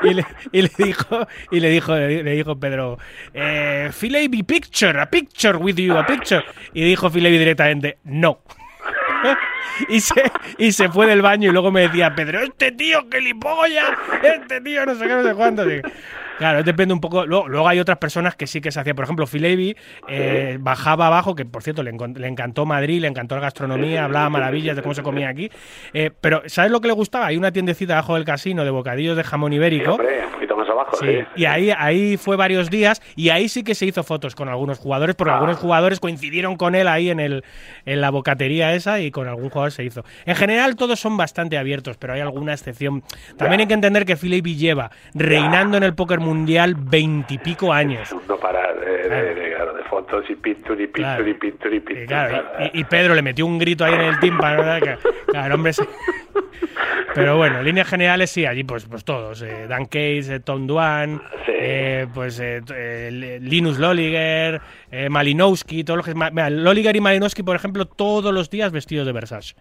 [0.04, 2.98] Y le, y le dijo, y le dijo, le dijo Pedro,
[3.34, 6.44] eh, Phil Avey, picture, a picture with you, a picture.
[6.74, 8.40] Y dijo Phil Avey directamente, no.
[9.90, 10.22] y, se,
[10.58, 13.92] y se fue del baño y luego me decía, Pedro, este tío, gilipollas,
[14.24, 15.64] este tío, no sé qué, no sé cuánto.
[16.40, 17.26] Claro, depende un poco.
[17.28, 18.96] Luego, luego hay otras personas que sí que se hacía.
[18.96, 19.76] Por ejemplo, Phil Avey,
[20.08, 24.30] eh, bajaba abajo, que por cierto le, le encantó Madrid, le encantó la gastronomía, hablaba
[24.32, 25.52] maravillas de cómo se comía aquí.
[25.94, 27.28] Eh, pero, ¿sabes lo que le gustaba?
[27.28, 29.92] Hay una tiendecita abajo del casino de bocadillos de jamón Sí, ibérico.
[29.92, 30.22] hombre,
[30.64, 31.26] más abajo, Sí, sí.
[31.36, 34.80] y ahí, ahí fue varios días y ahí sí que se hizo fotos con algunos
[34.80, 35.36] jugadores, porque Ah.
[35.36, 37.44] algunos jugadores coincidieron con él ahí en, el,
[37.86, 40.04] en la bocatería esa y con algún jugador se hizo.
[40.26, 43.04] En general todos son bastante abiertos, pero hay alguna excepción.
[43.38, 48.12] También hay que entender que Phil Avey lleva reinando en el póker mundial veintipico años.
[48.12, 51.30] Es no parar de, de, de, claro, de fotos y pintura y pintura Claro.
[51.30, 52.28] y pintura y Y, pintura.
[52.28, 54.64] claro, y- y- y Pedro le metió un grito ahí en el tímpano,
[55.28, 55.88] claro, hombre, se-
[57.16, 59.42] Pero bueno, en líneas generales sí, allí pues, pues todos.
[59.44, 61.52] eh, Dan Case, eh, Tom Duan, Sí.
[61.56, 62.42] eh, pues
[63.42, 64.62] Linus Lolliger,
[65.10, 66.16] Malinowski, todos los que...
[66.16, 69.56] mira, Lolliger y Malinowski, por ejemplo, todos los días vestidos de Versace.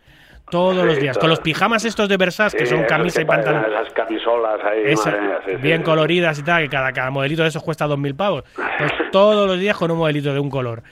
[0.50, 1.18] Todos Sí, los días.
[1.18, 3.64] Con los pijamas estos de Versace, que son camisa que y pantalón.
[3.72, 7.62] Esas camisolas ahí, Esa- mía, bien coloridas y tal, que cada, cada modelito de esos
[7.62, 8.44] cuesta 2.000 pavos.
[8.78, 10.82] Pues todos los días con un modelito de un color.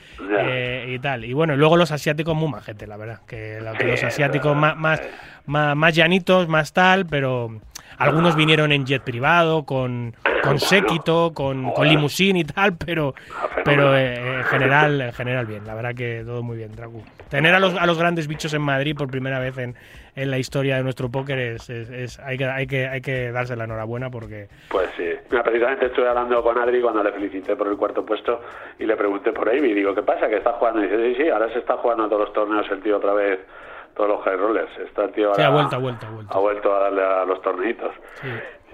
[0.87, 1.25] Y tal.
[1.25, 3.21] Y bueno, luego los asiáticos muy majete, la verdad.
[3.27, 5.01] Que, los asiáticos más,
[5.47, 7.51] más, más llanitos, más tal, pero
[7.99, 13.15] algunos vinieron en jet privado, con, con séquito, con, con limusín y tal, pero,
[13.65, 15.67] pero eh, en general, en general bien.
[15.67, 17.03] La verdad que todo muy bien, Dracu.
[17.29, 19.75] Tener a los, a los grandes bichos en Madrid por primera vez en,
[20.17, 23.31] en la historia de nuestro póker es, es- es- hay, que, hay, que, hay que
[23.31, 25.05] darse la enhorabuena porque Pues sí.
[25.31, 28.41] Mira, precisamente estuve hablando con Adri cuando le felicité por el cuarto puesto
[28.79, 30.29] y le pregunté por ahí y digo, ¿qué pasa?
[30.29, 30.81] ¿Que está jugando?
[30.83, 33.39] Y dice, sí, sí, ahora se está jugando todos los torneos el tío otra vez,
[33.95, 34.71] todos los high rollers.
[34.79, 36.35] Está el tío Sí, ha vuelto, ha vuelto, ha vuelto.
[36.35, 37.93] Ha vuelto a darle a los torneitos.
[38.21, 38.29] sí.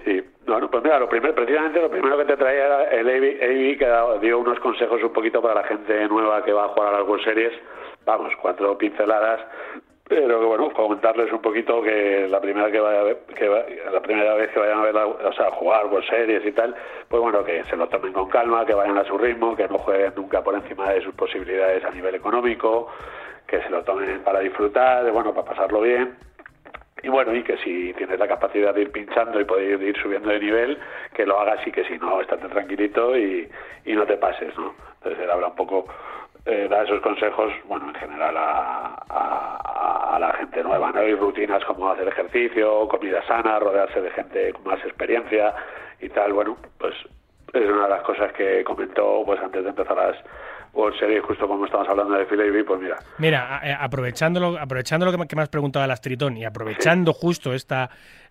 [0.05, 3.77] Sí, bueno, pues mira, lo primero, precisamente lo primero que te traía era el Avi,
[3.77, 3.89] que
[4.21, 7.07] dio unos consejos un poquito para la gente nueva que va a jugar a las
[7.09, 7.51] World Series.
[8.05, 9.41] Vamos, cuatro pinceladas,
[10.07, 13.65] pero que bueno, comentarles un poquito que la primera que vaya a ver, que va-
[13.91, 16.73] la primera vez que vayan a ver, la- o sea, jugar World Series y tal,
[17.09, 19.77] pues bueno, que se lo tomen con calma, que vayan a su ritmo, que no
[19.79, 22.87] jueguen nunca por encima de sus posibilidades a nivel económico,
[23.47, 26.15] que se lo tomen para disfrutar, bueno, para pasarlo bien
[27.03, 30.29] y bueno, y que si tienes la capacidad de ir pinchando y poder ir subiendo
[30.29, 30.79] de nivel,
[31.13, 33.47] que lo hagas y que si no, estate tranquilito y,
[33.85, 34.73] y no te pases, ¿no?
[34.95, 35.85] Entonces él habla un poco,
[36.45, 41.03] eh, da esos consejos, bueno, en general a, a- a la gente nueva, ¿no?
[41.03, 45.53] Y rutinas como hacer ejercicio, comida sana, rodearse de gente con más experiencia
[46.01, 46.95] y tal, bueno, pues
[47.53, 50.17] es una de las cosas que comentó pues antes de empezar las
[50.73, 54.57] World Series, justo como estamos hablando de Phil pues mira, Mira, a- eh, aprovechando lo,
[54.59, 57.89] aprovechando lo que me, has preguntado de las Tritón y aprovechando justo esta,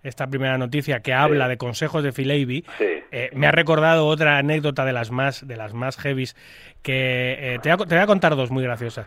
[0.08, 2.84] esta primera noticia que habla de consejos de Phil Avey, Sí.
[3.10, 6.34] eh, me ha recordado otra anécdota de las más de las más heavies
[6.82, 9.06] que eh, te, voy a, co- te voy a contar dos muy graciosas.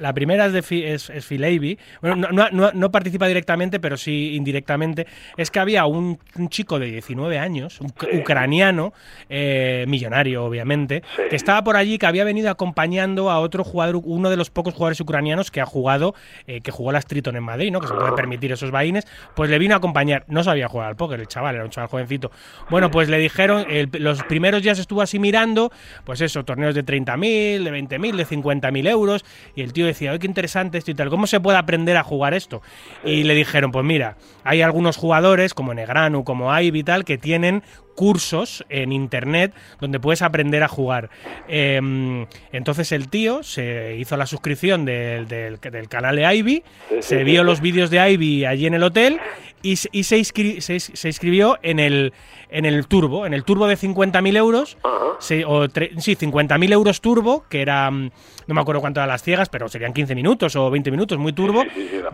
[0.00, 1.78] La, primera es de es, es Phil Avey.
[2.00, 5.06] Bueno, no, no- no- no participa directamente, pero sí indirectamente.
[5.36, 8.06] Es que había un, un chico de 19 años, un, Sí.
[8.18, 8.92] ucraniano,
[9.28, 14.30] eh, millonario obviamente, que estaba por allí que había venido acompañando a otro jugador, uno
[14.30, 16.14] de los pocos jugadores ucranianos que ha jugado,
[16.46, 17.80] que jugó las Triton en Madrid, ¿no?
[17.80, 20.24] Que se puede permitir esos vaines, pues le vino a acompañar.
[20.28, 22.30] No sabía jugar al póker, el chaval, era un chaval jovencito.
[22.70, 25.72] Bueno, pues le dijeron, los primeros días estuvo así mirando,
[26.04, 29.24] pues eso, torneos de 30.000, de 20.000, de 50.000 euros,
[29.54, 32.02] y el tío decía, oye, qué interesante esto y tal, ¿cómo se puede aprender a
[32.02, 32.62] jugar esto?
[33.04, 37.18] Y le dijeron, pues mira, hay algunos jugadores como Negranu, como Ivy y tal, que
[37.18, 37.62] tienen
[37.94, 41.10] cursos en internet donde puedes aprender a jugar.
[41.48, 46.62] Em, entonces el tío se hizo la suscripción del, del- del canal de Ivy,
[47.00, 49.20] se vio los vídeos de Ivy allí en el hotel
[49.62, 52.12] y, se- y se, inscri- se, ins- se inscribió en el,
[52.50, 54.76] en el turbo, en el turbo de 50.000 euros.
[55.18, 55.66] se- o
[55.98, 58.10] sí, 50.000 euros turbo, que era, mm,
[58.48, 61.32] no me acuerdo cuánto eran las ciegas, pero serían 15 minutos o 20 minutos, muy
[61.32, 61.62] turbo.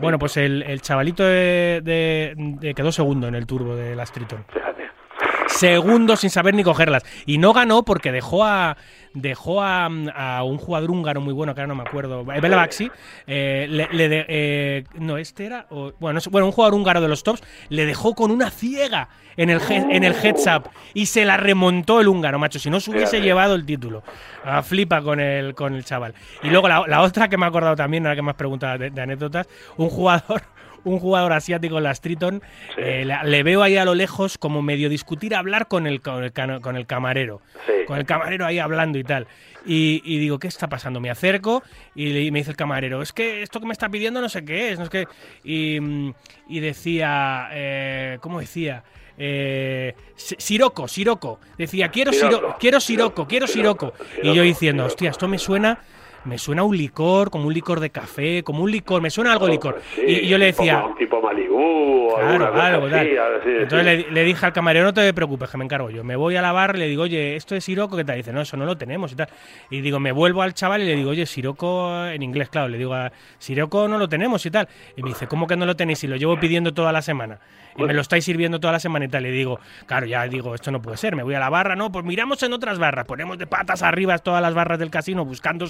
[0.00, 4.12] bueno, pues el, el chavalito de, de- de- quedó segundo en el turbo de las
[4.12, 4.87] Triton Fíjate.
[5.48, 7.04] Segundo sin saber ni cogerlas.
[7.26, 8.76] Y no ganó porque dejó a
[9.14, 9.88] dejó a,
[10.44, 12.90] un jugador húngaro muy bueno, que ahora no me acuerdo, Belabaxi,
[13.26, 13.88] eh, le,
[14.28, 18.14] eh, no, este era, o- bueno, bueno, un jugador húngaro de los tops, le dejó
[18.14, 22.38] con una ciega en el, en el heads up y se la remontó el húngaro,
[22.38, 24.02] macho, si no se hubiese llevado el título.
[24.44, 26.14] Ah, flipa con el, con el chaval.
[26.42, 28.78] Y luego la, la otra que me ha acordado también, ahora que me has preguntado
[28.78, 29.48] de anécdotas,
[29.78, 30.42] un jugador
[30.88, 32.42] un jugador asiático en las Triton,
[32.76, 36.24] eh, le, le veo ahí a lo lejos como medio discutir, hablar con el, con
[36.24, 37.40] el, con el camarero.
[37.66, 37.72] Sí.
[37.86, 39.26] Con el camarero ahí hablando y tal.
[39.66, 41.00] Y, y digo, ¿qué está pasando?
[41.00, 41.62] Me acerco
[41.94, 44.28] y, le- y me dice el camarero, es que esto que me está pidiendo no
[44.28, 44.78] sé qué es.
[44.78, 45.06] No es que...
[45.44, 46.14] y, mm,
[46.48, 48.82] y decía, eh, ¿cómo decía?
[49.18, 51.40] Eh, Si- Siroco, Siroco.
[51.58, 53.92] Decía, quiero Siroco, quiero Siroco, quiero Siroco.
[54.22, 55.78] Y yo diciendo, hostia, esto me suena...
[56.28, 59.46] Me suena un licor, como un licor de café, como un licor, me suena algo
[59.46, 59.80] de licor.
[59.94, 64.10] Sí, y, y yo le decía, Un tipo Malibú Claro, algo, así, así, Entonces le,
[64.10, 66.04] le dije al camarero, no te preocupes, que me encargo yo.
[66.04, 68.16] Me voy a la barra y le digo, oye, esto es Siroco, ¿qué tal?
[68.16, 69.28] Dice, no, eso no lo tenemos y tal.
[69.70, 72.78] Y digo, me vuelvo al chaval y le digo, oye, Siroco, en inglés, claro, le
[72.78, 74.68] digo, a Siroco no lo tenemos y tal.
[74.96, 76.02] Y me dice, ¿cómo que no lo tenéis?
[76.04, 77.38] Y lo llevo pidiendo toda la semana.
[77.76, 79.22] Y me lo estáis sirviendo toda la semana y tal.
[79.22, 81.14] Le digo, claro, ya digo, esto no puede ser.
[81.14, 83.04] Me voy a la barra, no, pues miramos en otras barras.
[83.06, 85.66] Ponemos de patas arriba todas las barras del casino buscando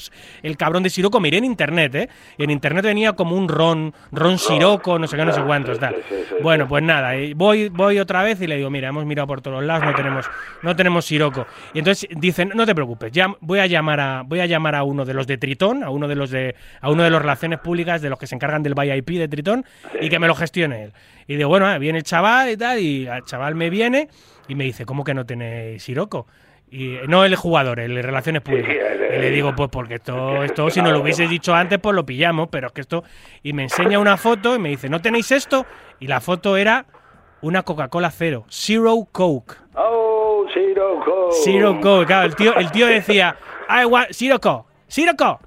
[0.48, 1.20] el cabrón de Siroco.
[1.20, 2.08] Miré en internet, ¿eh?
[2.36, 5.78] Y en internet venía como un ron, ron Siroco, no sé qué, no sé cuántos,
[5.78, 5.96] tal.
[6.42, 9.40] Bueno, pues nada, eh, voy, voy otra vez y le digo, mira, hemos mirado por
[9.40, 10.30] todos lados, no tenemos,
[10.62, 11.46] no tenemos Siroco.
[11.74, 14.82] Y entonces dicen, no te preocupes, ya voy a llamar a, voy a llamar a
[14.82, 17.58] uno de los de Tritón, a uno de los de, a uno de los relaciones
[17.60, 19.64] públicas, de los que se encargan del VIP de Tritón,
[20.00, 20.92] y que me lo gestione él.
[21.26, 24.08] Y digo, bueno, eh, viene el chaval y tal, y el chaval me viene
[24.48, 26.26] y me dice, ¿cómo que no tenéis Siroco?
[26.70, 28.70] Y no el jugador, el de relaciones públicas.
[28.70, 31.94] el- Y le digo, pues porque esto, esto, si nos lo hubieses dicho antes, pues
[31.96, 33.04] lo pillamos, pero es que esto.
[33.42, 35.64] Y me enseña una foto y me dice, ¿no tenéis esto?
[35.98, 36.84] Y la foto era
[37.40, 39.54] una Coca-Cola cero, Zero Coke.
[39.74, 41.30] Oh, Siroco.
[41.44, 43.36] Zero Coke, claro, el tío, el tío decía,
[43.68, 45.44] I want Zero Coke, Zero Coke.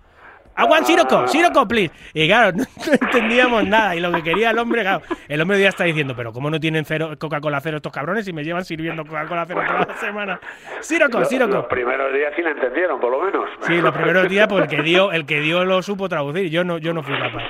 [0.57, 1.94] I want Zero Coke, Zero Coke, please.
[2.14, 3.95] Y claro, no, no entendíamos nada.
[3.95, 6.60] Y lo que quería el hombre, claro, el hombre ya está diciendo, pero ¿cómo no
[6.60, 10.40] tienen cero, Coca-Cola cero estos cabrones y me llevan sirviendo Coca-Cola cero toda la semana?
[10.82, 13.49] Zero Coke, Los, primeros días sí la entendieron, por lo menos.
[13.61, 16.64] Sí, los primeros días, pues el que dio, el que dio lo supo traducir, yo
[16.64, 17.44] no, yo no fui capaz.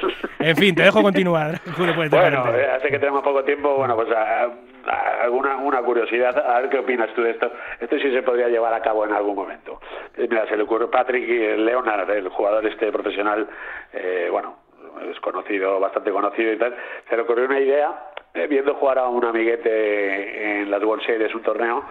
[0.44, 1.60] En fin, te dejo continuar.
[1.78, 5.82] Julio, puedes Bueno, eh, hace que tenemos poco tiempo, bueno, pues a- a- alguna una
[5.82, 7.52] curiosidad, a ver qué opinas tú de esto.
[7.80, 9.80] Esto sí se podría llevar a cabo en algún momento.
[10.18, 11.28] Eh, Mira, se le ocurrió Patrick
[11.58, 13.48] Leonard, el jugador este profesional,
[13.94, 14.58] eh, bueno,
[15.10, 16.76] es conocido, bastante conocido y tal,
[17.10, 17.92] se le ocurrió una idea,
[18.34, 21.84] eh, viendo jugar a un amiguete en las World Series, un torneo,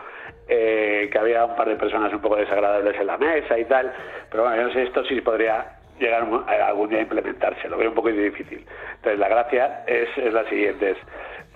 [0.48, 3.92] eh, que había un par de personas un poco desagradables en la mesa y tal,
[4.30, 7.76] pero bueno, yo no sé, esto sí podría llegar a algún día a implementarse, lo
[7.76, 8.66] veo un poco difícil.
[8.96, 10.98] Entonces, la gracia es, es la siguiente, es,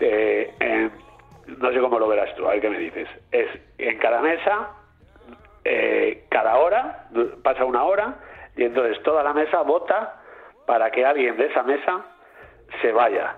[0.01, 0.93] eh, en-
[1.59, 3.49] no sé cómo lo verás tú, a ver qué me dices, es
[3.79, 4.71] en cada mesa,
[5.65, 7.09] eh, cada hora,
[7.43, 8.15] pasa una hora,
[8.57, 10.21] y entonces toda la mesa vota
[10.67, 12.05] para que alguien de esa mesa
[12.81, 13.37] se vaya.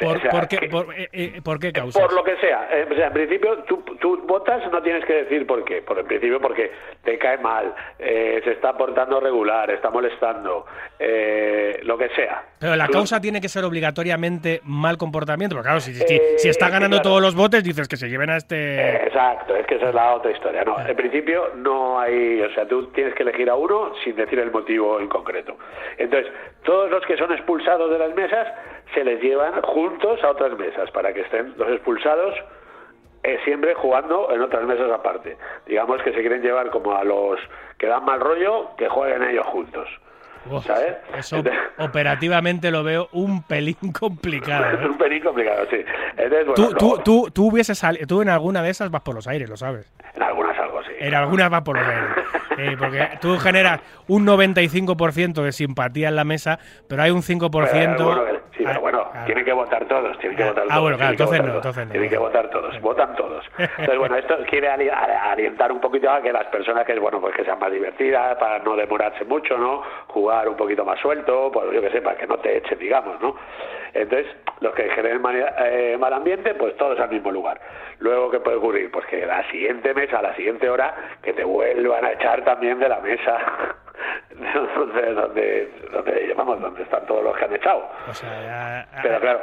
[0.00, 2.00] ¿Por, O sea, por qué, que- por, eh, eh, ¿por qué causas?
[2.02, 2.68] por lo que sea.
[2.72, 5.82] Eh, o sea, en principio, tú, tú votas, no tienes que decir por qué.
[5.82, 6.70] Por en principio, porque
[7.04, 10.64] te cae mal, eh, se está portando regular, está molestando,
[10.98, 12.44] eh, lo que sea.
[12.58, 15.56] Pero la Tú- causa tiene que ser obligatoriamente mal comportamiento.
[15.56, 17.08] Porque claro, si, si, Eh, si está ganando claro.
[17.10, 18.96] todos los botes, dices que se lleven a Eh, este.
[19.06, 20.64] Exacto, es que esa es la otra historia.
[20.64, 24.38] No, en principio no hay, o sea, tú tienes que elegir a uno sin decir
[24.38, 25.56] el motivo en concreto.
[25.98, 26.30] Entonces,
[26.64, 28.46] todos los que son expulsados de las mesas
[28.94, 32.34] se les llevan juntos a otras mesas para que estén los expulsados
[33.22, 35.36] eh, siempre jugando en otras mesas aparte.
[35.66, 37.38] Digamos que se quieren llevar como a los
[37.78, 39.88] que dan mal rollo, que jueguen ellos juntos.
[40.64, 40.96] ¿sabes?
[41.18, 44.64] Eso Entonces- operativamente lo veo un pelín complicado.
[44.80, 44.86] ¿eh?
[44.86, 45.84] un pelín complicado, sí.
[46.16, 49.02] Entonces, bueno, Tú, tú, luego- tú, tú hubieses sali- tú en alguna de esas vas
[49.02, 49.92] por los aires, lo sabes.
[50.14, 50.92] En algunas algo, sí.
[50.98, 52.19] En algunas va por los aires.
[52.68, 56.58] Sí, porque tú generas un 95% de simpatía en la mesa,
[56.88, 57.70] pero hay un 5%.
[57.70, 59.26] Pero, bueno, sí, pero bueno, claro.
[59.26, 60.82] tienen que votar todos, tienen que Ah, votar ah, todos.
[60.82, 61.90] bueno, claro, entonces no, entonces no.
[61.92, 63.44] Tienen que votar todos, votan todos.
[63.58, 67.44] Entonces, bueno, esto quiere alientar un poquito a que las personas que, bueno, pues que
[67.44, 69.82] sean más divertidas, para no demorarse mucho, ¿no?
[70.08, 73.20] Jugar un poquito más suelto, pues yo que sé, para que no te echen, digamos,
[73.20, 73.36] ¿no?
[73.94, 74.26] Entonces,
[74.60, 77.60] los que generen mal, eh, mal ambiente, pues todos al mismo lugar.
[77.98, 78.90] Luego, ¿qué puede ocurrir?
[78.90, 82.78] Pues que la siguiente mesa, a la siguiente hora, que te vuelvan a echar también
[82.78, 83.38] de la mesa
[84.74, 87.88] donde, donde, donde, vamos, donde están todos los que han echado.
[88.08, 89.40] O sea, ya- Pero claro,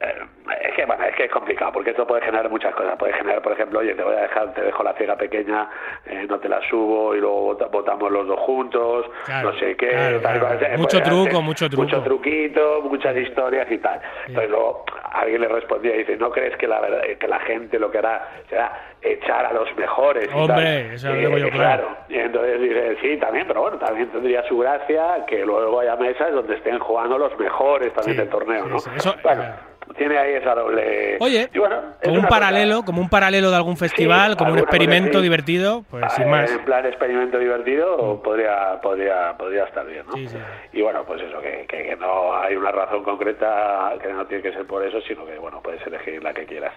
[0.00, 2.96] es que bueno, es que es complicado, porque esto puede generar muchas cosas.
[2.98, 5.68] Puede generar, por ejemplo, oye, te voy a dejar, te dejo la ciega pequeña,
[6.04, 9.74] eh, no te la subo y luego vota- votamos los dos juntos, Claro, no sé
[9.76, 10.58] qué, claro, tal, claro.
[10.66, 11.82] eh, Mucho truco, mucho truco.
[11.84, 14.00] Mucho truquito, muchas historias y tal.
[14.26, 17.78] Entonces luego alguien le respondía y dice, ¿no crees que la verdad, que la gente
[17.78, 20.28] lo que hará será echar a los mejores?
[20.28, 20.92] y Hombre, tal?
[20.92, 21.88] eso lo yo, Eh, claro.
[22.10, 26.32] Y entonces dice, sí, también, pero bueno, también tendría su gracia que luego haya mesas
[26.34, 28.96] donde estén jugando los mejores también Sí, del torneo, sí, ¿no?
[28.96, 29.42] eso- bueno.
[29.96, 31.16] Tiene ahí esa doble...
[31.20, 34.58] Oye, Y bueno, como un paralelo, cosa- como un paralelo de algún festival, como un
[34.58, 36.50] experimento divertido, pues Ah, sin más.
[36.50, 40.12] En plan experimento divertido podría, podría, podría estar bien, ¿no?
[40.14, 40.36] Sí, sí.
[40.72, 44.42] Y bueno, pues eso, que, que- que no hay una razón concreta, que no tiene
[44.42, 46.72] que ser por eso, sino que, bueno, puedes elegir la que quieras.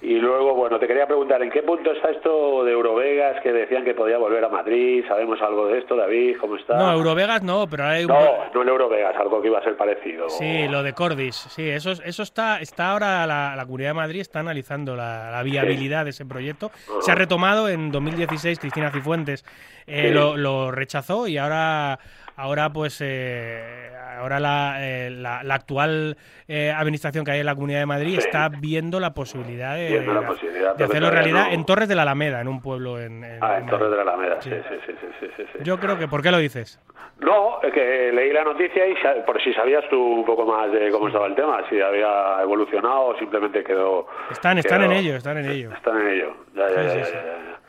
[0.00, 3.03] Y luego, bueno, te quería preguntar, ¿en qué punto está esto de Eurovegas,
[3.42, 5.04] que decían que podía volver a Madrid?
[5.08, 6.36] ¿Sabemos algo de esto, David?
[6.40, 6.76] ¿Cómo está?
[6.76, 8.08] No, Eurovegas no, pero hay un...
[8.10, 8.20] No,
[8.54, 10.28] no el Eurovegas, algo que iba a ser parecido.
[10.28, 14.20] Sí, lo de Cordis, sí, eso, eso está, está ahora la, la Comunidad de Madrid
[14.20, 16.70] está analizando la, la viabilidad de ese proyecto.
[17.00, 19.44] Se ha retomado en 2016, Cristina Cifuentes
[19.86, 20.14] eh, Sí.
[20.14, 21.98] lo, lo rechazó y ahora,
[22.36, 26.16] ahora pues, eh, ahora la, eh, la- la actual
[26.48, 28.26] eh, administración que hay en la Comunidad de Madrid Sí.
[28.26, 31.94] está viendo la posibilidad de, Viendo la posibilidad, de pero hacerlo realidad en Torres de
[31.94, 34.50] la Alameda, en un pueblo en, en- Ah, en Torres de la Alameda, Sí.
[34.50, 35.58] sí, sí, sí, sí, sí.
[35.62, 36.80] Yo creo que, ¿por qué lo dices?
[37.20, 40.90] No, es que leí la noticia y por si sabías tú un poco más de
[40.90, 44.06] cómo estaba el tema, si había evolucionado o simplemente quedó...
[44.30, 45.72] Están, están en ello, están en ello.
[45.72, 46.34] Están en ello.
[46.54, 47.60] Ya, ya, Sí, ya,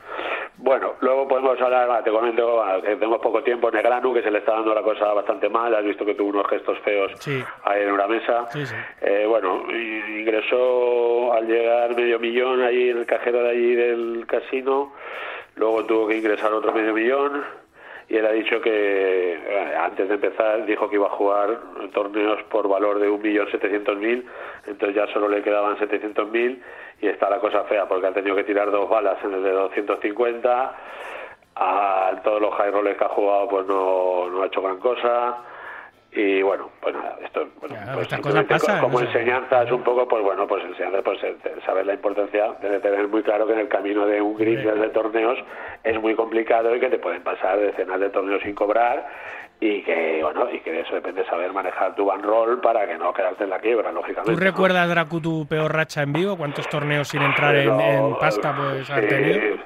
[0.58, 4.38] Bueno, luego podemos hablar, va, te comento que tenemos poco tiempo, Negranu, que se le
[4.38, 7.44] está dando la cosa bastante mal, has visto que tuvo unos gestos feos Sí.
[7.64, 8.46] ahí en una mesa.
[8.50, 8.74] Sí, sí.
[9.02, 14.92] Eh, bueno, ingresó al llegar medio millón allí en el cajero de allí del casino,
[15.56, 17.44] luego tuvo que ingresar otro medio millón
[18.08, 21.58] y él ha dicho que eh, antes de empezar dijo que iba a jugar
[21.92, 24.24] torneos por valor de 1.700.000,
[24.66, 26.58] entonces ya solo le quedaban 700.000
[27.00, 29.50] y está la cosa fea porque ha tenido que tirar dos balas en el de
[29.50, 30.74] 250,
[31.56, 35.38] a todos los high rollers que ha jugado pues no, no ha hecho gran cosa
[36.16, 39.18] y bueno, pues nada, esto bueno, Claro, pues cosas pasan, como no sé.
[39.18, 43.22] enseñanzas un poco, pues bueno, pues enseñanzas, pues eh, saber la importancia de tener muy
[43.22, 44.56] claro que en el camino de un Hombre.
[44.56, 45.38] de torneos
[45.84, 49.06] es muy complicado y que te pueden pasar decenas de torneos sin cobrar
[49.60, 52.96] y que bueno y que de eso depende saber manejar tu van roll para que
[52.98, 54.32] no quedarte en la quiebra, lógicamente.
[54.32, 54.44] ¿Tú ¿no?
[54.44, 56.36] recuerdas, Dracu, tu peor racha en vivo?
[56.36, 59.56] ¿Cuántos torneos sin entrar en, No, en pasta pues has sí, tenido?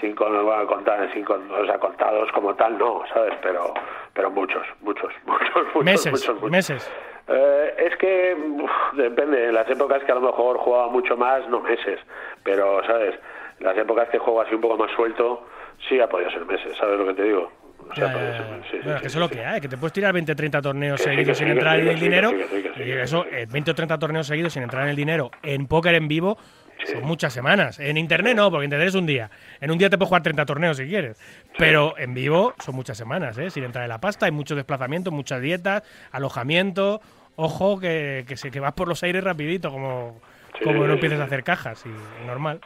[0.00, 3.34] Sin, bueno, contar, sin o sea, contados como tal, no, ¿sabes?
[3.42, 3.74] Pero,
[4.14, 6.50] pero muchos, muchos, muchos, muchos, Meses, muchos, muchos.
[6.50, 6.90] meses.
[7.26, 11.46] Eh, es que uf, depende, en las épocas que a lo mejor jugaba mucho más,
[11.48, 11.98] no meses,
[12.44, 13.16] pero, ¿sabes?
[13.60, 15.46] Las épocas que juego así un poco más suelto,
[15.88, 17.50] sí ha podido ser meses, ¿sabes lo que te digo?
[17.90, 19.34] O sea, ya, ser meses, sí, sí, Bueno, es sí, que eso es lo sí.
[19.34, 21.52] que hay, que te puedes tirar 20 30 torneos Que sí, seguidos que sin que
[21.52, 22.30] entrar en que el que dinero.
[22.30, 23.28] sí, que sí, que sí, y que eso, sí.
[23.32, 26.38] eh, 20 o 30 torneos seguidos sin entrar en el dinero en póker en vivo
[26.86, 27.78] son muchas semanas.
[27.78, 29.30] En internet no, porque internet es un día.
[29.60, 31.16] En un día te puedes jugar 30 torneos si quieres.
[31.56, 33.50] Pero en vivo son muchas semanas, ¿eh?
[33.50, 35.82] Sin entrar en la pasta, hay muchos desplazamientos, muchas dietas,
[36.12, 37.00] alojamiento.
[37.36, 40.20] Ojo que, que, se, que vas por los aires rapidito, como,
[40.58, 42.60] Sí, como no empieces a hacer cajas, y normal.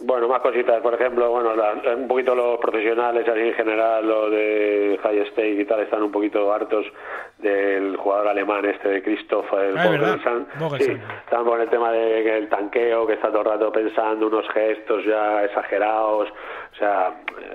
[0.00, 4.30] Bueno, más cositas, por ejemplo, bueno, la- un poquito los profesionales así en general, lo
[4.30, 6.86] de High Stake y tal, están un poquito hartos
[7.38, 9.86] del jugador alemán este de Christoph, el Ah.
[9.86, 10.46] Vogelsang.
[10.78, 10.92] Sí,
[11.24, 14.48] están con el tema de que el tanqueo, que está todo el rato pensando unos
[14.50, 17.12] gestos ya exagerados, o sea,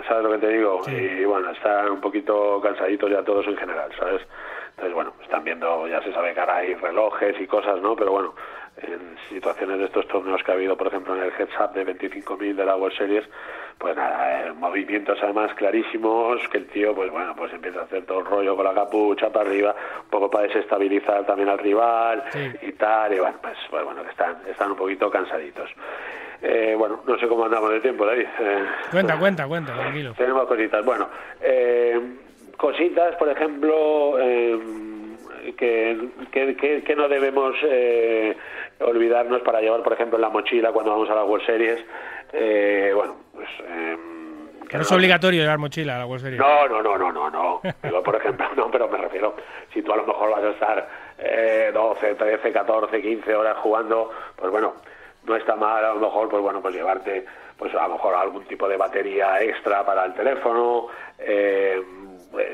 [0.10, 0.84] ¿sabes lo que te digo?
[0.84, 0.96] Sí.
[0.96, 4.22] Y bueno, están un poquito cansaditos ya todos en general, ¿sabes?
[4.72, 7.96] Entonces, bueno, están viendo, ya se sabe que ahora hay relojes y cosas, ¿no?
[7.96, 8.34] Pero bueno,
[8.78, 11.86] en situaciones de estos torneos que ha habido, por ejemplo, en el Heads Up de
[11.86, 13.24] 25.000 de la World Series,
[13.78, 18.06] pues nada, eh, movimientos además clarísimos, que el tío, pues bueno, pues empieza a hacer
[18.06, 22.24] todo el rollo con la capucha para arriba, un poco para desestabilizar también al rival
[22.32, 22.52] Sí.
[22.64, 25.70] y tal, y bueno, pues, pues bueno, que están, están un poquito cansaditos.
[26.42, 28.26] Eh, bueno, no sé cómo andamos de tiempo, David.
[28.40, 30.14] Eh, Cuenta, cuenta, cuenta, tranquilo.
[30.18, 30.84] tenemos cositas.
[30.86, 31.08] Bueno,
[31.42, 32.00] eh,
[32.58, 34.18] cositas, por ejemplo,
[35.56, 38.36] que, que, que- que no debemos eh,
[38.80, 41.80] olvidarnos para llevar, por ejemplo, en la mochila cuando vamos a las World Series.
[42.34, 43.48] Eh, bueno, pues.
[43.68, 43.98] eh,
[44.70, 46.40] Que no es obligatorio llevar mochila a la World Series.
[46.40, 47.62] No, no, no, no, no, no.
[48.04, 49.36] Por ejemplo, no, pero me refiero,
[49.74, 50.88] si tú a lo mejor vas a estar
[51.20, 54.74] eh, 12, 13, 14, 15 horas jugando, pues bueno,
[55.26, 57.26] no está mal a lo mejor, pues bueno, pues llevarte,
[57.64, 60.88] pues a lo mejor algún tipo de batería extra para el teléfono,
[61.18, 61.82] eh,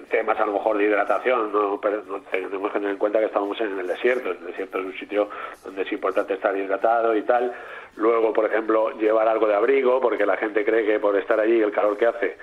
[0.08, 3.26] temas a lo mejor de hidratación, no, pero no tenemos que tener en cuenta que
[3.26, 5.30] estamos en el desierto, el desierto es un sitio
[5.66, 7.52] donde es importante estar hidratado y tal.
[7.96, 11.60] Luego, por ejemplo, llevar algo de abrigo, porque la gente cree que por estar allí
[11.60, 12.38] el calor que hace,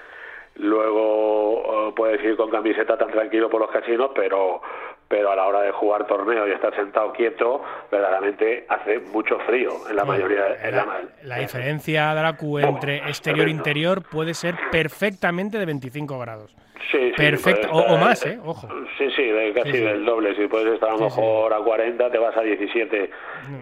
[0.56, 4.60] luego eh, puedes ir con camiseta tan tranquilo por los casinos, pero
[5.08, 9.70] pero a la hora de jugar torneo y estar sentado quieto, verdaderamente hace mucho frío
[9.88, 10.56] en la mayoría.
[10.62, 16.18] En la, La, la diferencia, Dracu, entre exterior e interior puede ser perfectamente de 25
[16.18, 16.54] grados.
[16.90, 18.38] Sí, sí, Perfecto, puedes o, más, ¿eh?
[18.44, 18.68] Ojo.
[18.96, 20.36] Sí, sí, de casi Sí, del doble.
[20.36, 23.10] Si puedes estar a lo mejor a 40, te vas a 17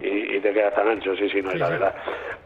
[0.01, 1.15] y, y te quedas tan ancho.
[1.15, 1.95] Sí, sí, no es la verdad.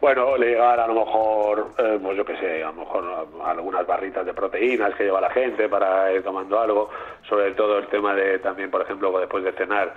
[0.00, 4.24] Bueno, llevar a lo mejor, eh, pues yo qué sé, a lo mejor algunas barritas
[4.24, 6.88] de proteínas que lleva la gente para ir tomando algo.
[7.28, 9.94] Sobre todo el tema de también, por ejemplo, después de cenar,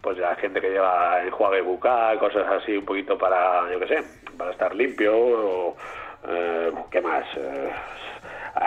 [0.00, 3.98] pues la gente que lleva enjuague bucal, cosas así, un poquito para, yo qué sé,
[4.36, 5.16] para estar limpio.
[5.16, 5.76] O,
[6.28, 7.24] eh, ¿Qué más?
[7.36, 7.70] Eh,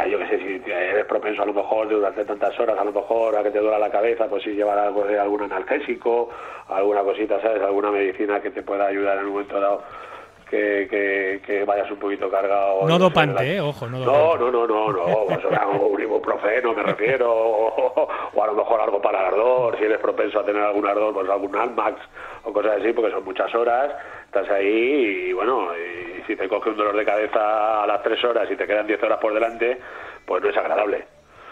[0.09, 3.37] yo qué sé, si eres propenso a lo mejor durante tantas horas, a lo mejor
[3.37, 6.29] a que te duela la cabeza, pues sí llevar algo de algún analgésico,
[6.67, 7.61] alguna cosita, ¿sabes?
[7.61, 9.83] Alguna medicina que te pueda ayudar en un momento dado
[10.49, 12.87] que, que, que vayas un poquito cargado.
[12.87, 13.61] No dopante, la- ¿eh?
[13.61, 14.39] Ojo, no No, dopante.
[14.45, 18.79] no, no, no, no, o sea, un ibuprofeno me refiero, o, o a lo mejor
[18.81, 21.99] algo para el ardor, si eres propenso a tener algún ardor, pues algún Almax
[22.43, 23.91] o cosas así, porque son muchas horas,
[24.25, 28.23] estás ahí y bueno, y si te coge un dolor de cabeza a las tres
[28.23, 29.77] horas y te quedan 10 horas por delante,
[30.25, 31.05] pues no es agradable.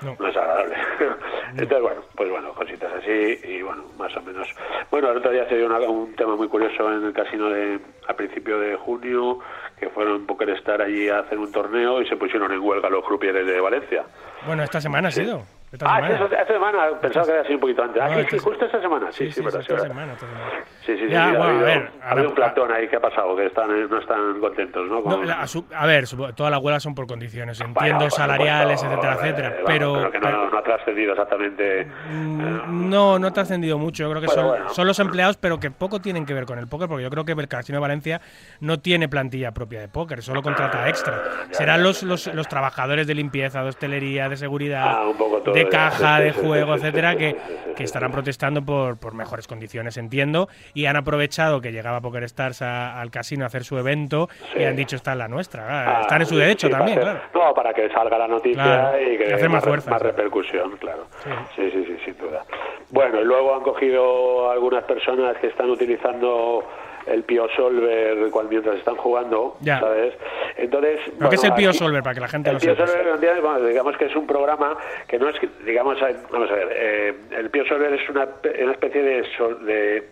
[0.04, 0.16] No.
[0.20, 0.76] No es agradable.
[1.50, 4.48] Entonces, bueno, pues bueno, cositas así y bueno, más o menos.
[4.92, 7.80] Bueno, el otro día se dio una- un tema muy curioso en el casino de
[8.08, 9.40] a principio de junio,
[9.80, 13.04] que fueron Poker Star allí a hacer un torneo y se pusieron en huelga los
[13.06, 14.04] crupieres de Valencia.
[14.46, 15.44] Bueno, esta semana ha sido.
[15.74, 16.18] Esta Ah, semana.
[16.20, 18.00] sí, esta semana, pensaba que había sido un poquito antes.
[18.04, 19.12] Ah, No, sí, sí, justo esta semana.
[19.12, 20.46] Sí, sí, sí, verdad, sí, sí, esta semana, esta semana.
[20.86, 22.88] Sí, sí, sí, Ya, sí, bueno, ha a ver, ha habido ahora- un plantón ahí
[22.88, 24.96] que ha pasado, que están, eh, no están contentos, ¿no?
[24.98, 26.06] No, Con- la- a, su- a ver,
[26.36, 30.20] todas las huelgas son por condiciones, entiendo salariales, supuesto, etcétera, eh, etcétera, vamos, pero, que
[30.20, 31.86] no, pero- no ha trascendido exactamente.
[32.12, 34.04] Mm, No, no ha trascendido mucho.
[34.04, 34.70] Yo creo que son, bueno.
[34.70, 37.26] son los empleados, pero que poco tienen que ver con el póker, porque yo creo
[37.26, 38.22] que el Casino de Valencia
[38.60, 41.20] no tiene plantilla propia de póker, solo contrata extra.
[41.50, 45.56] Serán los, los, los trabajadores de limpieza, de hostelería, de seguridad, Ah, un poco todo
[45.56, 47.36] de caja, de juego, etcétera, que,
[47.76, 52.62] que estarán protestando por, por mejores condiciones, entiendo, y han aprovechado que llegaba Poker Stars
[52.62, 55.66] a- al casino a hacer su evento y han dicho esta es la nuestra.
[55.98, 57.48] Ah, están en su derecho sí, también, hacer- claro.
[57.50, 61.08] No, para que salga la noticia Claro, y que hacer más fuerza, más repercusión, claro.
[61.24, 61.30] Sí.
[61.56, 62.44] Sí, sí, sí, sin duda.
[62.90, 66.64] Bueno, y luego han cogido algunas personas que están utilizando
[67.08, 69.80] el Pio Solver cuando, mientras están jugando, Ya.
[69.80, 70.14] ¿sabes?
[70.58, 72.76] Entonces, ¿Pero qué es el Pio aquí- Solver, para que la gente el lo Pio
[72.76, 72.88] sepa?
[72.88, 74.78] Solver, bueno, digamos que es un programa
[75.08, 75.36] que no es,
[75.66, 75.98] digamos,
[76.32, 78.28] vamos a ver, eh, el Pio Solver es una,
[78.64, 80.04] una especie de, sol- de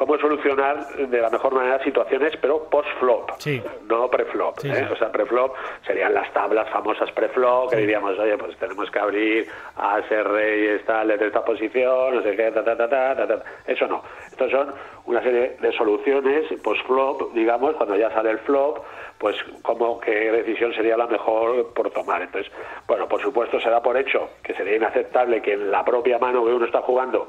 [0.00, 3.62] cómo solucionar de la mejor manera situaciones, pero post-flop, Sí.
[3.86, 4.58] no pre-flop.
[4.58, 4.74] Sí, ¿eh?
[4.74, 4.84] sí.
[4.90, 5.54] O sea, pre-flop
[5.86, 9.46] serían las tablas famosas pre-flop, que diríamos, oye, pues tenemos que abrir
[9.76, 13.26] a ser reyes tal desde esta posición, no sé qué, ta, ta, ta, ta, ta,
[13.26, 13.42] ta.
[13.66, 14.02] Eso no.
[14.26, 14.72] Estos son
[15.04, 18.78] una serie de soluciones post-flop, digamos, cuando ya sale el flop,
[19.18, 22.22] pues como qué decisión sería la mejor por tomar.
[22.22, 22.50] Entonces,
[22.88, 26.42] bueno, por supuesto se da por hecho que sería inaceptable que en la propia mano
[26.42, 27.28] que uno está jugando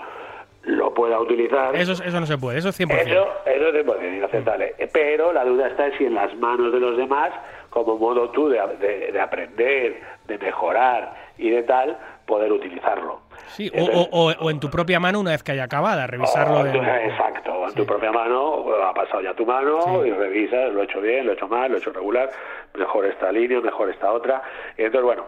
[0.63, 1.75] lo pueda utilizar.
[1.75, 2.91] Eso, eso no se puede, eso es 100%.
[3.01, 4.75] Eso, eso es 100% inaceptable.
[4.93, 7.31] Pero la duda está en si en las manos de los demás,
[7.69, 11.97] como modo tú de, de- de aprender, de mejorar y de tal,
[12.27, 13.21] poder utilizarlo.
[13.47, 16.05] Sí, o, Entonces, o- o- o en tu propia mano una vez que haya acabada,
[16.07, 16.59] revisarlo.
[16.59, 20.09] o- en- Exacto, en tu propia mano, ha pasado ya tu mano Sí.
[20.09, 22.29] y revisas, lo he hecho bien, lo he hecho mal, lo he hecho regular,
[22.75, 24.41] mejor esta línea, mejor esta otra.
[24.77, 25.25] Entonces, bueno.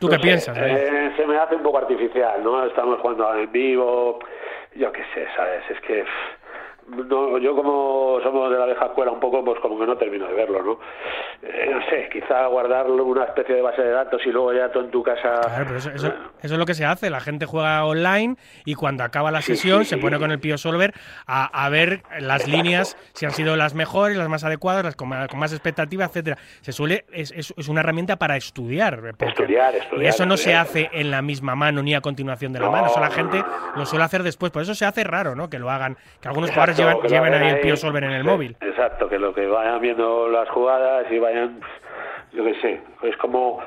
[0.00, 1.12] ¿Tú no qué sé, piensas, eh?
[1.16, 2.64] se me hace un poco artificial, ¿no?
[2.66, 4.18] Estamos jugando en vivo,
[4.74, 5.62] yo qué sé, ¿sabes?
[5.70, 6.02] Es que.
[6.02, 6.43] pff,
[6.88, 10.26] no, yo como somos de la vieja escuela un poco, pues como que no termino
[10.26, 10.78] de verlo, ¿no?
[11.42, 14.80] Eh, no sé, quizá guardar una especie de base de datos y luego ya tú
[14.80, 15.40] en tu casa...
[15.42, 16.08] Claro, pero eso, eso-
[16.42, 17.10] eso es lo que se hace.
[17.10, 20.92] La gente juega online y cuando acaba la sesión se pone con el Pio Solver
[21.26, 25.08] a, a ver las líneas, si han sido las mejores, las más adecuadas, las con
[25.08, 26.38] más, con más expectativa, etcétera.
[26.60, 29.00] Se suele, es, es- es una herramienta para estudiar.
[29.04, 29.12] eh.
[29.26, 32.60] Estudiar, estudiar, Y eso no se hace en la misma mano ni a continuación de
[32.60, 32.86] la No, mano.
[32.88, 33.76] Eso la gente no, no, no.
[33.76, 34.52] lo suele hacer después.
[34.52, 35.48] Por eso se hace raro, ¿no?
[35.48, 38.22] Que lo hagan, que algunos Exacto, jugadores llevan, hagan ahí el Pio Solver en el
[38.22, 38.56] sí, móvil.
[38.60, 41.60] Exacto, que lo que vayan viendo las jugadas y vayan,
[42.32, 43.62] yo qué sé, es como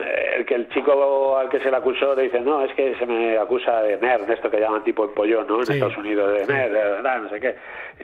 [0.00, 2.94] eh, el que el chico al que se le acusó le dice, no, es que
[2.96, 5.58] se me acusa de nerd, esto que llaman tipo empollón, ¿no?
[5.60, 5.72] En Sí.
[5.74, 7.56] Estados Unidos, de nerd, de verdad, no sé qué.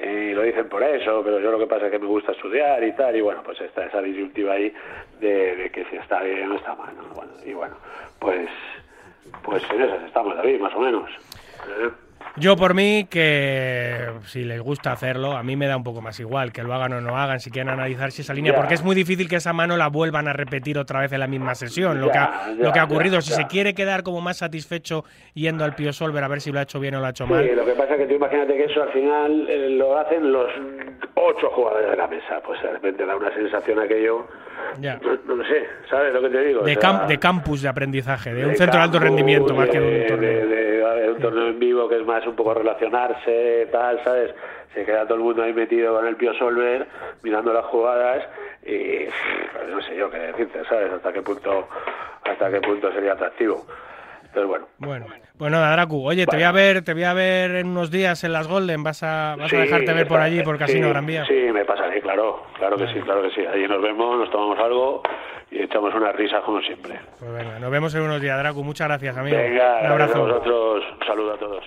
[0.05, 2.83] Y lo dicen por eso, pero yo lo que pasa es que me gusta estudiar
[2.83, 4.73] y tal, y bueno, pues está esa disyuntiva ahí
[5.21, 7.05] de, de que si está bien o está mal, ¿no?
[7.15, 7.77] Bueno, y bueno,
[8.19, 8.49] pues,
[9.43, 11.09] pues en esas estamos, David, más o menos.
[11.81, 11.91] ¿Eh?
[12.39, 13.97] Yo por mí, que
[14.27, 16.93] si les gusta hacerlo, a mí me da un poco más igual, que lo hagan
[16.93, 18.59] o no hagan, si quieren analizarse esa línea, Ya.
[18.59, 21.27] porque es muy difícil que esa mano la vuelvan a repetir otra vez en la
[21.27, 21.99] misma sesión.
[22.01, 24.37] Lo, que, ha, ya, lo que ha ya, ocurrido, si se quiere quedar como más
[24.39, 25.05] satisfecho
[25.35, 27.25] yendo al Pio Solver a ver si lo ha hecho bien o lo ha hecho
[27.27, 27.57] Sí, mal.
[27.57, 30.51] lo que pasa es que tú imagínate que eso al final eh, lo hacen los
[31.15, 34.27] ocho jugadores de la mesa, pues de repente da una sensación aquello,
[34.79, 34.99] Ya.
[35.03, 36.61] no, no lo sé, ¿sabes lo que te digo?
[36.61, 39.81] O De, sea, de campus de aprendizaje, de un centro de alto rendimiento más que
[39.81, 40.47] de de- un torneo.
[40.49, 44.35] De, de un torneo en vivo que es más un poco relacionarse, tal, ¿sabes?
[44.75, 46.87] Se queda todo el mundo ahí metido con el Pio Solver,
[47.23, 48.23] mirando las jugadas
[48.65, 50.93] y pues, no sé yo qué decirte, ¿sabes?
[50.93, 51.69] Hasta qué punto,
[52.25, 53.65] hasta qué punto sería atractivo.
[54.25, 54.67] Entonces, bueno.
[54.79, 55.07] Bueno,
[55.39, 56.07] pues nada, Dracu.
[56.07, 58.83] Oye, te voy a ver, te voy a ver en unos días en las Golden.
[58.83, 61.25] Vas a, vas Sí, a dejarte ver por allí, por Casino sí, Gran Vía.
[61.25, 63.47] Sí, me pasaré, claro, claro que sí, claro que sí.
[63.47, 65.03] Allí nos vemos, nos tomamos algo
[65.59, 67.01] y echamos unas risas como siempre.
[67.19, 68.63] Pues venga, nos vemos en unos días, Dracu.
[68.65, 69.37] Muchas gracias, amigo.
[69.37, 70.21] Venga, un gracias a abrazo.
[70.23, 71.65] vosotros, un saludo a todos.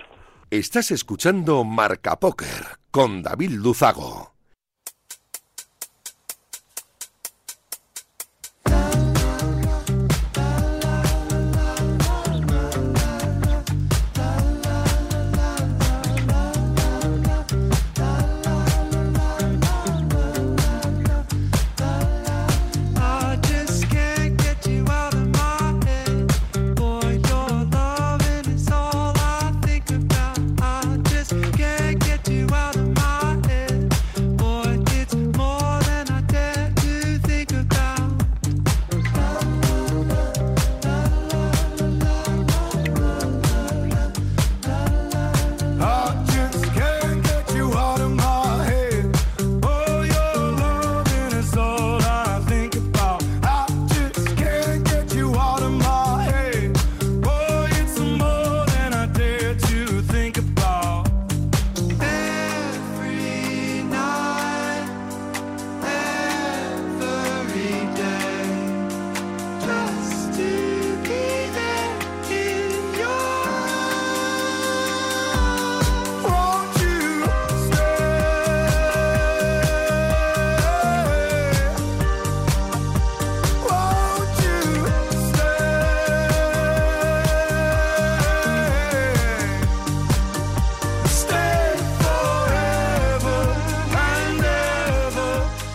[0.50, 2.48] Estás escuchando Marca Póker
[2.90, 4.32] con David Luzago.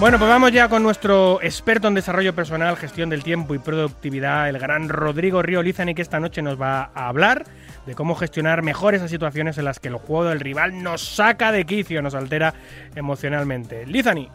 [0.06, 4.48] Bueno, pues vamos ya con nuestro experto en desarrollo personal, gestión del tiempo y productividad,
[4.48, 7.44] el gran Rodrigo Río Lizani, que esta noche nos va a hablar
[7.88, 11.52] de cómo gestionar mejor esas situaciones en las que el juego del rival nos saca
[11.52, 12.54] de quicio, nos altera
[12.96, 13.88] emocionalmente.
[13.88, 14.30] Lizani.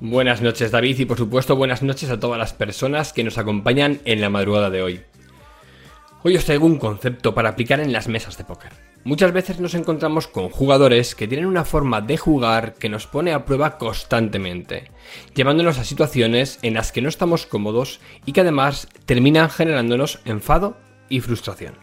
[0.00, 4.00] Buenas noches David y por supuesto buenas noches a todas las personas que nos acompañan
[4.06, 5.02] en la madrugada de hoy.
[6.22, 8.87] Hoy os traigo un concepto para aplicar en las mesas de póker.
[9.04, 13.32] Muchas veces nos encontramos con jugadores que tienen una forma de jugar que nos pone
[13.32, 14.90] a prueba constantemente,
[15.34, 20.76] llevándonos a situaciones en las que no estamos cómodos y que además terminan generándonos enfado
[21.08, 21.74] y frustración.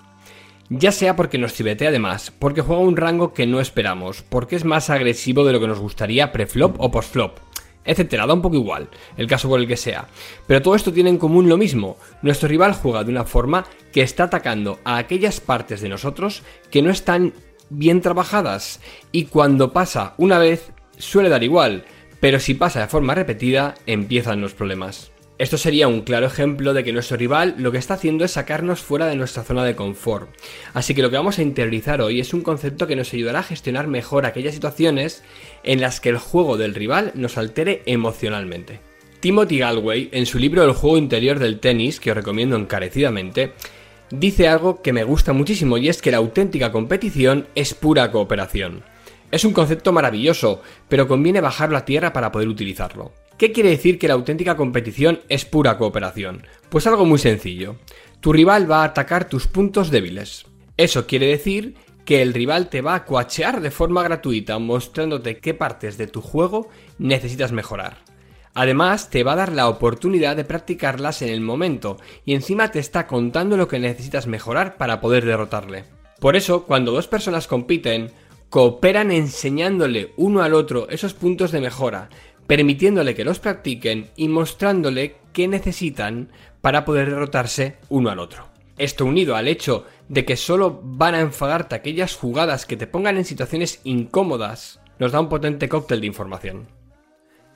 [0.69, 4.55] Ya sea porque nos cibetea de más, porque juega un rango que no esperamos, porque
[4.55, 7.37] es más agresivo de lo que nos gustaría preflop o postflop,
[7.85, 10.07] etcétera, da un poco igual, el caso por el que sea.
[10.47, 14.01] Pero todo esto tiene en común lo mismo, nuestro rival juega de una forma que
[14.01, 17.33] está atacando a aquellas partes de nosotros que no están
[17.69, 18.79] bien trabajadas,
[19.11, 21.85] y cuando pasa una vez suele dar igual,
[22.19, 25.11] pero si pasa de forma repetida empiezan los problemas.
[25.37, 28.79] Esto sería un claro ejemplo de que nuestro rival lo que está haciendo es sacarnos
[28.79, 30.29] fuera de nuestra zona de confort.
[30.73, 33.43] Así que lo que vamos a interiorizar hoy es un concepto que nos ayudará a
[33.43, 35.25] gestionar mejor aquellas situaciones
[35.65, 38.79] en las que el juego del rival nos altere emocionalmente.
[39.19, 43.53] Timothy Galway, en su libro El juego interior del tenis, que os recomiendo encarecidamente,
[44.11, 48.83] dice algo que me gusta muchísimo y es que la auténtica competición es pura cooperación.
[49.31, 53.13] Es un concepto maravilloso, pero conviene bajarlo a tierra para poder utilizarlo.
[53.37, 56.43] ¿Qué quiere decir que la auténtica competición es pura cooperación?
[56.69, 57.75] Pues algo muy sencillo.
[58.21, 60.45] Tu rival va a atacar tus puntos débiles.
[60.77, 61.75] Eso quiere decir
[62.05, 66.21] que el rival te va a coachear de forma gratuita mostrándote qué partes de tu
[66.21, 66.69] juego
[66.99, 67.97] necesitas mejorar.
[68.53, 72.79] Además, te va a dar la oportunidad de practicarlas en el momento y encima te
[72.79, 75.83] está contando lo que necesitas mejorar para poder derrotarle.
[76.21, 78.11] Por eso, cuando dos personas compiten,
[78.49, 82.09] cooperan enseñándole uno al otro esos puntos de mejora,
[82.47, 86.29] permitiéndole que los practiquen y mostrándole qué necesitan
[86.61, 88.45] para poder derrotarse uno al otro.
[88.77, 93.17] Esto unido al hecho de que solo van a enfadarte aquellas jugadas que te pongan
[93.17, 96.67] en situaciones incómodas, nos da un potente cóctel de información.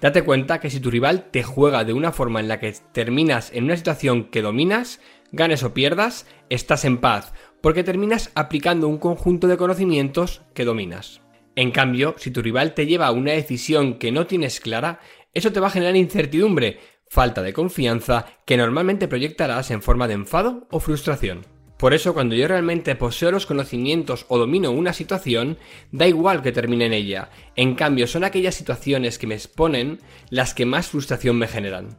[0.02, 3.52] Date cuenta que si tu rival te juega de una forma en la que terminas
[3.54, 5.02] en una situación que dominas,
[5.32, 11.22] ganes o pierdas, estás en paz, porque terminas aplicando un conjunto de conocimientos que dominas.
[11.56, 15.02] En cambio, si tu rival te lleva a una decisión que no tienes clara,
[15.34, 20.14] eso te va a generar incertidumbre, falta de confianza, que normalmente proyectarás en forma de
[20.14, 21.59] enfado o frustración.
[21.80, 25.58] Por eso, cuando yo realmente poseo los conocimientos o domino una situación,
[25.94, 27.30] da igual que termine en ella.
[27.56, 31.98] En cambio, son aquellas situaciones que me exponen las que más frustración me generan.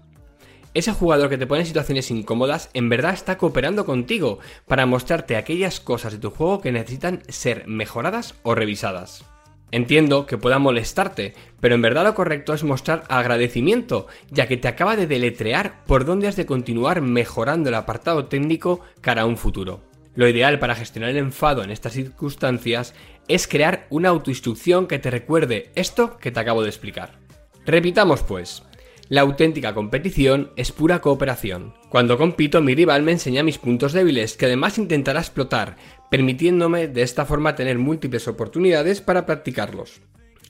[0.75, 4.39] Ese jugador que te pone en situaciones incómodas en verdad está cooperando contigo
[4.69, 9.25] para mostrarte aquellas cosas de tu juego que necesitan ser mejoradas o revisadas.
[9.73, 14.69] Entiendo que pueda molestarte, pero en verdad lo correcto es mostrar agradecimiento, ya que te
[14.69, 19.37] acaba de deletrear por dónde has de continuar mejorando el apartado técnico cara a un
[19.37, 19.83] futuro.
[20.15, 22.95] Lo ideal para gestionar el enfado en estas circunstancias
[23.29, 27.21] es crear una autoinstrucción que te recuerde esto que te acabo de explicar.
[27.65, 28.65] Repitamos pues.
[29.09, 31.75] La auténtica competición es pura cooperación.
[31.89, 35.77] Cuando compito, mi rival me enseña mis puntos débiles, que además intentará explotar,
[36.11, 40.03] permitiéndome de esta forma tener múltiples oportunidades para practicarlos.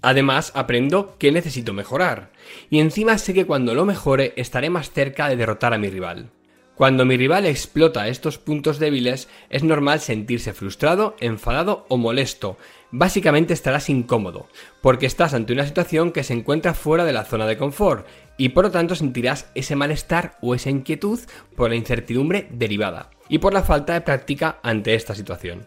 [0.03, 2.33] Además, aprendo qué necesito mejorar,
[2.71, 6.31] y encima sé que cuando lo mejore estaré más cerca de derrotar a mi rival.
[6.75, 12.57] Cuando mi rival explota estos puntos débiles, es normal sentirse frustrado, enfadado o molesto.
[12.91, 14.49] Básicamente estarás incómodo,
[14.81, 18.07] porque estás ante una situación que se encuentra fuera de la zona de confort,
[18.39, 21.21] y por lo tanto sentirás ese malestar o esa inquietud
[21.55, 25.67] por la incertidumbre derivada, y por la falta de práctica ante esta situación.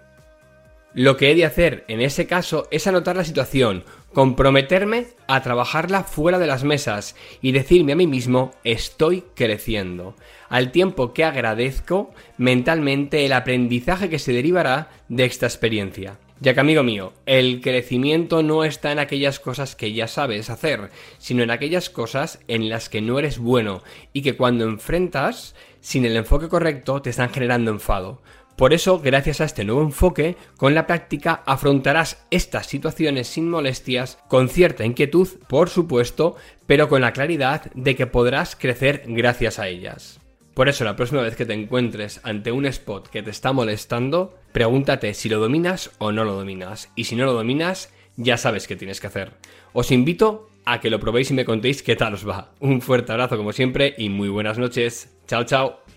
[0.93, 3.83] Lo que he de hacer en ese caso es anotar la situación,
[4.13, 10.15] comprometerme a trabajarla fuera de las mesas y decirme a mí mismo estoy creciendo,
[10.49, 16.19] al tiempo que agradezco mentalmente el aprendizaje que se derivará de esta experiencia.
[16.39, 20.91] Ya que amigo mío, el crecimiento no está en aquellas cosas que ya sabes hacer,
[21.17, 23.81] sino en aquellas cosas en las que no eres bueno
[24.11, 28.21] y que cuando enfrentas, sin el enfoque correcto, te están generando enfado.
[28.55, 34.17] Por eso, gracias a este nuevo enfoque, con la práctica afrontarás estas situaciones sin molestias,
[34.29, 36.37] con cierta inquietud, por supuesto,
[36.67, 40.21] pero con la claridad de que podrás crecer gracias a ellas.
[40.53, 44.37] Por eso, la próxima vez que te encuentres ante un spot que te está molestando,
[44.53, 46.91] pregúntate si lo dominas o no lo dominas.
[46.95, 49.33] Y si no lo dominas, ya sabes qué tienes que hacer.
[49.73, 52.51] Os invito a que lo probéis y me contéis qué tal os va.
[52.59, 55.15] Un fuerte abrazo como siempre y muy buenas noches.
[55.27, 55.92] Chao, chao.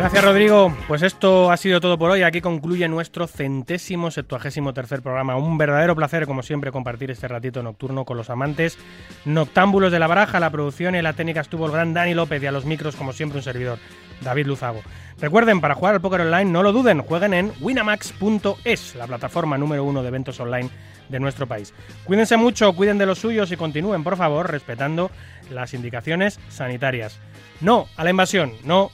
[0.00, 0.74] Gracias, Rodrigo.
[0.88, 2.22] Pues esto ha sido todo por hoy.
[2.22, 5.36] Aquí concluye nuestro centésimo septuagésimo tercer programa.
[5.36, 8.78] Un verdadero placer, como siempre, compartir este ratito nocturno con los amantes
[9.26, 10.40] noctámbulos de la baraja.
[10.40, 13.12] La producción y la técnica estuvo el gran Dani López y a los micros, como
[13.12, 13.78] siempre, un servidor,
[14.22, 14.80] David Luzago.
[15.20, 19.84] Recuerden, para jugar al póker online, no lo duden, jueguen en winamax.es, la plataforma número
[19.84, 20.70] uno de eventos online
[21.10, 21.74] de nuestro país.
[22.04, 25.10] Cuídense mucho, cuiden de los suyos y continúen, por favor, respetando
[25.50, 27.20] las indicaciones sanitarias.
[27.60, 28.90] No a la invasión, no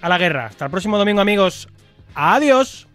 [0.00, 0.46] a la guerra.
[0.46, 1.68] Hasta el próximo domingo, amigos.
[2.14, 2.89] Adiós.